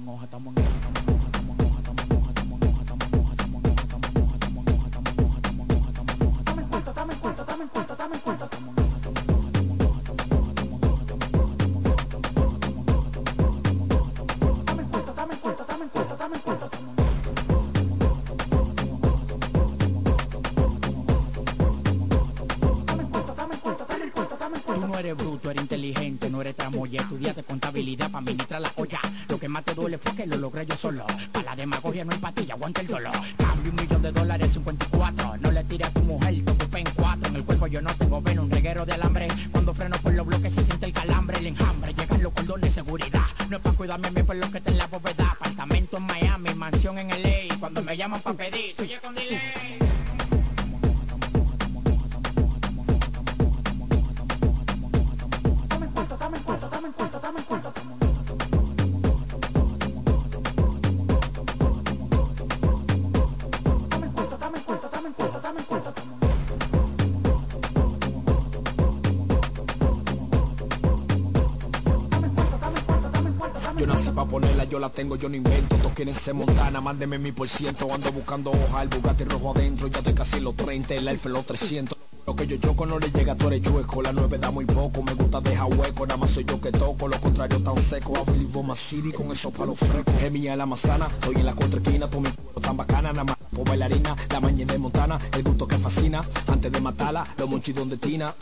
Yo 73.81 73.87
nací 73.87 74.11
pa' 74.11 74.25
ponerla, 74.25 74.65
yo 74.65 74.77
la 74.77 74.89
tengo, 74.89 75.15
yo 75.15 75.27
no 75.27 75.35
invento. 75.35 75.75
Todos 75.77 75.93
quieren 75.93 76.13
ser 76.13 76.35
montana, 76.35 76.79
mándeme 76.79 77.17
mi 77.17 77.31
por 77.31 77.49
ciento. 77.49 77.91
Ando 77.91 78.11
buscando 78.11 78.51
hoja, 78.51 78.83
el 78.83 78.89
Bugatti 78.89 79.23
rojo 79.23 79.53
adentro. 79.55 79.87
Ya 79.87 79.97
estoy 79.97 80.13
casi 80.13 80.39
los 80.39 80.55
30, 80.55 80.93
el 80.93 81.07
Alfa 81.07 81.29
los 81.29 81.43
300. 81.47 81.97
Lo 82.27 82.35
que 82.35 82.45
yo 82.45 82.57
choco 82.57 82.85
no 82.85 82.99
le 82.99 83.09
llega, 83.09 83.33
tú 83.33 83.47
eres 83.47 83.63
chueco. 83.63 84.03
La 84.03 84.11
nueve 84.11 84.37
da 84.37 84.51
muy 84.51 84.65
poco, 84.65 85.01
me 85.01 85.15
gusta 85.15 85.41
dejar 85.41 85.65
hueco. 85.73 86.05
Nada 86.05 86.17
más 86.17 86.29
soy 86.29 86.45
yo 86.45 86.61
que 86.61 86.71
toco, 86.71 87.07
lo 87.07 87.19
contrario 87.19 87.59
tan 87.63 87.81
seco. 87.81 88.13
Want 88.53 88.69
my 88.69 88.75
city 88.75 89.11
con 89.11 89.31
esos 89.31 89.51
palos 89.51 89.79
frescos. 89.79 90.13
Es 90.21 90.31
mía 90.31 90.55
la 90.55 90.67
manzana, 90.67 91.07
estoy 91.07 91.37
en 91.37 91.45
la 91.47 91.55
contraesquina, 91.55 92.07
tú 92.07 92.21
mi 92.21 92.29
tan 92.61 92.77
bacana, 92.77 93.11
nada 93.11 93.23
más. 93.23 93.40
O 93.57 93.63
bailarina, 93.63 94.15
la 94.29 94.39
mañana 94.39 94.73
de 94.73 94.79
Montana, 94.79 95.19
el 95.33 95.43
gusto 95.43 95.67
que 95.67 95.77
fascina. 95.77 96.23
Antes 96.47 96.71
de 96.71 96.79
matarla, 96.79 97.27
los 97.37 97.49
monchitos 97.49 97.89
de 97.89 97.97
Tina. 97.97 98.33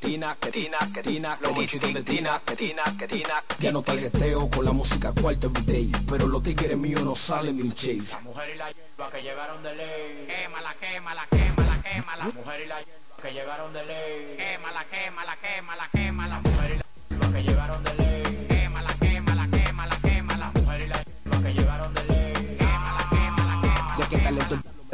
Tina, 0.00 0.36
que 0.40 0.50
Tina, 0.50 0.78
que 0.92 1.02
Tina, 1.02 1.38
los 1.40 1.52
monchitos 1.52 1.94
de 1.94 2.02
Tina, 2.02 2.40
que 2.44 2.56
Tina, 2.56 2.82
que 2.98 3.06
Tina. 3.06 3.34
Ya 3.60 3.70
no 3.70 3.82
tarjeteo 3.82 4.48
con 4.50 4.64
la 4.64 4.72
música 4.72 5.12
cuarto 5.12 5.46
everyday, 5.46 5.92
pero 6.08 6.26
los 6.26 6.42
tigres 6.42 6.76
míos 6.76 7.02
no 7.02 7.14
salen 7.14 7.56
de 7.56 7.62
un 7.62 7.72
chase. 7.72 8.14
La 8.14 8.20
mujer 8.20 8.50
y 8.54 8.58
la 8.58 8.72
hierba 8.72 9.10
que 9.12 9.22
llegaron 9.22 9.62
de 9.62 9.76
ley. 9.76 10.26
Quema 10.26 10.60
la 10.62 10.74
quema, 10.74 11.14
la 11.14 11.26
quema, 11.26 11.62
la 11.66 11.82
quema. 11.82 12.16
La 12.16 12.24
mujer 12.24 12.60
y 12.64 12.66
la 12.66 12.78
hierba 12.78 13.22
que 13.22 13.32
llegaron 13.32 13.72
de 13.72 13.86
ley. 13.86 14.36
Quema 14.36 14.72
la 14.72 14.84
quema, 14.84 15.24
la 15.24 15.36
quema, 15.36 15.76
la 15.76 15.88
quema. 15.88 16.28
La 16.28 16.40
mujer 16.40 16.70
y 16.70 16.76
la 16.78 16.84
hierba 17.08 17.32
que 17.36 17.42
llegaron 17.44 17.84
de 17.84 17.94
ley. 17.94 18.19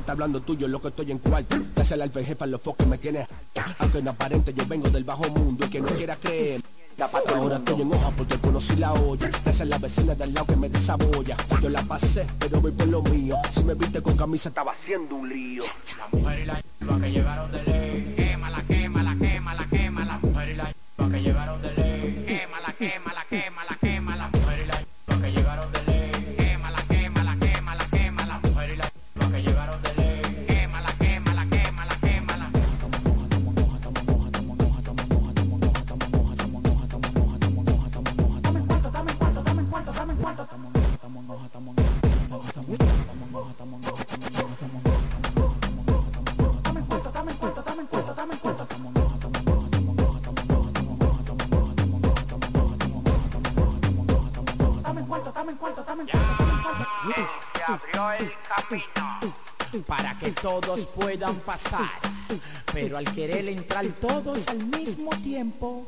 Está 0.06 0.12
hablando 0.12 0.40
tuyo, 0.40 0.68
lo 0.68 0.80
que 0.80 0.88
estoy 0.88 1.10
en 1.10 1.18
cuarto. 1.18 1.56
Ya 1.74 1.94
el 1.96 2.02
alfa 2.02 2.22
jefa, 2.22 2.46
los 2.46 2.60
foques 2.60 2.86
me 2.86 2.96
tienes. 2.96 3.26
Aunque 3.80 4.00
no 4.02 4.12
aparente, 4.12 4.54
yo 4.54 4.64
vengo 4.68 4.88
del 4.88 5.02
bajo 5.02 5.28
mundo 5.30 5.66
y 5.66 5.68
que 5.68 5.80
no 5.80 5.88
quiera 5.88 6.14
creer. 6.14 6.60
Ahora 7.34 7.56
estoy 7.56 7.82
en 7.82 7.92
hoja 7.92 8.10
porque 8.16 8.38
conocí 8.38 8.76
la 8.76 8.92
olla. 8.92 9.28
Gracias 9.28 9.62
a 9.62 9.64
la 9.64 9.78
vecina 9.78 10.14
del 10.14 10.32
lado 10.32 10.46
que 10.46 10.56
me 10.56 10.68
desabolla. 10.68 11.36
Yo 11.60 11.68
la 11.70 11.82
pasé, 11.82 12.24
pero 12.38 12.60
voy 12.60 12.70
por 12.70 12.86
lo 12.86 13.02
mío. 13.02 13.36
Si 13.50 13.64
me 13.64 13.74
viste 13.74 14.00
con 14.00 14.16
camisa, 14.16 14.48
estaba 14.50 14.72
haciendo 14.72 15.16
un 15.16 15.28
lío. 15.28 15.64
La 15.98 16.06
mujer 16.12 16.38
y 16.38 16.44
la 16.46 16.60
hierba 16.60 17.00
que 17.00 17.10
llegaron 17.10 17.50
de 17.50 17.62
ley. 17.64 18.14
Quema 18.16 18.50
la 18.50 18.62
quema, 18.62 19.02
la 19.02 19.16
quema, 19.16 19.54
la 19.54 19.66
quema. 19.68 20.04
La 20.04 20.18
mujer 20.18 20.48
y 20.50 20.54
la 20.54 20.72
hierba 20.72 21.12
que 21.12 21.22
llegaron 21.22 21.62
de 21.62 21.74
ley. 21.74 22.24
Quema, 22.28 22.60
la 22.60 22.72
quema, 22.72 23.12
la 23.12 23.24
quema. 23.24 23.64
La 23.64 23.76
abrió 57.77 58.12
el 58.12 58.32
camino 58.48 59.35
para 59.86 60.19
que 60.19 60.31
todos 60.32 60.86
puedan 60.86 61.36
pasar. 61.40 61.90
Pero 62.73 62.97
al 62.97 63.05
querer 63.12 63.48
entrar 63.48 63.86
todos 64.01 64.48
al 64.48 64.59
mismo 64.59 65.11
tiempo, 65.23 65.86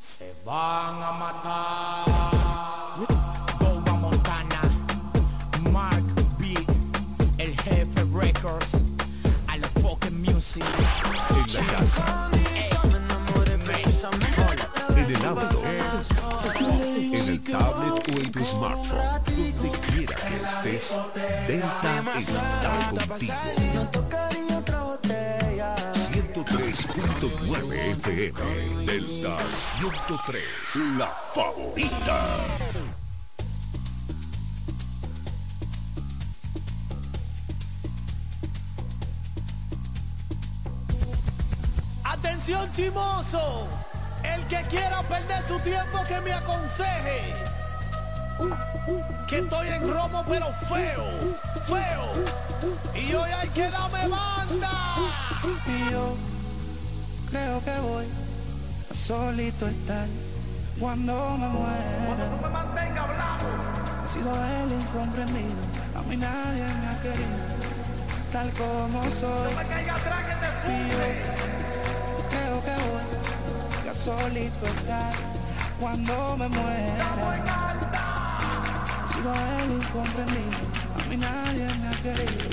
se 0.00 0.34
van 0.44 1.02
a 1.02 1.12
matar. 1.12 2.04
Toma 3.58 3.92
Montana, 3.94 4.60
Mark 5.72 6.04
B, 6.38 6.54
el 7.38 7.58
jefe 7.60 8.04
Records, 8.12 8.72
a 9.46 9.56
la 9.56 9.68
fucking 9.80 10.20
music. 10.22 10.64
En 11.30 11.52
la 11.54 11.66
casa. 11.76 12.30
En 14.96 15.14
el 15.14 15.24
auto. 15.24 15.62
En 17.12 17.28
el 17.28 17.42
tablet 17.42 18.07
smartphone. 18.48 18.98
Donde 19.56 19.70
quiera 19.80 20.14
que 20.14 20.36
estés, 20.42 21.00
Delta 21.46 22.02
está 22.16 22.90
contigo. 22.90 23.34
103.9 25.92 27.72
FM. 27.98 28.86
Delta 28.86 29.36
103. 29.50 30.42
La 30.98 31.06
favorita. 31.06 32.16
Atención 42.04 42.72
chimoso, 42.72 43.68
el 44.22 44.46
que 44.46 44.62
quiera 44.70 45.02
perder 45.02 45.42
su 45.42 45.58
tiempo 45.60 45.98
que 46.08 46.20
me 46.20 46.32
aconseje. 46.32 47.57
Que 49.28 49.38
estoy 49.38 49.68
en 49.68 49.92
romo 49.92 50.24
pero 50.28 50.46
feo, 50.68 51.04
feo. 51.66 52.06
Y 52.94 53.14
hoy 53.14 53.30
hay 53.30 53.48
que 53.48 53.68
darme 53.68 54.08
banda. 54.08 54.70
Y 55.66 55.90
yo 55.90 56.16
creo 57.30 57.64
que 57.64 57.80
voy 57.80 58.06
a 58.90 58.94
solito 58.94 59.66
estar 59.66 60.06
cuando 60.78 61.36
me 61.38 61.48
muera. 61.48 62.04
Cuando 62.06 62.24
tú 62.36 62.42
me 62.42 62.48
mantenga 62.48 63.02
hablando. 63.02 63.46
He 64.04 64.08
sido 64.08 64.32
el 64.32 64.72
incomprendido, 64.72 65.62
a 65.96 66.02
mí 66.02 66.16
nadie 66.16 66.62
me 66.62 66.88
ha 66.88 67.02
querido, 67.02 67.38
tal 68.32 68.50
como 68.52 69.02
soy. 69.02 69.52
No 69.52 69.58
me 69.58 69.66
caiga 69.66 69.94
atrás 69.94 70.24
que 70.24 70.34
te 70.34 70.48
creo 72.30 72.64
que 72.64 72.74
voy 72.88 73.88
a 73.90 73.94
solito 73.94 74.64
estar 74.66 75.12
cuando 75.78 76.36
me 76.38 76.48
muera. 76.48 77.48
Sido 79.18 79.34
el 79.34 79.72
incomprendido, 79.72 80.58
a 80.94 81.02
mí 81.08 81.16
nadie 81.16 81.66
me 81.80 81.88
ha 81.88 81.96
querido, 82.02 82.48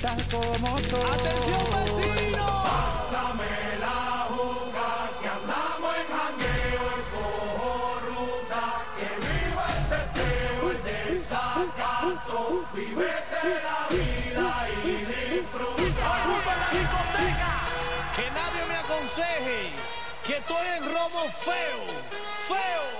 tal 0.00 0.24
como 0.30 0.78
soy. 0.78 1.04
¡Atención 1.12 1.66
vecino! 1.76 2.46
Pásame 2.64 3.52
la 3.78 4.00
juca 4.32 4.88
que 5.20 5.28
andamos 5.28 5.92
en 6.00 6.06
jangueo 6.16 6.84
y 6.96 7.04
cojo 7.12 7.70
ruta, 8.08 8.64
que 8.96 9.08
viva 9.20 9.64
el 9.76 9.82
teteo, 9.92 10.70
el 10.70 10.80
desacato, 10.82 12.40
vivete 12.72 13.44
la 13.68 13.80
vida 13.92 14.50
y 14.72 14.94
disfruta. 15.12 16.06
¡Ocupa 16.24 16.52
la 16.56 16.68
discoteca! 16.72 17.52
Que 18.16 18.26
nadie 18.30 18.62
me 18.66 18.76
aconseje 18.76 19.60
que 20.24 20.34
estoy 20.38 20.66
en 20.78 20.84
romo 20.84 21.22
feo, 21.44 21.80
feo. 22.48 22.91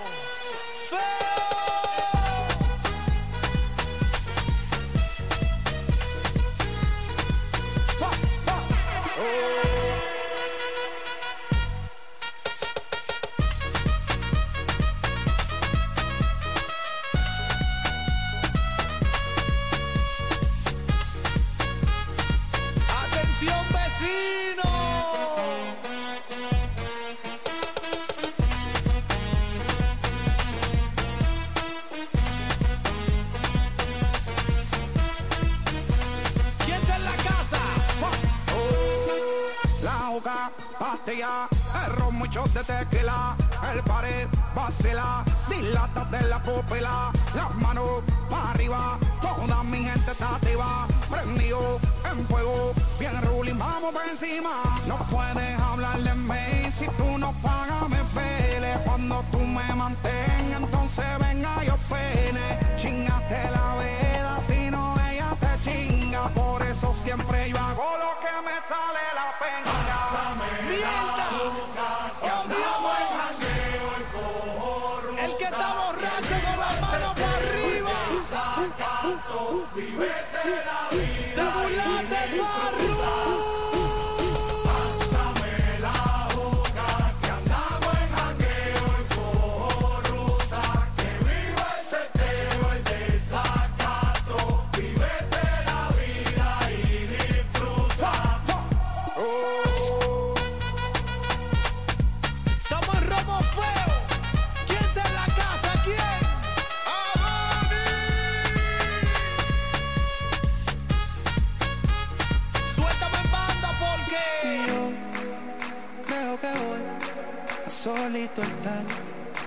¡Atención 9.22 9.71
muchos 42.34 42.54
de 42.54 42.64
tequila, 42.64 43.36
el 43.74 43.82
pared, 43.82 44.26
vacila, 44.54 45.22
dilata 45.50 46.06
de 46.06 46.28
la 46.28 46.42
pupila, 46.42 47.12
las 47.34 47.54
manos 47.56 48.02
para 48.30 48.52
arriba, 48.52 48.98
toda 49.20 49.62
mi 49.64 49.84
gente 49.84 50.10
está 50.10 50.36
activa, 50.36 50.86
prendido 51.10 51.78
en 52.10 52.26
fuego, 52.26 52.72
bien 52.98 53.12
ruling, 53.22 53.58
vamos 53.58 53.92
por 53.92 54.02
encima, 54.08 54.62
no 54.88 54.96
puedes 55.10 55.60
hablar 55.60 55.98
de 55.98 56.14
mí, 56.14 56.72
si 56.72 56.86
tú 56.96 57.18
no 57.18 57.32
pagas 57.42 57.86
me 57.90 58.02
pele, 58.14 58.78
cuando 58.86 59.22
tú 59.30 59.38
me 59.38 59.74
mantengas, 59.74 60.62
entonces 60.62 61.04
venga 61.18 61.62
yo 61.64 61.76
pene, 61.90 62.58
chingate 62.80 63.50
la 63.50 63.74
vela, 63.74 64.38
si 64.46 64.70
no 64.70 64.96
ella 65.10 65.36
te 65.38 65.70
chinga, 65.70 66.28
por 66.30 66.62
eso 66.62 66.94
siempre 67.02 67.50
yo 67.50 67.61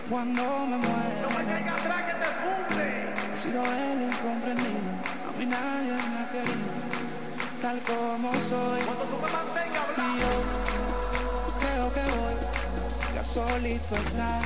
cuando 0.10 0.44
me 0.68 0.78
muera. 0.78 1.22
No 1.22 1.30
me 1.38 1.46
caiga 1.46 1.74
atrás 1.74 2.02
que 2.04 2.14
te 2.14 2.30
funde. 2.42 2.88
He 3.34 3.38
sido 3.38 3.64
el 3.64 4.02
incomprendido, 4.02 4.92
a 5.28 5.32
mí 5.38 5.46
nadie 5.46 5.94
me 5.94 6.18
ha 6.20 6.30
querido, 6.32 6.72
tal 7.62 7.80
como 7.80 8.32
soy. 8.34 8.82
Cuando 8.82 9.04
tú 9.06 9.18
me 9.18 9.30
mantengas 9.32 9.90
Y 9.98 10.20
yo 10.22 10.34
creo 11.60 11.94
que 11.94 12.04
voy 12.16 12.36
ya 13.16 13.24
solito 13.24 13.96
estar 13.96 14.42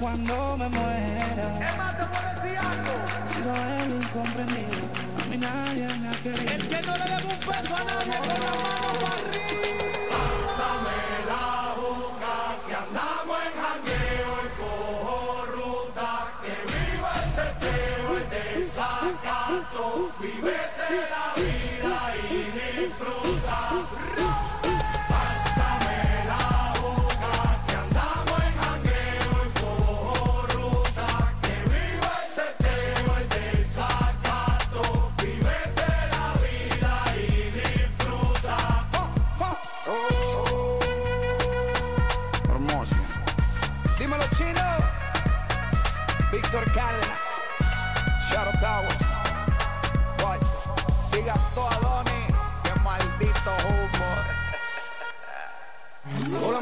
cuando 0.00 0.56
me 0.56 0.68
muera. 0.68 1.68
Es 1.68 1.76
más, 1.76 1.98
te 1.98 2.04
puedo 2.06 2.28
decir 2.34 2.58
algo. 2.58 2.94
He 3.24 3.28
sido 3.34 3.52
el 3.82 4.02
incomprendido, 4.02 4.80
a 5.20 5.24
mí 5.26 5.36
nadie 5.36 5.88
me 5.98 6.08
ha 6.08 6.16
querido. 6.22 6.52
El 6.52 6.68
que 6.68 6.82
no 6.82 6.96
le 6.96 7.04
debe 7.04 7.26
un 7.28 7.40
peso 7.40 7.76
a 7.76 7.84
nadie 7.84 8.16
con 8.18 8.28
la 8.28 8.52
mano 8.56 8.88
para 9.02 9.16
arriba. 9.28 9.76
Pásame 10.10 11.25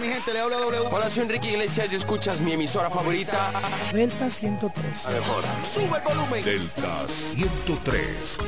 mi 0.04 0.12
gente, 0.12 0.32
le 0.32 0.40
habla 0.40 0.58
W. 0.58 0.88
Hola, 0.90 1.10
soy 1.10 1.22
Enrique 1.22 1.50
Iglesias 1.50 1.92
y 1.92 1.96
escuchas 1.96 2.40
mi 2.40 2.52
emisora 2.52 2.90
favorita. 2.90 3.50
Delta 3.92 4.28
103. 4.28 5.04
La 5.06 5.10
mejor. 5.12 5.44
Sube 5.62 5.96
el 5.96 6.02
volumen. 6.02 6.44
Delta 6.44 7.06
103. 7.06 8.38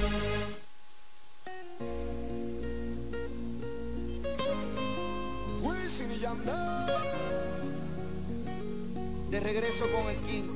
Wisin 5.63 6.13
y 6.13 6.19
Yandel. 6.19 6.55
De 9.31 9.41
regreso 9.41 9.85
con 9.93 10.11
el 10.11 10.17
King. 10.21 10.49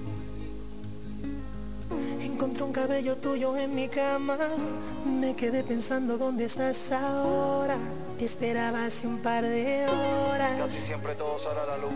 Encontré 2.20 2.62
un 2.62 2.72
cabello 2.72 3.16
tuyo 3.16 3.56
en 3.56 3.74
mi 3.74 3.89
cama. 3.89 4.36
Me 5.06 5.35
quedé 5.35 5.62
pensando 5.62 6.18
dónde 6.18 6.44
estás 6.44 6.93
ahora. 6.93 7.77
Te 8.20 8.26
esperaba 8.26 8.84
hace 8.84 9.06
un 9.06 9.16
par 9.20 9.42
de 9.42 9.86
horas. 9.88 10.59
Casi 10.59 10.82
siempre 10.82 11.14
todo 11.14 11.38
sale 11.38 11.59
a 11.59 11.64
la 11.64 11.78
luz. 11.78 11.90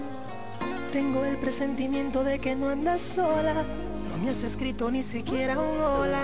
Tengo 0.90 1.22
el 1.22 1.36
presentimiento 1.36 2.24
de 2.24 2.38
que 2.38 2.56
no 2.56 2.70
andas 2.70 3.02
sola. 3.02 3.52
No 3.52 4.24
me 4.24 4.30
has 4.30 4.42
escrito 4.42 4.90
ni 4.90 5.02
siquiera 5.02 5.60
un 5.60 5.78
hola. 5.78 6.22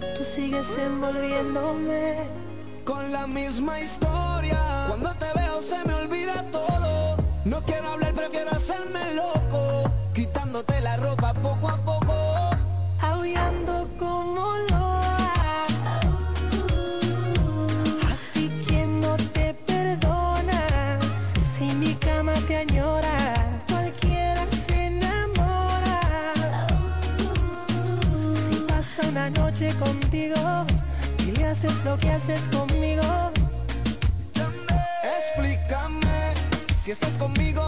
Tú 0.00 0.24
sigues 0.24 0.66
envolviéndome 0.78 2.16
con 2.84 3.12
la 3.12 3.28
misma 3.28 3.80
historia. 3.80 4.58
Cuando 4.88 5.14
te 5.14 5.26
veo 5.32 5.62
se 5.62 5.84
me 5.84 5.94
olvida 5.94 6.42
todo. 6.50 7.18
No 7.44 7.62
quiero 7.62 7.90
hablar, 7.90 8.14
prefiero 8.14 8.50
hacerme 8.50 9.14
loco. 9.14 9.92
Quitándote 10.12 10.80
la 10.80 10.96
ropa 10.96 11.34
poco 11.34 11.68
a 11.68 11.76
poco. 11.76 12.14
Aullando 13.00 13.88
como 13.96 14.56
loa. 14.70 14.87
Contigo. 29.66 30.66
Y 31.18 31.32
le 31.32 31.46
haces 31.46 31.72
lo 31.84 31.98
que 31.98 32.10
haces 32.10 32.40
conmigo. 32.48 33.02
Explícame 35.02 36.34
si 36.80 36.92
estás 36.92 37.18
conmigo 37.18 37.67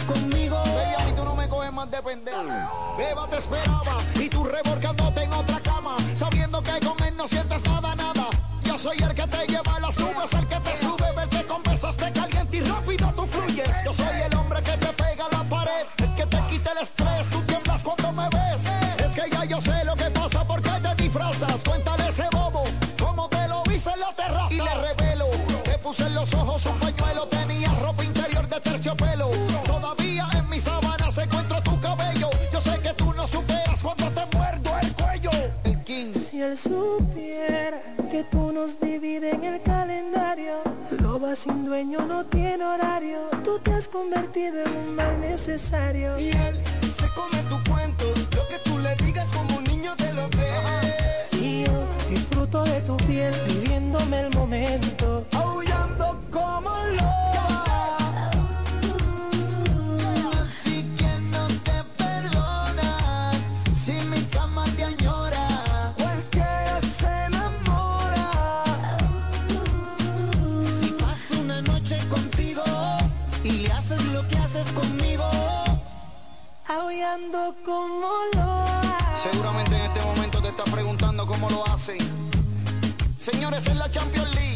Haces 0.00 0.04
conmigo. 0.04 0.56
Bella, 0.64 1.08
y 1.08 1.12
tú 1.12 1.24
no 1.24 1.34
me 1.34 1.48
coges 1.48 1.72
más 1.72 1.90
de 1.90 2.02
pendejo. 2.02 2.96
Beba 2.98 3.26
te 3.28 3.38
esperaba 3.38 3.98
y 4.14 4.28
tú 4.28 4.44
revolcándote 4.44 5.22
en 5.22 5.32
otra 5.32 5.60
cama. 5.60 5.96
Sabiendo 6.16 6.62
que 6.62 6.80
con 6.80 7.06
él 7.06 7.16
no 7.16 7.28
sientes 7.28 7.62
nada, 7.64 7.94
nada. 7.94 8.28
Yo 8.64 8.78
soy 8.78 8.98
el 8.98 9.09
necesario. 45.70 46.59
Aullando 77.10 77.54
como 77.64 78.06
loa. 78.34 79.16
Seguramente 79.20 79.74
en 79.74 79.82
este 79.82 80.00
momento 80.00 80.40
te 80.40 80.48
estás 80.48 80.68
preguntando 80.70 81.26
cómo 81.26 81.50
lo 81.50 81.66
hacen. 81.66 81.98
Señores, 83.18 83.66
en 83.66 83.78
la 83.78 83.90
Champions 83.90 84.32
League, 84.34 84.49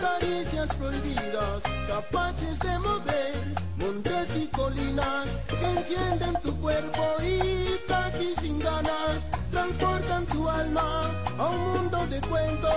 caricias, 0.00 0.68
prohibidas, 0.76 1.62
capaces 1.88 2.58
de 2.60 2.78
mover 2.78 3.54
montes 3.76 4.36
y 4.36 4.46
colinas 4.48 5.26
que 5.48 5.70
encienden 5.78 6.34
tu 6.42 6.56
cuerpo 6.60 7.02
y 7.22 7.78
casi 7.88 8.34
sin 8.36 8.58
ganas 8.60 9.26
transportan 9.50 10.26
tu 10.26 10.48
alma 10.48 11.10
a 11.38 11.48
un 11.48 11.72
mundo 11.72 12.06
de 12.06 12.20
cuentos, 12.20 12.72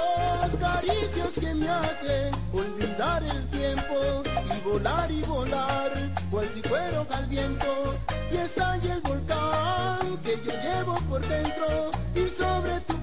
caricias 0.59 1.33
que 1.39 1.53
me 1.53 1.69
hacen 1.69 2.31
olvidar 2.51 3.23
el 3.23 3.47
tiempo 3.49 4.23
y 4.55 4.67
volar 4.67 5.11
y 5.11 5.21
volar, 5.21 5.91
cual 6.31 6.49
si 6.53 6.61
fuera 6.61 7.05
al 7.15 7.25
viento 7.27 7.95
y 8.31 8.37
estalla 8.37 8.93
el 8.93 9.01
volcán 9.01 10.17
que 10.23 10.39
yo 10.45 10.53
llevo 10.61 10.95
por 11.09 11.21
dentro 11.27 11.94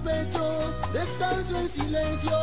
pecho 0.02 0.74
descanso 0.92 1.58
en 1.58 1.68
silencio. 1.68 2.38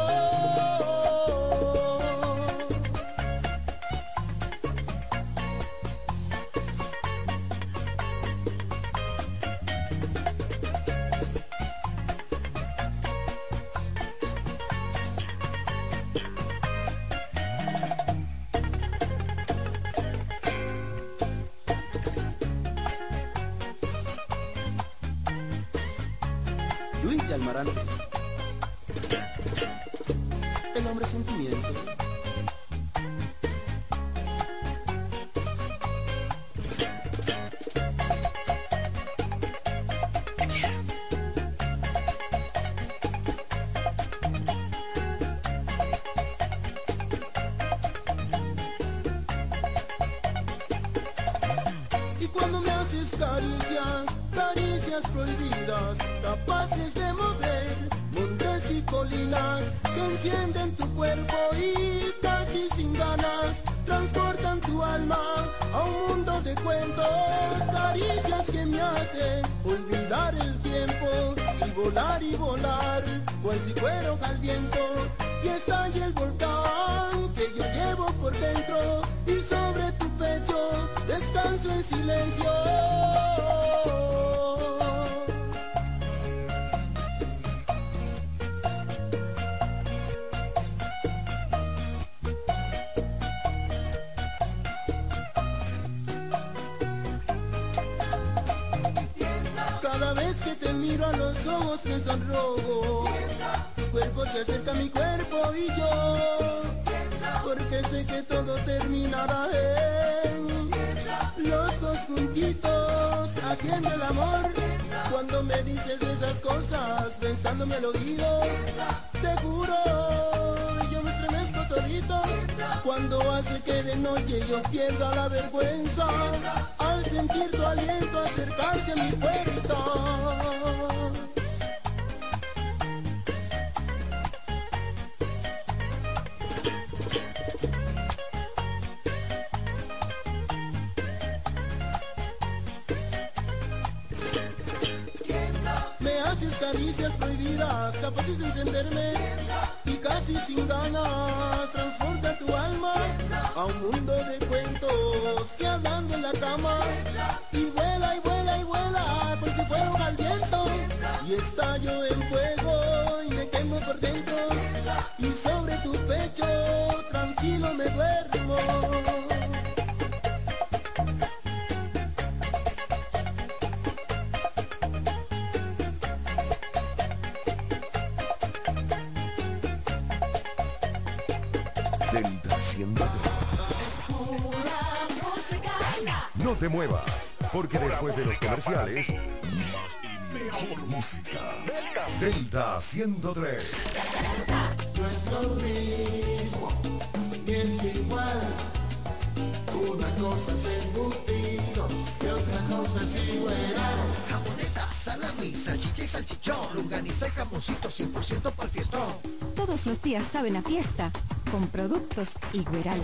Salchicha 205.60 206.04
y 206.04 206.08
salchichón, 206.08 206.74
luganiza 206.74 207.28
y 207.28 207.32
jamoncito 207.32 207.90
100% 207.90 208.52
para 208.52 208.64
el 208.64 208.70
fiestón. 208.70 209.14
Todos 209.56 209.86
los 209.86 210.02
días 210.02 210.26
saben 210.32 210.56
a 210.56 210.62
fiesta 210.62 211.12
con 211.52 211.68
productos 211.68 212.38
Igueral. 212.54 213.04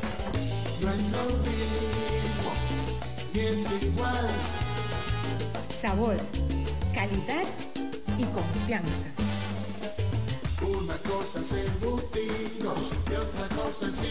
No. 0.82 1.26
Sabor, 5.82 6.18
calidad 6.94 7.44
y 8.18 8.23
confianza 8.23 9.07
una 10.66 10.98
cosa 10.98 11.40
es 11.42 11.52
embutidos 11.52 12.80
y 13.12 13.16
otra 13.16 13.48
cosa 13.56 13.88
es. 13.88 14.02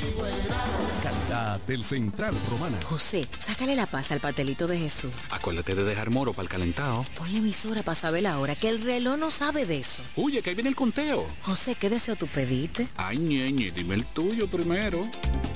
Calidad 1.02 1.60
del 1.66 1.84
Central 1.84 2.34
Romana. 2.50 2.78
José, 2.84 3.28
sácale 3.38 3.74
la 3.74 3.86
paz 3.86 4.12
al 4.12 4.20
pastelito 4.20 4.66
de 4.66 4.78
Jesús. 4.78 5.12
Acuérdate 5.30 5.74
de 5.74 5.84
dejar 5.84 6.10
moro 6.10 6.32
para 6.32 6.44
el 6.44 6.48
calentado. 6.48 7.04
Ponle 7.16 7.38
emisora 7.38 7.82
para 7.82 7.94
saber 7.94 8.22
la 8.22 8.38
hora, 8.38 8.54
que 8.54 8.68
el 8.68 8.82
reloj 8.82 9.18
no 9.18 9.30
sabe 9.30 9.66
de 9.66 9.78
eso. 9.78 10.02
Oye, 10.16 10.42
que 10.42 10.50
ahí 10.50 10.56
viene 10.56 10.70
el 10.70 10.76
conteo. 10.76 11.26
José, 11.42 11.74
¿qué 11.74 11.90
deseo 11.90 12.16
tú 12.16 12.26
pediste? 12.28 12.88
Ay, 12.96 13.18
ñeñe, 13.18 13.70
dime 13.72 13.96
el 13.96 14.06
tuyo 14.06 14.48
primero. 14.48 15.02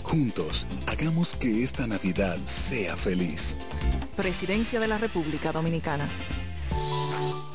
Juntos, 0.02 0.66
hagamos 0.86 1.34
que 1.36 1.62
esta 1.62 1.86
Navidad 1.86 2.38
sea 2.46 2.96
feliz. 2.96 3.56
Presidencia 4.16 4.80
de 4.80 4.88
la 4.88 4.98
República 4.98 5.52
Dominicana. 5.52 6.08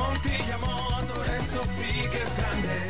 Montilla 0.00 0.56
Motor, 0.58 1.26
esto 1.26 1.62
sí 1.76 2.08
que 2.10 2.22
es 2.22 2.36
grande. 2.36 2.89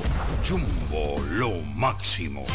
Jumbo, 0.48 1.20
lo 1.32 1.60
máximo. 1.74 2.46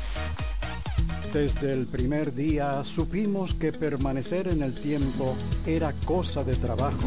Desde 1.32 1.72
el 1.72 1.86
primer 1.86 2.34
día 2.34 2.82
supimos 2.84 3.54
que 3.54 3.72
permanecer 3.72 4.48
en 4.48 4.62
el 4.62 4.74
tiempo 4.74 5.36
era 5.66 5.92
cosa 6.04 6.42
de 6.42 6.56
trabajo. 6.56 7.06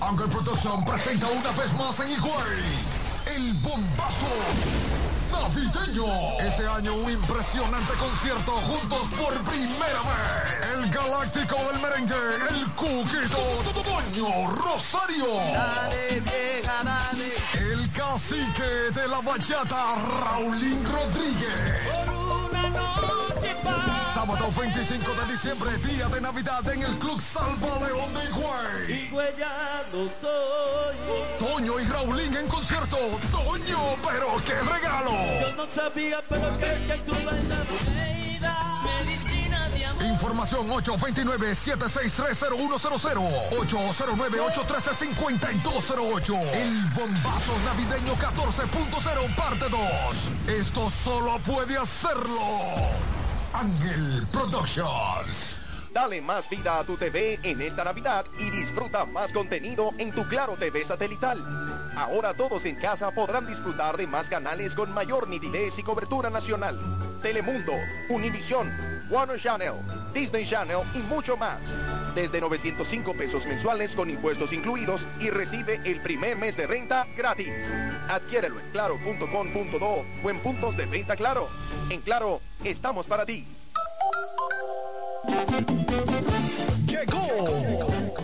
Angle 0.00 0.28
Production 0.28 0.84
presenta 0.84 1.26
una 1.28 1.50
vez 1.50 1.72
más 1.74 2.00
en 2.00 2.10
Higüey 2.12 3.00
el 3.26 3.52
bombazo 3.54 4.26
navideño. 5.30 6.06
Este 6.40 6.66
año 6.66 6.94
un 6.94 7.10
impresionante 7.10 7.92
concierto 7.94 8.52
juntos 8.52 9.06
por 9.18 9.34
primera 9.44 10.00
vez. 10.08 10.74
El 10.74 10.90
galáctico 10.90 11.56
del 11.70 11.82
merengue, 11.82 12.14
el 12.50 12.70
cuquito 12.72 13.38
Toño 13.84 14.50
Rosario. 14.52 15.36
Dale, 15.52 16.20
vieja, 16.20 16.82
dale. 16.82 17.34
El 17.54 17.90
cacique 17.92 18.90
de 18.94 19.08
la 19.08 19.20
bachata, 19.20 19.96
Raulín 20.24 20.84
Rodríguez. 20.84 22.09
Sábado 24.14 24.48
25 24.50 25.14
de 25.14 25.26
diciembre, 25.32 25.76
día 25.78 26.08
de 26.08 26.20
Navidad 26.20 26.68
en 26.68 26.82
el 26.82 26.98
Club 26.98 27.20
Salva 27.20 27.78
León 27.86 28.12
de 28.14 28.24
Higüey. 28.24 29.06
Higüeyano 29.06 30.10
soy. 30.20 30.96
Toño 31.38 31.78
y 31.80 31.84
Raulín 31.84 32.36
en 32.36 32.48
concierto. 32.48 32.96
Toño, 33.30 33.96
pero 34.02 34.42
qué 34.44 34.54
regalo. 34.54 35.12
Yo 35.40 35.54
no 35.56 35.66
sabía, 35.70 36.20
pero 36.28 36.58
que, 36.58 36.86
que 36.86 36.98
tú. 37.06 37.14
Información 40.04 40.68
829-7630100 40.68 43.50
809-813-5208 43.50 46.40
El 46.52 46.84
bombazo 46.94 47.58
navideño 47.64 48.14
14.0 48.16 49.34
parte 49.34 49.66
2 49.68 50.30
Esto 50.48 50.88
solo 50.90 51.38
puede 51.42 51.76
hacerlo 51.76 52.38
Ángel 53.52 54.26
Productions 54.32 55.60
Dale 55.92 56.22
más 56.22 56.48
vida 56.48 56.78
a 56.78 56.84
tu 56.84 56.96
TV 56.96 57.40
en 57.42 57.60
esta 57.60 57.82
Navidad 57.82 58.24
y 58.38 58.50
disfruta 58.50 59.04
más 59.06 59.32
contenido 59.32 59.92
en 59.98 60.12
tu 60.12 60.22
Claro 60.28 60.56
TV 60.56 60.84
satelital. 60.84 61.44
Ahora 61.96 62.32
todos 62.32 62.64
en 62.64 62.76
casa 62.76 63.10
podrán 63.10 63.48
disfrutar 63.48 63.96
de 63.96 64.06
más 64.06 64.30
canales 64.30 64.76
con 64.76 64.92
mayor 64.92 65.28
nitidez 65.28 65.76
y 65.80 65.82
cobertura 65.82 66.30
nacional. 66.30 66.78
Telemundo, 67.22 67.72
Univisión, 68.08 68.70
Warner 69.10 69.38
Channel, 69.38 69.74
Disney 70.14 70.44
Channel 70.44 70.80
y 70.94 70.98
mucho 70.98 71.36
más. 71.36 71.58
Desde 72.14 72.40
905 72.40 73.14
pesos 73.14 73.46
mensuales 73.46 73.94
con 73.94 74.08
impuestos 74.08 74.52
incluidos 74.52 75.06
y 75.20 75.30
recibe 75.30 75.80
el 75.84 76.00
primer 76.00 76.36
mes 76.36 76.56
de 76.56 76.66
renta 76.66 77.06
gratis. 77.16 77.74
Adquiérelo 78.08 78.58
en 78.60 78.70
claro.com.do 78.70 80.04
o 80.24 80.30
en 80.30 80.38
puntos 80.40 80.76
de 80.76 80.86
venta 80.86 81.16
Claro. 81.16 81.48
En 81.90 82.00
Claro, 82.00 82.40
estamos 82.64 83.06
para 83.06 83.26
ti. 83.26 83.46
Llegó, 86.86 87.20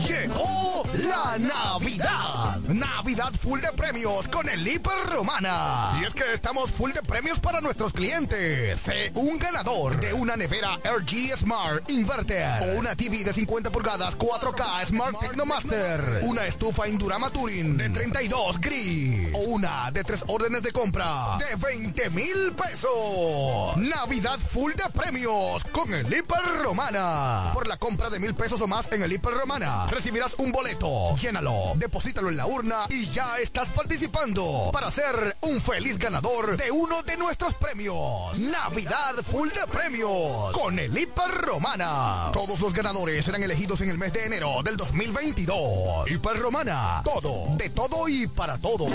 llegó 0.08 0.65
la 1.06 1.38
Navidad. 1.38 2.58
Navidad 2.68 3.32
full 3.32 3.60
de 3.60 3.72
premios 3.72 4.28
con 4.28 4.48
el 4.48 4.66
Hiper 4.66 4.98
Romana. 5.10 5.98
Y 6.00 6.04
es 6.04 6.14
que 6.14 6.34
estamos 6.34 6.70
full 6.70 6.92
de 6.92 7.02
premios 7.02 7.38
para 7.38 7.60
nuestros 7.60 7.92
clientes. 7.92 8.80
Un 9.14 9.38
ganador 9.38 10.00
de 10.00 10.12
una 10.12 10.36
nevera 10.36 10.78
RG 10.84 11.36
Smart 11.36 11.88
Inverter 11.90 12.62
o 12.62 12.78
una 12.78 12.96
TV 12.96 13.24
de 13.24 13.32
50 13.32 13.70
pulgadas 13.70 14.18
4K 14.18 14.86
Smart 14.86 15.20
Technomaster, 15.20 16.20
una 16.22 16.46
estufa 16.46 16.88
Indurama 16.88 17.30
Touring 17.30 17.76
de 17.76 17.90
32 17.90 18.60
gris 18.60 19.30
o 19.34 19.38
una 19.50 19.90
de 19.90 20.02
tres 20.04 20.24
órdenes 20.26 20.62
de 20.62 20.72
compra 20.72 21.38
de 21.38 21.56
20 21.56 22.10
mil 22.10 22.52
pesos. 22.56 23.76
Navidad 23.76 24.38
full 24.38 24.72
de 24.72 24.88
premios 24.90 25.64
con 25.64 25.92
el 25.92 26.06
Hiper 26.06 26.62
Romana. 26.62 27.50
Por 27.54 27.66
la 27.68 27.76
compra 27.76 28.10
de 28.10 28.18
mil 28.18 28.34
pesos 28.34 28.60
o 28.60 28.66
más 28.66 28.90
en 28.92 29.02
el 29.02 29.12
Hiper 29.12 29.34
Romana, 29.34 29.86
recibirás 29.88 30.34
un 30.38 30.52
boleto. 30.52 30.95
Llénalo, 31.20 31.72
deposítalo 31.76 32.28
en 32.28 32.36
la 32.36 32.46
urna 32.46 32.86
y 32.90 33.08
ya 33.10 33.38
estás 33.38 33.70
participando 33.70 34.70
para 34.72 34.90
ser 34.90 35.36
un 35.42 35.60
feliz 35.60 35.98
ganador 35.98 36.56
de 36.56 36.70
uno 36.70 37.02
de 37.02 37.16
nuestros 37.16 37.54
premios. 37.54 38.38
Navidad 38.38 39.14
full 39.30 39.48
de 39.48 39.66
premios 39.66 40.52
con 40.52 40.78
el 40.78 40.96
Hiper 40.96 41.30
Romana. 41.30 42.30
Todos 42.32 42.60
los 42.60 42.72
ganadores 42.72 43.24
serán 43.24 43.42
elegidos 43.42 43.80
en 43.80 43.90
el 43.90 43.98
mes 43.98 44.12
de 44.12 44.24
enero 44.24 44.62
del 44.62 44.76
2022. 44.76 46.10
Hiper 46.10 46.38
Romana, 46.38 47.02
todo, 47.04 47.56
de 47.56 47.70
todo 47.70 48.08
y 48.08 48.26
para 48.26 48.58
todos. 48.58 48.92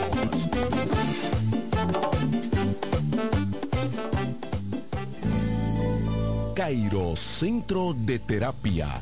Cairo 6.56 7.16
Centro 7.16 7.94
de 7.96 8.20
Terapia 8.20 9.02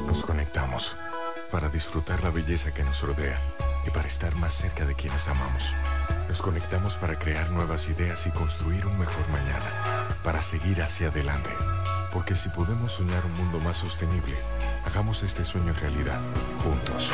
Nos 0.05 0.21
conectamos 0.21 0.95
para 1.51 1.69
disfrutar 1.69 2.23
la 2.23 2.29
belleza 2.29 2.71
que 2.71 2.83
nos 2.83 3.01
rodea 3.01 3.41
y 3.87 3.89
para 3.89 4.07
estar 4.07 4.35
más 4.35 4.53
cerca 4.53 4.85
de 4.85 4.93
quienes 4.93 5.27
amamos. 5.27 5.73
Nos 6.29 6.39
conectamos 6.39 6.97
para 6.97 7.17
crear 7.17 7.49
nuevas 7.49 7.89
ideas 7.89 8.27
y 8.27 8.29
construir 8.29 8.85
un 8.85 8.99
mejor 8.99 9.27
mañana, 9.29 9.71
para 10.23 10.43
seguir 10.43 10.83
hacia 10.83 11.07
adelante. 11.07 11.49
Porque 12.13 12.35
si 12.35 12.49
podemos 12.49 12.91
soñar 12.91 13.25
un 13.25 13.33
mundo 13.33 13.59
más 13.59 13.77
sostenible, 13.77 14.35
hagamos 14.85 15.23
este 15.23 15.43
sueño 15.43 15.73
realidad, 15.73 16.19
juntos. 16.63 17.11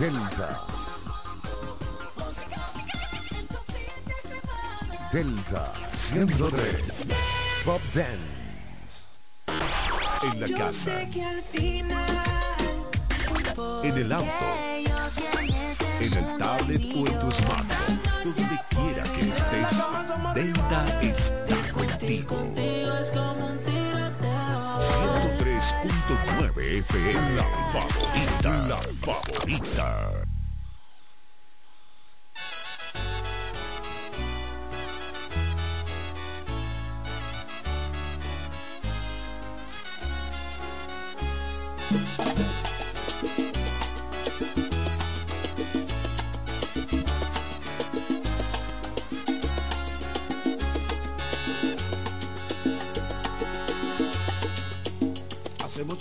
Delta. 0.00 0.87
Delta 5.12 5.72
103. 5.94 6.82
Bob 7.64 7.80
Dance. 7.94 8.18
En 10.22 10.40
la 10.40 10.48
casa. 10.58 11.00
En 13.84 13.96
el 13.96 14.12
auto. 14.12 14.44
En 16.00 16.12
el 16.12 16.38
tablet 16.38 16.84
o 16.94 17.06
en 17.06 17.18
tu 17.20 17.32
smartphone. 17.32 18.02
Donde 18.22 18.60
quiera 18.68 19.02
que 19.14 19.30
estés, 19.30 19.86
Delta 20.34 20.84
está 21.00 21.56
contigo. 21.72 22.36
103.9 24.78 26.80
FM. 26.80 27.34
La 27.34 27.44
favorita. 27.72 28.50
La 28.68 28.78
favorita. 29.00 30.28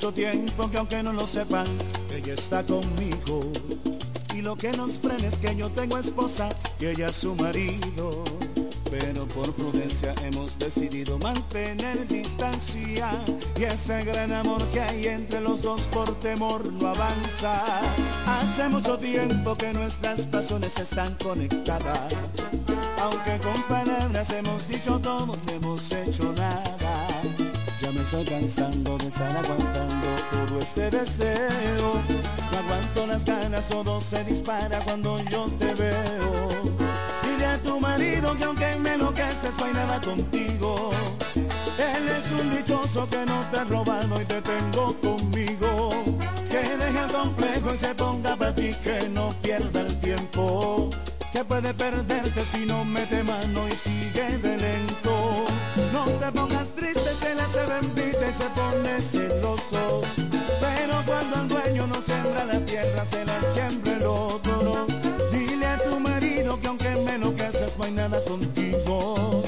Mucho 0.07 0.13
tiempo 0.13 0.69
que 0.69 0.77
aunque 0.77 1.03
no 1.03 1.11
lo 1.11 1.27
sepan, 1.27 1.67
ella 2.15 2.33
está 2.33 2.63
conmigo. 2.63 3.41
Y 4.33 4.41
lo 4.41 4.55
que 4.55 4.71
nos 4.71 4.93
frena 4.93 5.27
es 5.27 5.35
que 5.37 5.55
yo 5.55 5.69
tengo 5.69 5.97
esposa 5.97 6.49
y 6.79 6.85
ella 6.85 7.11
su 7.11 7.35
marido. 7.35 8.23
Pero 8.89 9.25
por 9.27 9.53
prudencia 9.53 10.13
hemos 10.23 10.57
decidido 10.59 11.17
mantener 11.19 12.07
distancia. 12.07 13.09
Y 13.57 13.63
ese 13.63 14.05
gran 14.05 14.31
amor 14.31 14.63
que 14.71 14.79
hay 14.79 15.07
entre 15.07 15.41
los 15.41 15.61
dos 15.61 15.81
por 15.91 16.17
temor 16.19 16.71
no 16.73 16.87
avanza. 16.87 17.61
Hace 18.27 18.69
mucho 18.69 18.97
tiempo 18.97 19.55
que 19.55 19.73
nuestras 19.73 20.25
pasiones 20.27 20.77
están 20.77 21.15
conectadas. 21.15 22.13
Aunque 23.01 23.39
con 23.39 23.61
palabras 23.63 24.29
hemos 24.29 24.67
dicho 24.67 24.99
todo, 24.99 25.25
no 25.25 25.51
hemos 25.51 25.91
hecho 25.91 26.31
nada. 26.33 27.26
Ya 27.87 27.93
me 27.93 28.01
estoy 28.01 28.25
cansando 28.25 28.97
de 28.97 29.07
estar 29.07 29.37
aguantando 29.37 30.07
todo 30.29 30.59
este 30.59 30.89
deseo. 30.89 31.93
No 32.51 32.57
aguanto 32.57 33.07
las 33.07 33.23
ganas, 33.23 33.65
todo 33.69 34.01
se 34.01 34.25
dispara 34.25 34.79
cuando 34.79 35.17
yo 35.31 35.45
te 35.57 35.73
veo. 35.73 36.49
Dile 37.23 37.45
a 37.45 37.57
tu 37.59 37.79
marido 37.79 38.35
que 38.35 38.43
aunque 38.43 38.75
me 38.75 38.95
enloqueces 38.95 39.51
no 39.57 39.65
hay 39.67 39.71
nada 39.71 40.01
contigo. 40.01 40.89
Él 41.77 42.09
es 42.09 42.29
un 42.41 42.57
dichoso 42.57 43.07
que 43.07 43.25
no 43.25 43.39
te 43.51 43.57
ha 43.59 43.63
robado 43.63 44.21
y 44.21 44.25
te 44.25 44.41
tengo 44.41 44.93
conmigo. 44.99 45.89
Que 46.49 46.57
deje 46.57 46.99
el 47.05 47.11
complejo 47.13 47.73
y 47.73 47.77
se 47.77 47.95
ponga 47.95 48.35
para 48.35 48.53
ti, 48.53 48.75
que 48.83 49.07
no 49.07 49.33
pierda 49.41 49.79
el 49.79 49.97
tiempo. 50.01 50.89
Que 51.31 51.45
puede 51.45 51.73
perderte 51.73 52.43
si 52.43 52.65
no 52.65 52.83
mete 52.83 53.23
mano 53.23 53.65
y 53.65 53.75
sigue 53.77 54.37
de 54.39 54.57
lento. 54.57 55.26
No 55.93 56.05
te 56.05 56.31
pongas 56.31 56.69
triste, 56.69 57.13
se 57.13 57.35
le 57.35 57.41
hace 57.41 57.65
bendita 57.65 58.29
y 58.29 58.33
se 58.33 58.49
pone 58.49 58.99
celoso. 58.99 60.01
Pero 60.59 61.03
cuando 61.05 61.41
el 61.41 61.47
dueño 61.47 61.87
no 61.87 62.01
siembra 62.01 62.45
la 62.45 62.59
tierra, 62.65 63.05
se 63.05 63.23
la 63.25 63.41
siembra 63.53 63.93
el 63.93 64.05
otro. 64.05 64.85
Dile 65.31 65.65
a 65.65 65.77
tu 65.77 65.99
marido 65.99 66.59
que 66.59 66.67
aunque 66.67 66.89
me 66.89 67.15
enloqueces 67.15 67.77
no 67.77 67.85
hay 67.85 67.91
nada 67.91 68.21
contigo. 68.25 69.43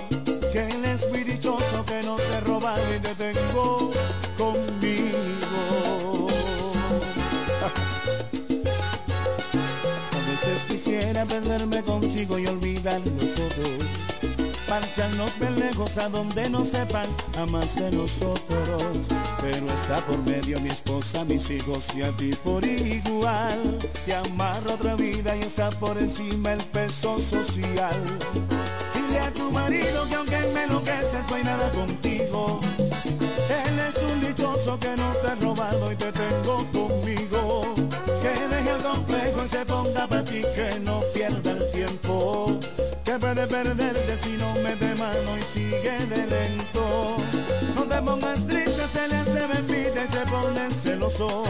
Que 0.54 0.68
él 0.68 0.86
es 0.86 1.08
muy 1.10 1.24
dichoso, 1.24 1.84
que 1.86 2.02
no 2.04 2.16
te 2.16 2.40
roba 2.42 2.76
y 2.96 3.00
te 3.00 3.16
tengo 3.16 3.92
conmigo. 4.38 6.28
Quisiera 10.68 11.26
perderme 11.26 11.84
contigo 11.84 12.40
y 12.40 12.48
olvidarlo 12.48 12.59
todo. 14.80 14.90
Marcharnos 14.90 15.40
bien 15.40 15.60
lejos 15.60 15.98
a 15.98 16.10
donde 16.10 16.50
no 16.50 16.64
sepan 16.64 17.08
a 17.38 17.46
más 17.46 17.76
de 17.76 17.92
nosotros. 17.92 19.08
Pero 19.42 19.68
está 19.74 19.98
por 20.06 20.18
medio 20.20 20.60
mi 20.60 20.70
esposa, 20.70 21.24
mis 21.26 21.50
hijos 21.50 21.88
y 21.96 22.02
a 22.02 22.12
ti 22.12 22.32
por 22.44 22.66
igual. 22.66 23.78
Te 24.06 24.16
amarro 24.16 24.74
otra 24.74 24.96
vida 24.96 25.36
y 25.36 25.42
está 25.42 25.70
por 25.70 25.98
encima 25.98 26.54
el 26.54 26.64
peso 26.66 27.20
social. 27.20 27.96
Dile 28.94 29.20
a 29.20 29.32
tu 29.32 29.52
marido 29.52 30.08
que 30.08 30.16
aunque 30.16 30.40
me 30.54 30.64
enloqueces 30.64 31.28
no 31.30 31.36
hay 31.36 31.44
nada 31.44 31.70
contigo. 31.72 32.60
Él 32.78 33.80
es 33.80 34.04
un 34.04 34.22
dichoso 34.22 34.80
que 34.80 34.96
no 34.96 35.12
te 35.14 35.28
ha 35.28 35.36
robado 35.36 35.92
y 35.92 35.96
te 35.96 36.12
tengo 36.12 36.66
conmigo. 36.72 37.64
Que 38.22 38.56
deje 38.56 38.70
el 38.72 38.82
complejo 38.82 39.46
y 39.46 39.48
se 39.48 39.66
ponga 39.66 40.08
para 40.08 40.24
ti, 40.24 40.42
que 40.56 40.80
no. 40.80 40.99
Que 43.10 43.18
puede 43.18 43.48
perderte 43.48 44.18
si 44.22 44.38
no 44.38 44.54
mete 44.62 44.94
mano 44.94 45.36
y 45.36 45.42
sigue 45.42 45.98
de 46.10 46.28
lento. 46.28 47.18
No 47.74 47.82
te 47.86 48.00
pongas 48.04 48.46
triste, 48.46 48.86
se 48.86 49.08
le 49.08 49.16
hace 49.16 49.48
bebida 49.48 50.04
y 50.04 50.08
se 50.08 50.20
pone 50.30 50.70
celoso. 50.70 51.42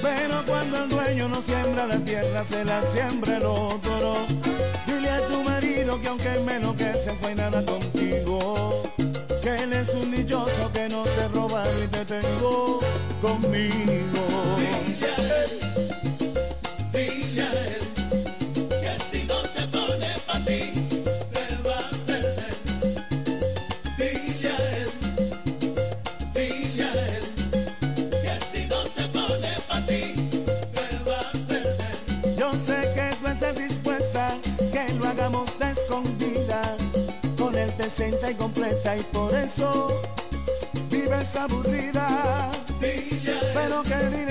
Pero 0.00 0.44
cuando 0.46 0.84
el 0.84 0.88
dueño 0.88 1.28
no 1.30 1.42
siembra 1.42 1.84
la 1.84 1.98
tierra, 1.98 2.44
se 2.44 2.64
la 2.64 2.80
siembra 2.80 3.38
el 3.38 3.46
otro. 3.46 4.18
Dile 4.86 5.10
a 5.10 5.20
tu 5.26 5.42
marido 5.42 6.00
que 6.00 6.06
aunque 6.06 6.38
me 6.46 6.54
enloqueces, 6.54 7.20
no 7.22 7.26
hay 7.26 7.34
nada 7.34 7.64
contigo. 7.64 8.84
Que 9.42 9.56
él 9.56 9.72
es 9.72 9.92
un 9.94 10.12
dichoso 10.12 10.70
que 10.72 10.88
no 10.90 11.02
te 11.02 11.22
he 11.22 11.28
robado 11.34 11.82
y 11.82 11.88
te 11.88 12.04
tengo 12.04 12.78
conmigo. 13.20 14.28
Completa 38.88 38.96
y 38.96 39.02
por 39.12 39.34
eso 39.34 40.02
vives 40.90 41.36
aburrida. 41.36 42.50
Pero 43.54 43.82
que 43.82 44.27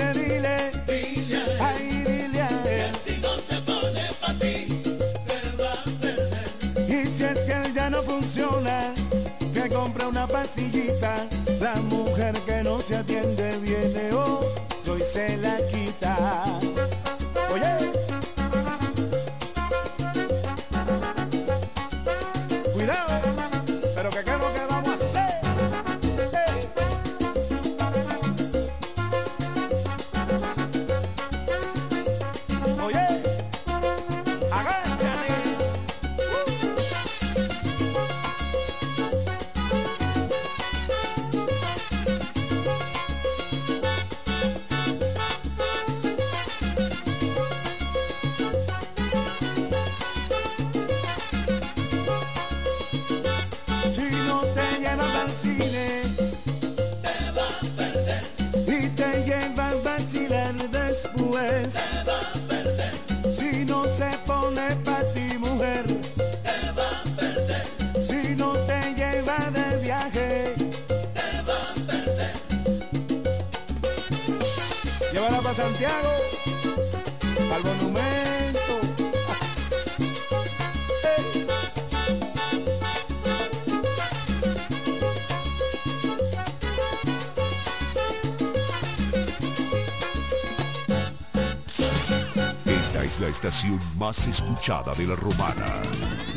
más 94.08 94.26
escuchada 94.26 94.94
de 94.94 95.06
la 95.06 95.16
romana. 95.16 95.66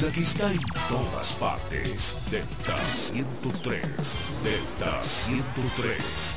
La 0.02 0.11
que 0.11 0.19
está 0.19 0.52
en 0.52 0.60
todas 0.89 1.35
partes. 1.35 2.18
Delta 2.30 2.76
103. 2.89 3.81
Delta 4.43 5.02
103. 5.02 6.35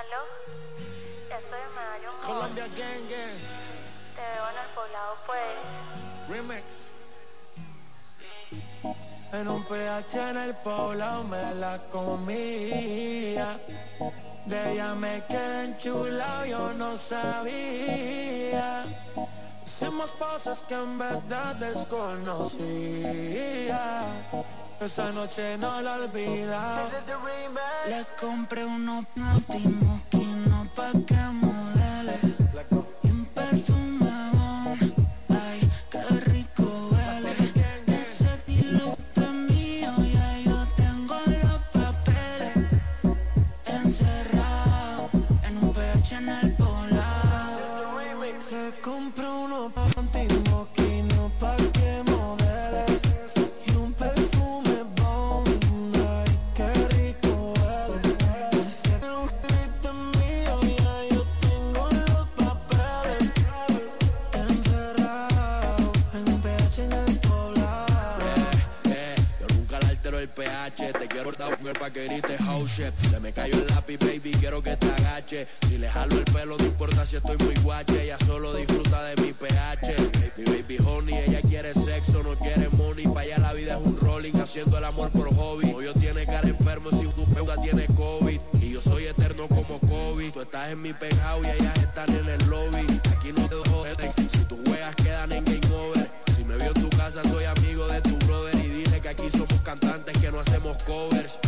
¿Aló? 0.00 0.22
Estoy 1.28 1.36
en 1.36 1.74
Medallo 1.76 2.10
Mall. 2.16 2.24
Colombia 2.24 2.66
Gang 2.78 3.06
Gang. 3.12 3.40
Te 4.16 4.24
veo 4.32 4.46
en 4.52 4.56
el 4.64 4.70
poblado, 4.74 5.12
pues. 5.26 5.52
Remix. 6.30 6.64
En 9.34 9.48
un 9.48 9.62
PH 9.64 10.30
en 10.30 10.36
el 10.38 10.54
poblado 10.54 11.24
me 11.24 11.54
la 11.56 11.76
comía. 11.92 13.60
De 14.46 14.72
ella 14.72 14.94
me 14.94 15.22
quedé 15.28 15.64
enchulado, 15.66 16.46
yo 16.46 16.72
no 16.72 16.96
sabía. 16.96 18.86
Cosas 20.50 20.64
que 20.66 20.74
en 20.74 20.98
verdad 20.98 21.54
desconocía. 21.54 22.50
Esa 24.80 25.12
noche 25.12 25.56
no 25.58 25.80
la 25.80 25.94
olvida. 25.94 26.88
Le 27.86 28.04
compré 28.20 28.64
unos 28.64 29.04
últimos 29.36 30.00
no 30.48 30.64
pa' 30.74 30.90
que 31.06 31.49
con 71.48 71.66
el 71.66 72.20
pa' 72.20 72.44
house 72.44 72.70
shit. 72.76 72.92
Se 73.10 73.18
me 73.18 73.32
cayó 73.32 73.54
el 73.54 73.66
lápiz, 73.68 73.98
baby, 73.98 74.30
quiero 74.38 74.62
que 74.62 74.76
te 74.76 74.86
agache. 74.86 75.46
Si 75.68 75.78
le 75.78 75.88
jalo 75.88 76.18
el 76.18 76.24
pelo, 76.24 76.56
no 76.58 76.64
importa 76.66 77.06
si 77.06 77.16
estoy 77.16 77.36
muy 77.38 77.54
guache. 77.62 78.02
Ella 78.04 78.18
solo 78.26 78.52
disfruta 78.54 79.02
de 79.04 79.22
mi 79.22 79.32
pH. 79.32 79.96
Mi 80.36 80.44
baby 80.44 80.78
honey, 80.84 81.14
ella 81.16 81.40
quiere 81.40 81.72
sexo, 81.72 82.22
no 82.22 82.36
quiere 82.36 82.68
money. 82.70 83.06
Pa' 83.06 83.20
allá 83.20 83.38
la 83.38 83.52
vida 83.54 83.78
es 83.78 83.86
un 83.86 83.96
rolling, 83.98 84.34
haciendo 84.34 84.76
el 84.76 84.84
amor 84.84 85.10
por 85.10 85.34
hobby. 85.34 85.72
Hoyo 85.72 85.94
tiene 85.94 86.26
cara 86.26 86.46
enfermo 86.46 86.90
si 86.90 87.06
tu 87.08 87.24
peuda 87.32 87.56
tiene 87.62 87.86
COVID. 87.86 88.40
Y 88.60 88.70
yo 88.72 88.80
soy 88.82 89.06
eterno 89.06 89.48
como 89.48 89.80
COVID. 89.80 90.32
Tú 90.32 90.42
estás 90.42 90.70
en 90.70 90.82
mi 90.82 90.92
penthouse 90.92 91.46
y 91.46 91.50
ellas 91.50 91.76
están 91.78 92.10
en 92.10 92.28
el 92.28 92.50
lobby. 92.50 92.86
Aquí 93.16 93.32
no 93.32 93.48
te 93.48 93.70
jodes, 93.70 94.14
si 94.14 94.44
tus 94.44 94.58
juegas 94.66 94.94
quedan 94.96 95.32
en 95.32 95.44
game 95.44 95.74
over. 95.74 96.10
Si 96.36 96.44
me 96.44 96.56
vio 96.56 96.66
en 96.66 96.74
tu 96.74 96.90
casa, 96.90 97.22
soy 97.24 97.44
amigo 97.44 97.86
de 97.86 98.09
covers. 100.78 101.38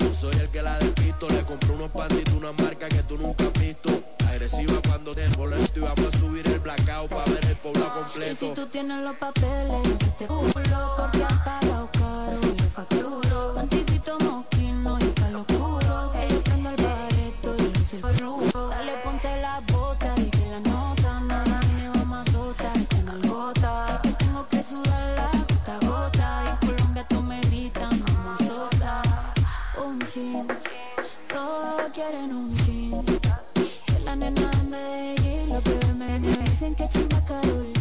Yo 0.00 0.14
soy 0.14 0.34
el 0.36 0.48
que 0.48 0.62
la 0.62 0.78
despisto. 0.78 1.28
Le 1.28 1.44
compré 1.44 1.72
unos 1.72 1.90
panditos, 1.90 2.34
una 2.34 2.52
marca 2.52 2.88
que 2.88 3.02
tú 3.02 3.16
nunca 3.18 3.44
has 3.44 3.52
visto. 3.60 3.90
Agresiva 4.28 4.80
cuando 4.86 5.14
te 5.14 5.28
molesto. 5.36 5.80
Y 5.80 5.82
vamos 5.82 6.14
a 6.14 6.18
subir 6.18 6.46
el 6.48 6.60
blackout 6.60 7.10
para 7.10 7.24
ver 7.24 7.46
el 7.46 7.56
pueblo 7.56 7.94
completo. 7.94 8.32
Y 8.32 8.48
si 8.48 8.54
tú 8.54 8.66
tienes 8.66 9.00
los 9.02 9.16
papeles, 9.16 9.98
te 10.18 10.26
culo 10.26 10.50
porque 10.96 11.22
han 11.22 11.44
pagado 11.44 11.90
caro. 11.92 12.40
Y 12.56 12.62
factura 12.70 13.09
un 29.90 30.00
fin, 30.02 30.46
todo 31.28 31.90
quieren 31.92 32.32
un 32.32 32.52
fin. 32.54 33.04
Que 33.86 33.98
la 34.04 34.14
nena 34.14 34.50
me 34.68 35.14
y 35.14 35.46
lo 35.50 35.60
que 35.62 35.94
me 35.94 36.20
dicen 36.20 36.74
que 36.74 36.88
chimba 36.88 37.24
Carol. 37.24 37.79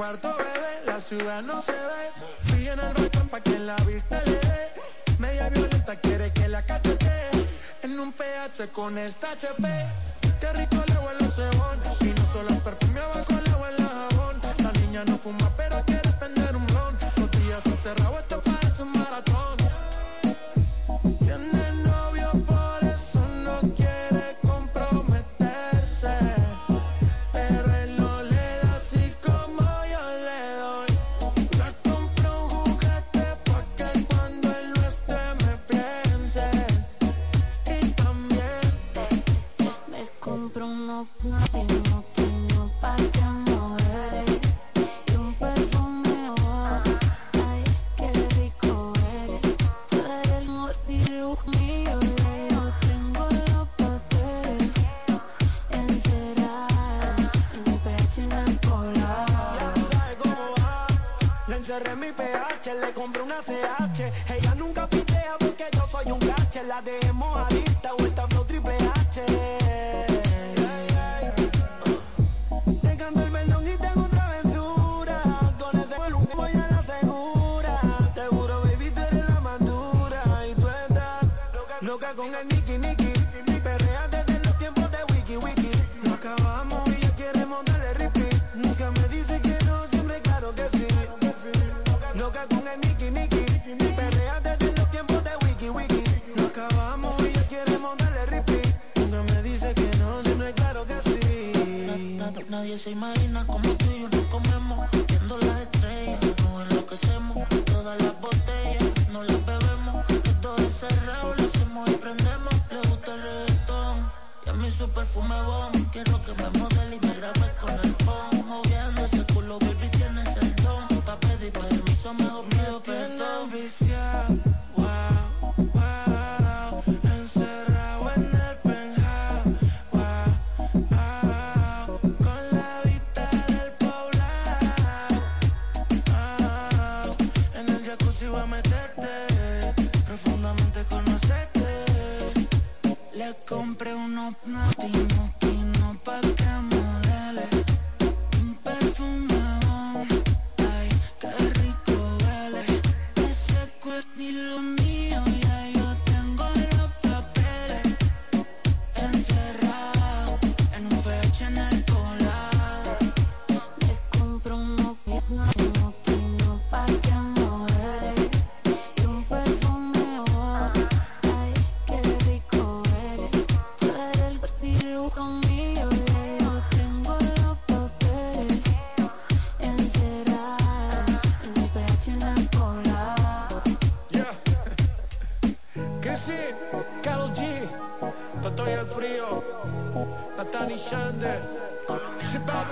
cuarto, 0.00 0.34
bebé, 0.34 0.72
la 0.86 0.98
ciudad 0.98 1.42
no 1.42 1.60
se 1.60 1.72
ve. 1.72 2.04
Sigue 2.50 2.72
en 2.72 2.80
el 2.80 2.94
balcón 2.94 3.28
pa' 3.28 3.42
que 3.42 3.54
en 3.54 3.66
la 3.66 3.76
vista 3.84 4.18
le 4.24 4.32
dé. 4.32 4.72
Media 5.18 5.50
violenta 5.50 5.94
quiere 5.96 6.32
que 6.32 6.48
la 6.48 6.62
cachete. 6.64 7.12
En 7.82 8.00
un 8.00 8.10
PH 8.10 8.68
con 8.72 8.96
esta 8.96 9.32
HP. 9.32 9.68
Qué 10.40 10.52
rico 10.54 10.82
le 10.86 10.96
huele 11.04 11.26
cebón. 11.36 11.78
Y 12.00 12.18
no 12.18 12.32
solo 12.32 12.48
el 12.48 12.62
perfume 12.62 13.00
abajo 13.00 13.40
le 13.44 13.50
jabón. 13.50 14.40
La 14.64 14.72
niña 14.80 15.04
no 15.04 15.18
fuma, 15.18 15.52
pero 15.54 15.84
quiere 15.84 16.10
prender 16.18 16.56
un 16.56 16.66
blon. 16.68 16.96
Los 17.18 17.30
días 17.32 17.66
encerrados 17.66 18.29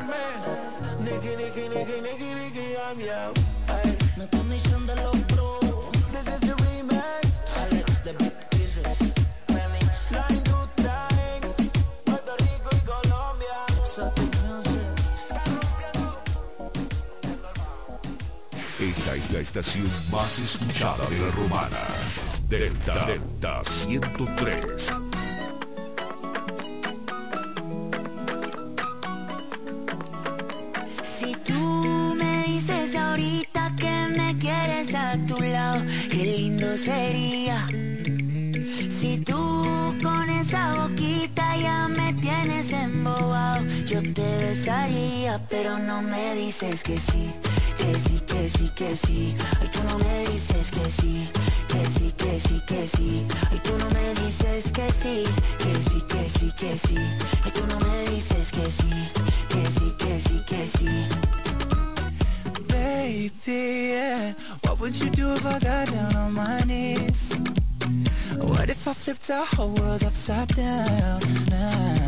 man. 0.06 1.04
Nicky, 1.04 1.36
Nicky, 1.36 1.68
Nicky, 1.68 2.00
Nicky, 2.00 2.34
Nicky, 2.34 2.76
I'm 2.76 3.00
you. 3.00 3.32
La 4.16 4.26
condición 4.30 4.86
de 4.86 4.96
los 4.96 5.16
pros. 5.32 5.58
This 6.12 6.26
is 6.26 6.40
the 6.40 6.54
remix. 6.64 7.26
Alex, 7.56 8.02
the 8.04 8.12
big 8.14 8.32
pieces. 8.50 8.98
La 10.10 10.26
industria 10.30 11.08
en 11.34 11.70
Puerto 12.04 12.36
Rico 12.38 12.70
y 12.72 12.80
Colombia. 12.86 13.66
Esta 18.80 19.14
es 19.14 19.30
la 19.32 19.40
estación 19.40 19.90
más 20.10 20.38
escuchada 20.38 21.04
de 21.10 21.18
la 21.18 21.30
romana. 21.32 21.76
Delta 22.48 23.06
Delta 23.06 23.62
103. 23.64 25.07
Yo 44.00 44.12
te 44.12 44.38
besaría, 44.38 45.40
pero 45.50 45.76
no 45.80 46.02
me 46.02 46.34
dices 46.36 46.84
que 46.84 46.96
sí, 47.00 47.32
que 47.76 47.98
sí, 47.98 48.20
que 48.28 48.48
sí, 48.48 48.70
que 48.76 48.94
sí. 48.94 49.34
Ay, 49.60 49.68
tú 49.72 49.82
no 49.88 49.98
me 49.98 50.24
dices 50.30 50.70
que 50.70 50.88
sí, 50.88 51.28
que 51.66 51.84
sí, 51.84 52.12
que 52.16 52.38
sí, 52.38 52.62
que 52.64 52.86
sí. 52.86 53.26
Ay, 53.50 53.60
tú 53.64 53.76
no 53.76 53.90
me 53.90 54.14
dices 54.22 54.70
que 54.70 54.92
sí, 54.92 55.24
que 55.58 55.74
sí, 55.90 56.00
que 56.06 56.28
sí, 56.30 56.52
que 56.56 56.78
sí. 56.78 56.96
Ay, 57.44 57.50
tú 57.52 57.66
no 57.66 57.80
me 57.80 58.10
dices 58.10 58.52
que 58.52 58.70
sí, 58.70 58.90
que 59.48 59.66
sí, 59.66 59.92
que 59.98 60.20
sí, 60.20 60.44
que 60.46 60.66
sí. 60.68 61.08
Baby, 62.68 63.32
yeah. 63.46 64.34
What 64.62 64.78
would 64.78 64.94
you 64.94 65.10
do 65.10 65.34
if 65.34 65.44
I 65.44 65.58
got 65.58 65.90
down 65.90 66.14
on 66.14 66.34
my 66.34 66.60
knees? 66.60 67.32
What 68.38 68.68
if 68.68 68.86
I 68.86 68.94
flipped 68.94 69.28
our 69.28 69.44
whole 69.44 69.70
world 69.70 70.04
upside 70.04 70.54
down 70.54 71.20
now? 71.50 72.07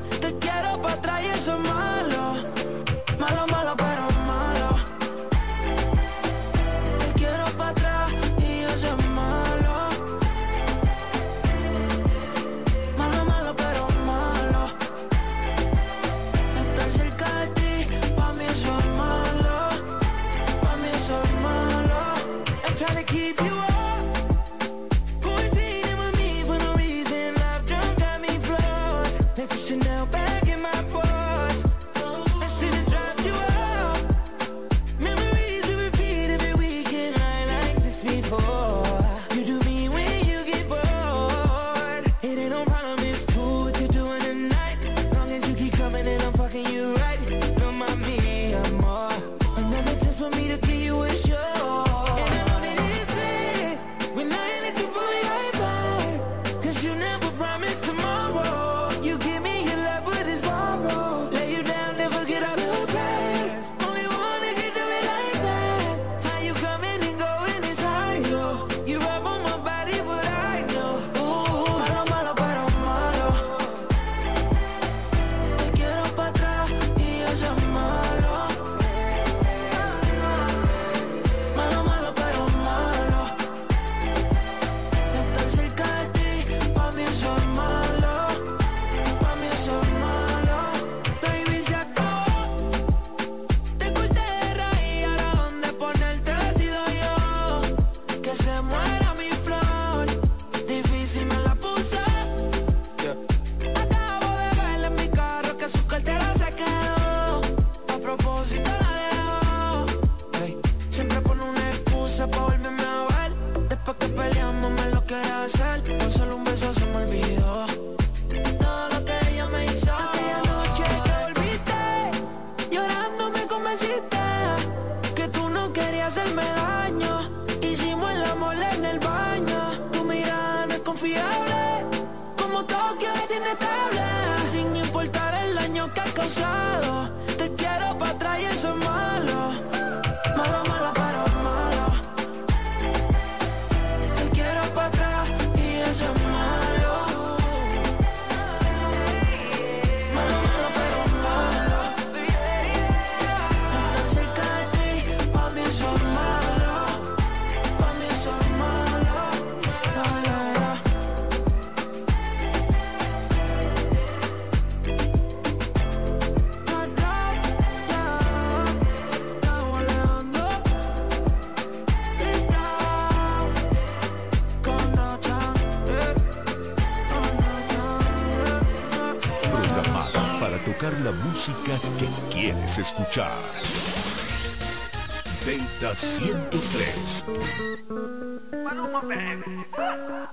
103. 187.31 189.19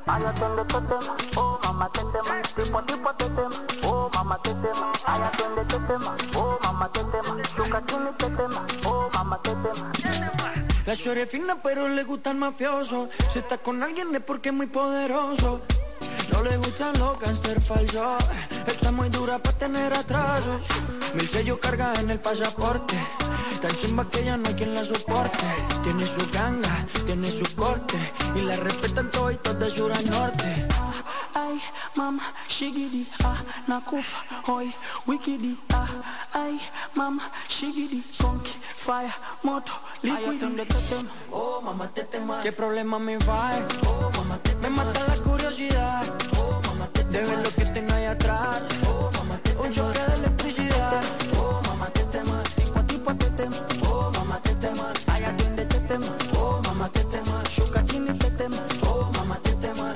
Ay, 0.06 0.24
atiende 0.24 0.64
tema, 0.64 1.16
mamá 1.62 1.90
te 1.92 2.00
tema, 2.00 2.42
tipo 2.56 2.82
tipo 2.82 3.14
te 3.14 3.24
tema, 3.30 3.50
mamá 4.14 4.38
te 4.42 4.50
tema, 4.54 4.92
ay 5.04 5.22
atiende 5.22 5.62
tema, 5.86 6.16
mamá 6.62 6.88
te 6.92 7.04
tema, 7.04 7.42
chuca 7.56 7.82
chini 7.86 8.10
te 8.18 8.30
tema, 8.30 8.66
mamá 9.14 9.38
te 9.42 9.50
tema. 9.50 9.92
La 10.86 10.96
chore 10.96 11.26
fina 11.26 11.56
pero 11.62 11.86
le 11.86 12.02
gusta 12.02 12.30
el 12.30 12.38
mafioso 12.38 13.10
Si 13.30 13.40
está 13.40 13.58
con 13.58 13.82
alguien 13.82 14.14
es 14.14 14.22
porque 14.22 14.48
es 14.48 14.54
muy 14.54 14.68
poderoso 14.68 15.60
No 16.32 16.42
le 16.42 16.56
gustan 16.56 16.98
los 16.98 17.20
gangster 17.20 17.60
falsos 17.60 18.24
Está 18.66 18.90
muy 18.90 19.10
dura 19.10 19.38
para 19.38 19.58
tener 19.58 19.92
atrasos 19.92 20.62
Mil 21.12 21.28
sellos 21.28 21.58
carga 21.58 21.92
en 22.00 22.08
el 22.08 22.20
pasaporte 22.20 22.87
Tan 23.68 23.76
chimba 23.76 24.08
que 24.08 24.24
ya 24.24 24.34
no 24.38 24.48
hay 24.48 24.54
quien 24.54 24.72
la 24.72 24.82
soporte 24.82 25.44
Tiene 25.82 26.06
su 26.06 26.26
ganga, 26.32 26.86
tiene 27.04 27.30
su 27.30 27.44
corte 27.54 27.98
Y 28.34 28.40
la 28.40 28.56
respetan 28.56 29.10
todos 29.10 29.58
de 29.60 29.70
sur 29.70 29.92
a 29.92 30.00
norte 30.00 30.66
Ay, 31.34 31.60
mama, 31.94 32.22
shigidi, 32.48 33.06
ah, 33.22 33.36
nakufa, 33.66 34.16
hoy, 34.46 34.74
wikidi, 35.06 35.56
ah, 35.72 35.86
ay, 36.32 36.58
mama, 36.94 37.30
shigidi, 37.46 38.02
conky, 38.20 38.50
fire, 38.76 39.12
moto, 39.42 39.72
liquidi. 40.02 40.66
Oh, 41.30 41.60
mamá, 41.62 41.88
te 41.88 42.02
tema. 42.04 42.40
¿Qué 42.42 42.50
problema 42.50 42.98
me 42.98 43.18
va? 43.18 43.50
Oh, 43.86 44.10
mamá, 44.16 44.38
te 44.42 44.54
Me 44.56 44.68
mata 44.70 45.06
la 45.06 45.16
curiosidad. 45.22 46.02
Oh, 46.36 46.60
mamá, 46.66 46.88
te 46.92 47.04
De 47.04 47.20
ver 47.20 47.38
lo 47.38 47.50
que 47.50 47.64
tengo 47.66 47.94
ahí 47.94 48.06
atrás. 48.06 48.62
Oh, 48.88 49.10
mamá, 49.14 49.38
te 49.38 49.54
Un 49.56 49.72
Oh, 56.80 56.88
tetema. 56.88 57.42
Shuka 57.50 57.82
chini 57.82 58.12
tetema. 58.18 58.56
Oh, 58.86 59.10
mama 59.16 59.36
tetema. 59.42 59.92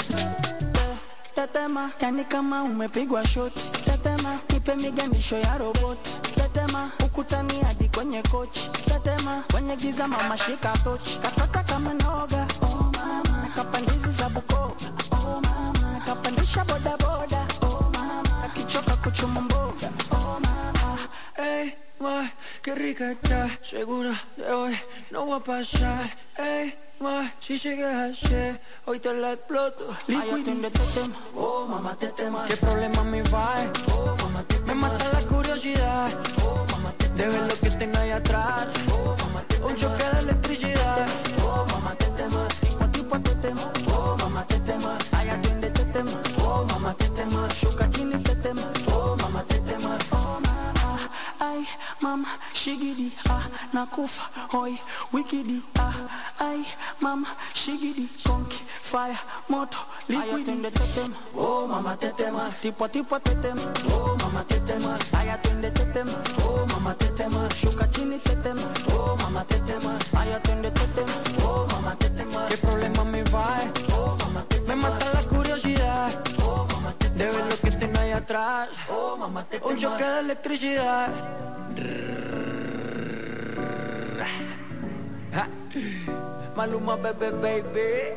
Tetema, 1.34 1.90
yani 2.00 2.24
kama 2.24 2.62
umepigwa 2.62 3.26
shoti. 3.26 3.70
Tetema, 3.84 4.38
nipe 4.50 4.74
miganisho 4.74 5.36
ya 5.38 5.58
roboti. 5.58 6.10
Tetema, 6.34 6.90
ukutani 7.04 7.60
hadi 7.60 7.88
kwenye 7.88 8.22
kochi. 8.22 8.70
Tetema, 8.84 9.44
kwenye 9.52 9.76
giza 9.76 10.08
mama 10.08 10.38
shika 10.38 10.72
tochi. 10.84 11.18
Katoka 11.18 11.62
kama 11.62 11.94
noga, 11.94 12.46
oh 12.62 12.90
mama. 12.92 13.48
Kapandizi 13.56 14.10
za 14.10 14.28
buko, 14.28 14.72
oh 15.12 15.40
mama. 15.40 16.00
Kapandisha 16.06 16.64
boda 16.64 16.96
boda, 16.96 17.46
oh 17.62 17.90
mama. 17.94 18.44
Akichoka 18.44 18.96
kuchuma 18.96 19.40
mboga, 19.40 19.90
oh 20.12 20.40
mama. 20.40 20.98
Ey, 21.36 21.72
ma, 22.02 22.32
qué 22.62 22.74
rica 22.74 23.12
está. 23.12 23.48
Segura 23.62 24.20
de 24.36 24.50
hoy 24.50 24.76
no 25.10 25.28
va 25.28 25.36
a 25.36 25.40
pasar. 25.40 26.04
Ey, 26.36 26.74
ma, 26.98 27.32
si 27.40 27.56
llegas 27.56 28.10
así, 28.10 28.58
hoy 28.86 28.98
te 28.98 29.14
la 29.14 29.34
exploto. 29.34 29.86
Liquid 30.08 30.44
te 30.44 30.70
tema, 30.70 31.16
oh 31.36 31.66
mamá 31.68 31.96
te 31.96 32.08
tema. 32.08 32.44
¿Qué 32.48 32.56
problema 32.56 33.04
me 33.04 33.22
va? 33.34 33.54
Oh 33.94 34.16
mamá 34.22 34.42
te 34.48 34.58
Me 34.66 34.74
mata 34.74 35.04
la 35.12 35.20
curiosidad, 35.28 36.10
oh 36.44 36.66
mamá 36.72 36.92
te 36.98 37.08
De 37.10 37.28
ver 37.28 37.42
lo 37.42 37.54
que 37.54 37.70
tengo 37.70 37.98
ahí 37.98 38.10
atrás, 38.10 38.66
oh 38.90 39.16
mamá 39.20 39.44
te 39.46 39.56
Un 39.62 39.76
choque 39.76 40.04
de 40.12 40.18
electricidad, 40.20 41.06
oh 41.46 41.64
mamá 41.70 41.94
te 41.94 42.06
tema. 42.20 42.48
Tipo 42.60 42.84
a 42.84 42.88
tipo 42.90 43.20
te 43.20 43.34
tema, 43.36 43.72
oh 43.94 44.16
mamá 44.18 44.44
te 44.46 44.58
tema. 44.60 44.98
Ay, 45.12 45.28
atiende 45.28 45.70
te 45.70 45.84
tema, 45.84 46.20
oh 46.44 46.64
mamá 46.64 46.94
te 46.94 47.08
tema. 47.10 47.48
Shuka 47.60 47.88
chini 47.90 48.18
te 48.24 48.34
tema, 48.36 48.62
mama, 51.42 51.54
ay 51.54 51.66
mama, 52.00 52.28
shigidi, 52.54 53.10
ah, 53.28 53.42
nakufa, 53.72 54.22
hoy, 54.50 54.78
wikidi, 55.12 55.62
ah, 55.78 55.94
ay 56.40 56.64
mama, 57.00 57.26
shigidi, 57.54 58.08
conky, 58.24 58.58
fire, 58.80 59.18
moto, 59.48 59.78
liquid. 60.08 60.48
Ay, 60.48 60.70
te 60.70 60.86
tema, 60.94 61.16
oh 61.34 61.66
mama 61.66 61.96
te 61.96 62.10
tema, 62.12 62.50
tipo 62.60 62.84
a 62.84 62.88
tipo 62.88 63.18
te 63.20 63.34
tema, 63.36 63.62
oh 63.92 64.16
mama 64.20 64.44
te 64.44 64.60
tema, 64.60 64.98
ay 65.12 65.28
atiende 65.30 65.70
te 65.72 65.84
tema, 65.92 66.12
oh 66.44 66.66
mama 66.68 66.94
te 66.94 67.06
tema, 67.16 67.48
shuka 67.54 67.88
chini 67.90 68.18
te 68.18 68.36
tema, 68.36 68.62
oh 68.94 69.16
mama 69.18 69.44
te 69.44 69.58
tema, 69.60 69.98
ay 70.18 70.32
atiende 70.32 70.70
te 70.70 70.86
tema, 70.94 71.12
oh 71.44 71.66
mama 71.72 71.96
te 71.98 72.08
tema, 72.10 72.46
qué 72.48 72.56
problema 72.58 73.04
me 73.04 73.22
va, 73.24 73.58
oh 73.94 74.16
mama 74.20 74.44
te 74.48 74.60
tema, 74.60 74.74
me 74.74 74.82
mata 74.82 75.10
la 75.12 75.22
curiosidad, 75.28 76.10
de 77.16 77.24
ver 77.24 77.46
lo 77.46 77.56
que 77.56 77.70
tengo 77.72 77.98
ahí 77.98 78.12
atrás, 78.12 78.68
oh 78.88 79.16
mama 79.16 79.44
te 79.48 79.58
un 79.58 79.76
choque 79.76 80.04
de 80.04 80.20
electricidad. 80.20 81.08
Maluma, 86.56 86.96
bebé, 86.96 87.30
baby. 87.30 88.14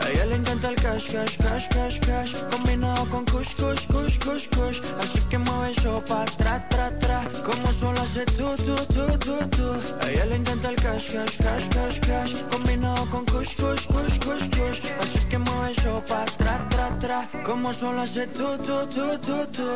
A 0.00 0.10
ella 0.10 0.26
le 0.26 0.36
encanta 0.36 0.68
el 0.68 0.76
cash, 0.76 1.10
cash, 1.12 1.36
cash, 1.38 1.68
cash, 1.68 2.00
cash 2.00 2.32
Combinado 2.50 3.08
con 3.10 3.24
kush, 3.26 3.54
kush, 3.54 3.86
kush, 3.86 4.18
kush, 4.18 4.48
kush. 4.48 4.80
Así 5.00 5.20
que 5.28 5.38
mueve 5.38 5.72
eso 5.72 6.02
pa' 6.08 6.24
tra, 6.24 6.66
tra, 6.68 6.90
tra 6.98 7.22
Como 7.44 7.72
solo 7.72 8.00
hace 8.00 8.24
tú, 8.26 8.48
tú, 8.56 8.76
tú, 8.94 9.18
tú, 9.18 9.36
tú 9.56 9.68
A 10.00 10.10
ella 10.10 10.26
le 10.26 10.36
encanta 10.36 10.70
el 10.70 10.76
cash, 10.76 11.12
cash, 11.12 11.36
cash, 11.38 11.68
cash, 11.68 12.00
cash 12.00 12.42
Combinado 12.50 13.08
con 13.10 13.24
kush, 13.26 13.54
kush, 13.56 13.86
kush, 13.86 14.18
kush, 14.18 14.48
kush. 14.56 14.80
Así 15.00 15.18
que 15.28 15.38
mueve 15.38 15.72
eso 15.72 16.02
pa' 16.08 16.24
tra, 16.24 16.68
tra, 16.70 16.88
tra 16.98 17.28
Como 17.44 17.72
solo 17.72 18.02
hace 18.02 18.26
tú, 18.28 18.56
tú, 18.58 18.86
tú, 18.94 19.18
tú, 19.18 19.46
tú 19.52 19.68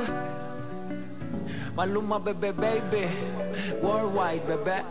Maluma, 1.75 2.19
bebé, 2.19 2.53
baby. 2.53 3.09
Worldwide, 3.81 4.43
bebé 4.47 4.85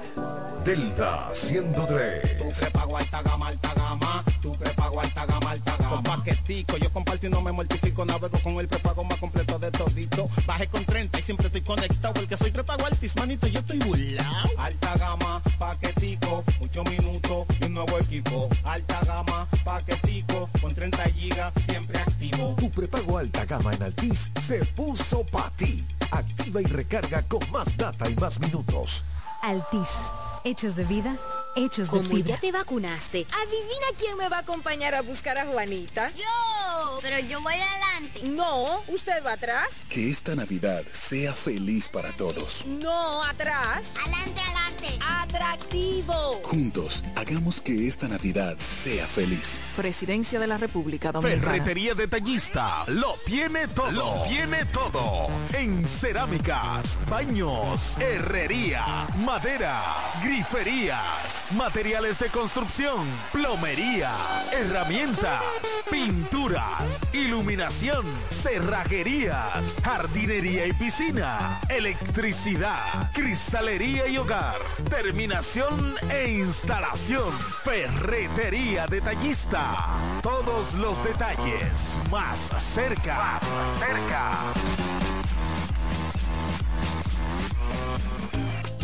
Delta 0.64 1.30
103. 1.34 2.38
Tu 2.38 2.50
prepago 2.52 2.96
alta 2.96 3.22
gama, 3.24 3.48
alta 3.48 3.74
gama. 3.74 4.24
Tu 4.42 4.56
prepago 4.56 5.02
alta 5.02 5.26
gama, 5.26 5.52
alta 5.52 5.76
gama. 5.78 5.96
Con 5.96 6.04
paquetico, 6.04 6.78
yo 6.78 6.92
comparto 6.94 7.26
y 7.26 7.30
no 7.32 7.42
me 7.42 7.52
mortifico. 7.52 8.06
Navego 8.06 8.38
con 8.44 8.60
el 8.60 8.68
prepago 8.68 9.04
más 9.04 9.18
completo 9.18 9.58
de 9.58 9.72
todito. 9.72 10.30
Bajé 10.46 10.68
con 10.68 10.86
30 10.86 11.20
y 11.20 11.24
siempre 11.24 11.48
estoy 11.48 11.62
conectado. 11.62 12.22
El 12.22 12.28
que 12.28 12.38
soy 12.38 12.52
prepago 12.52 12.86
altis, 12.86 13.16
manito, 13.16 13.48
yo 13.48 13.60
estoy 13.60 13.80
burlao. 13.80 14.50
Alta 14.60 14.98
gama, 14.98 15.42
paquetico, 15.58 16.44
muchos 16.60 16.90
minutos 16.92 17.48
y 17.60 17.66
un 17.66 17.74
nuevo 17.74 17.98
equipo. 17.98 18.48
Alta 18.64 19.00
gama, 19.04 19.48
paquetico, 19.64 20.48
con 20.62 20.76
30 20.76 21.04
gigas, 21.06 21.54
siempre 21.66 21.98
activo. 22.00 22.56
Tu 22.60 22.70
prepago 22.70 23.18
alta 23.18 23.46
gama 23.46 23.74
en 23.74 23.82
Altis 23.82 24.32
se 24.40 24.64
puso 24.66 25.26
para 25.26 25.50
ti. 25.52 25.84
Activa 26.12 26.62
y 26.62 26.66
recarga 26.66 27.24
con 27.24 27.40
más 27.52 27.76
data 27.76 28.08
y 28.08 28.16
más 28.16 28.40
minutos. 28.40 29.04
Altis. 29.42 30.12
Hechos 30.43 30.76
de 30.76 30.85
vida, 30.85 31.18
hechos 31.55 31.91
de 31.91 31.97
Como 31.97 32.09
fibra. 32.09 32.34
ya 32.35 32.41
te 32.41 32.51
vacunaste, 32.51 33.27
adivina 33.31 33.85
quién 33.99 34.18
me 34.18 34.27
va 34.27 34.38
a 34.38 34.39
acompañar 34.39 34.95
a 34.95 35.01
buscar 35.01 35.38
a 35.38 35.45
Juanita. 35.45 36.09
Yo, 36.15 36.99
pero 37.01 37.19
yo 37.19 37.39
voy 37.41 37.53
adelante. 37.53 38.22
No, 38.23 38.81
¿usted 38.88 39.23
va 39.23 39.34
atrás? 39.34 39.81
Que 39.88 40.09
esta 40.09 40.34
Navidad 40.34 40.84
sea 40.91 41.34
feliz 41.34 41.88
para 41.88 42.11
todos. 42.13 42.65
No, 42.65 43.23
atrás. 43.23 43.93
Adelante, 44.01 44.41
adelante. 44.41 44.99
Atractivo. 44.99 46.41
Juntos, 46.43 47.05
hagamos 47.15 47.61
que 47.61 47.88
esta 47.88 48.07
Navidad 48.07 48.57
sea 48.63 49.05
feliz. 49.05 49.61
Presidencia 49.76 50.39
de 50.39 50.47
la 50.47 50.57
República 50.57 51.11
Dominicana. 51.11 51.51
Ferretería 51.51 51.93
Detallista 51.93 52.84
lo 52.88 53.13
tiene 53.26 53.68
todo. 53.68 53.91
Lo 53.91 54.23
tiene 54.27 54.65
todo. 54.65 55.27
En 55.53 55.88
cerámicas, 55.88 56.97
baños, 57.07 57.97
herrería, 57.99 59.07
madera, 59.18 59.93
griferías, 60.32 61.45
materiales 61.58 62.18
de 62.18 62.30
construcción, 62.30 63.06
plomería, 63.34 64.14
herramientas, 64.53 65.44
pinturas, 65.90 67.02
iluminación, 67.12 68.06
cerrajerías, 68.30 69.82
jardinería 69.84 70.68
y 70.68 70.74
piscina, 70.74 71.60
electricidad, 71.68 73.12
cristalería 73.12 74.08
y 74.08 74.18
hogar, 74.18 74.56
terminación 74.90 75.95
e 76.10 76.32
instalación, 76.32 77.34
ferretería 77.66 78.88
detallista. 78.88 79.76
Todos 80.22 80.76
los 80.76 81.03
detalles 81.03 81.99
más 82.10 82.53
cerca, 82.58 83.41
más 83.41 83.41
cerca. 83.80 84.91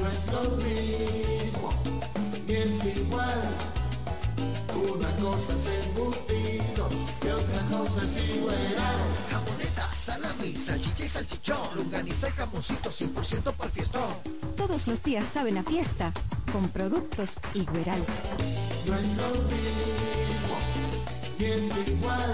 No 0.07 0.13
es 0.13 0.27
lo 0.27 0.51
mismo, 0.63 1.69
ni 2.47 2.53
es 2.53 2.97
igual. 2.97 3.41
Una 4.73 5.13
cosa 5.17 5.53
es 5.53 5.85
embutido 5.85 6.87
y 7.21 7.27
otra 7.27 7.61
cosa 7.69 8.03
es 8.03 8.35
igual. 8.37 8.55
Jamoneta, 9.29 9.93
salami, 9.93 10.55
salchicha 10.55 11.03
y 11.03 11.09
salchichón, 11.09 11.75
longaniza 11.75 12.29
y 12.29 12.31
jamoncito 12.31 12.89
100% 12.89 13.51
para 13.51 13.65
el 13.65 13.71
fiestón. 13.71 14.13
Todos 14.55 14.87
los 14.87 15.03
días 15.03 15.27
saben 15.27 15.57
a 15.57 15.63
fiesta 15.63 16.13
con 16.53 16.69
productos 16.69 17.31
Igueral. 17.53 17.99
No 18.85 18.95
es 18.95 19.07
lo 19.17 19.27
mismo, 19.51 20.57
ni 21.37 21.45
es 21.47 21.87
igual. 21.89 22.33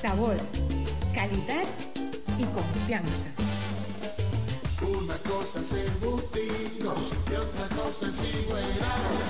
Sabor, 0.00 0.36
calidad 1.12 1.64
y 2.38 2.44
confianza. 2.44 3.41
Una 4.98 5.16
cosa 5.18 5.58
es 5.60 5.72
embutido 5.72 6.94
y 7.30 7.34
otra 7.34 7.68
cosa 7.76 8.06
es 8.06 8.44
igual. 8.44 8.62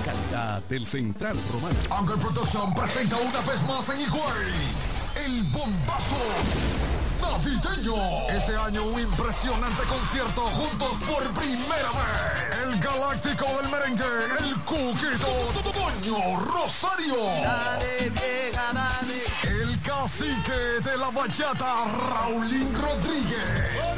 Calidad 0.03 0.61
del 0.63 0.85
Central 0.85 1.37
Romano. 1.51 1.75
Angle 1.89 2.17
Production 2.17 2.73
presenta 2.75 3.17
una 3.17 3.39
vez 3.41 3.63
más 3.63 3.89
en 3.89 4.01
Higüey 4.01 4.93
el 5.15 5.43
bombazo 5.43 6.17
navideño. 7.21 7.95
Este 8.29 8.55
año 8.55 8.83
un 8.83 8.99
impresionante 8.99 9.83
concierto 9.83 10.41
juntos 10.41 10.97
por 11.07 11.23
primera 11.33 11.91
vez. 11.91 12.63
El 12.63 12.79
galáctico 12.79 13.45
del 13.61 13.71
merengue, 13.71 14.05
el 14.39 14.59
cuquito 14.61 15.27
Toño 15.71 16.39
Rosario. 16.39 17.15
El 19.43 19.79
cacique 19.81 20.81
de 20.83 20.97
la 20.97 21.09
bachata, 21.09 21.85
Raulín 21.85 22.73
Rodríguez. 22.73 23.92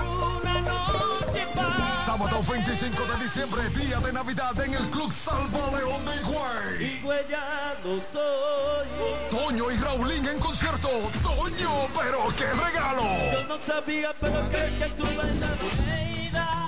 Sábado 2.16 2.40
25 2.50 3.04
de 3.08 3.18
diciembre, 3.22 3.62
día 3.76 4.00
de 4.00 4.14
Navidad 4.14 4.58
en 4.62 4.74
el 4.74 4.90
Club 4.90 5.12
Salva 5.12 5.78
León 5.78 6.06
de 6.06 6.16
Higüey. 6.22 7.02
Soy. 8.10 8.88
Toño 9.30 9.70
y 9.70 9.76
Raulín 9.76 10.26
en 10.26 10.40
concierto. 10.40 10.88
Toño, 11.22 11.90
pero 11.94 12.20
qué 12.38 12.46
regalo. 12.46 13.04
Yo 13.34 13.44
no 13.50 13.62
sabía, 13.62 14.14
pero 14.22 14.50
creo 14.50 14.80
que 14.80 14.88
tú 14.96 15.06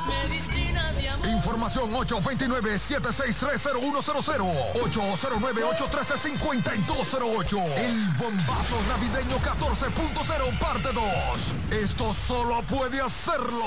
Medicina 0.07 0.91
de 0.91 1.07
amor. 1.07 1.30
Información 1.30 1.94
829-7630100 1.94 4.74
809-813-5208 4.84 7.64
El 7.78 8.06
bombazo 8.18 8.76
navideño 8.90 9.38
14.0 9.38 10.60
parte 10.60 10.90
2 10.91 11.53
Esto 11.72 12.14
solo 12.14 12.61
puede 12.64 12.99
hacerlo 12.99 13.64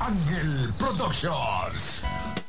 Ángel 0.00 0.72
Productions 0.78 2.02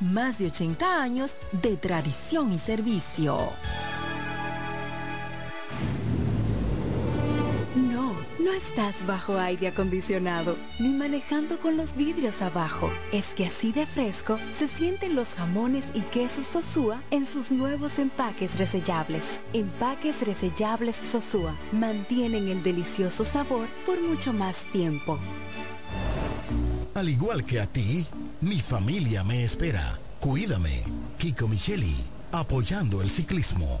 más 0.00 0.38
de 0.38 0.46
80 0.46 1.02
años 1.02 1.34
de 1.52 1.76
tradición 1.76 2.52
y 2.52 2.58
servicio. 2.58 3.50
No, 7.74 8.14
no 8.38 8.52
estás 8.52 8.94
bajo 9.06 9.36
aire 9.38 9.68
acondicionado 9.68 10.56
ni 10.78 10.90
manejando 10.90 11.58
con 11.58 11.76
los 11.76 11.96
vidrios 11.96 12.40
abajo. 12.40 12.90
Es 13.12 13.34
que 13.34 13.46
así 13.46 13.72
de 13.72 13.84
fresco 13.84 14.38
se 14.56 14.68
sienten 14.68 15.16
los 15.16 15.30
jamones 15.30 15.86
y 15.94 16.02
quesos 16.02 16.46
Sosúa 16.46 17.00
en 17.10 17.26
sus 17.26 17.50
nuevos 17.50 17.98
empaques 17.98 18.58
resellables. 18.58 19.40
Empaques 19.52 20.20
resellables 20.22 20.96
Sosúa 20.96 21.54
mantienen 21.72 22.48
el 22.48 22.62
delicioso 22.62 23.24
sabor 23.24 23.66
por 23.86 24.00
mucho 24.00 24.32
más 24.32 24.64
tiempo. 24.70 25.18
Al 26.94 27.08
igual 27.08 27.44
que 27.44 27.60
a 27.60 27.66
ti, 27.66 28.06
mi 28.40 28.60
familia 28.60 29.24
me 29.24 29.42
espera. 29.42 29.98
Cuídame. 30.20 30.84
Kiko 31.18 31.48
Micheli, 31.48 31.96
apoyando 32.30 33.02
el 33.02 33.10
ciclismo. 33.10 33.80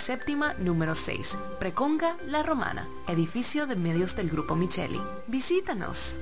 séptima 0.00 0.54
número 0.54 0.94
6, 0.94 1.36
Preconga 1.58 2.16
La 2.26 2.42
Romana, 2.42 2.88
edificio 3.06 3.66
de 3.66 3.76
medios 3.76 4.16
del 4.16 4.30
Grupo 4.30 4.56
Micheli. 4.56 4.98
Visítanos. 5.26 6.16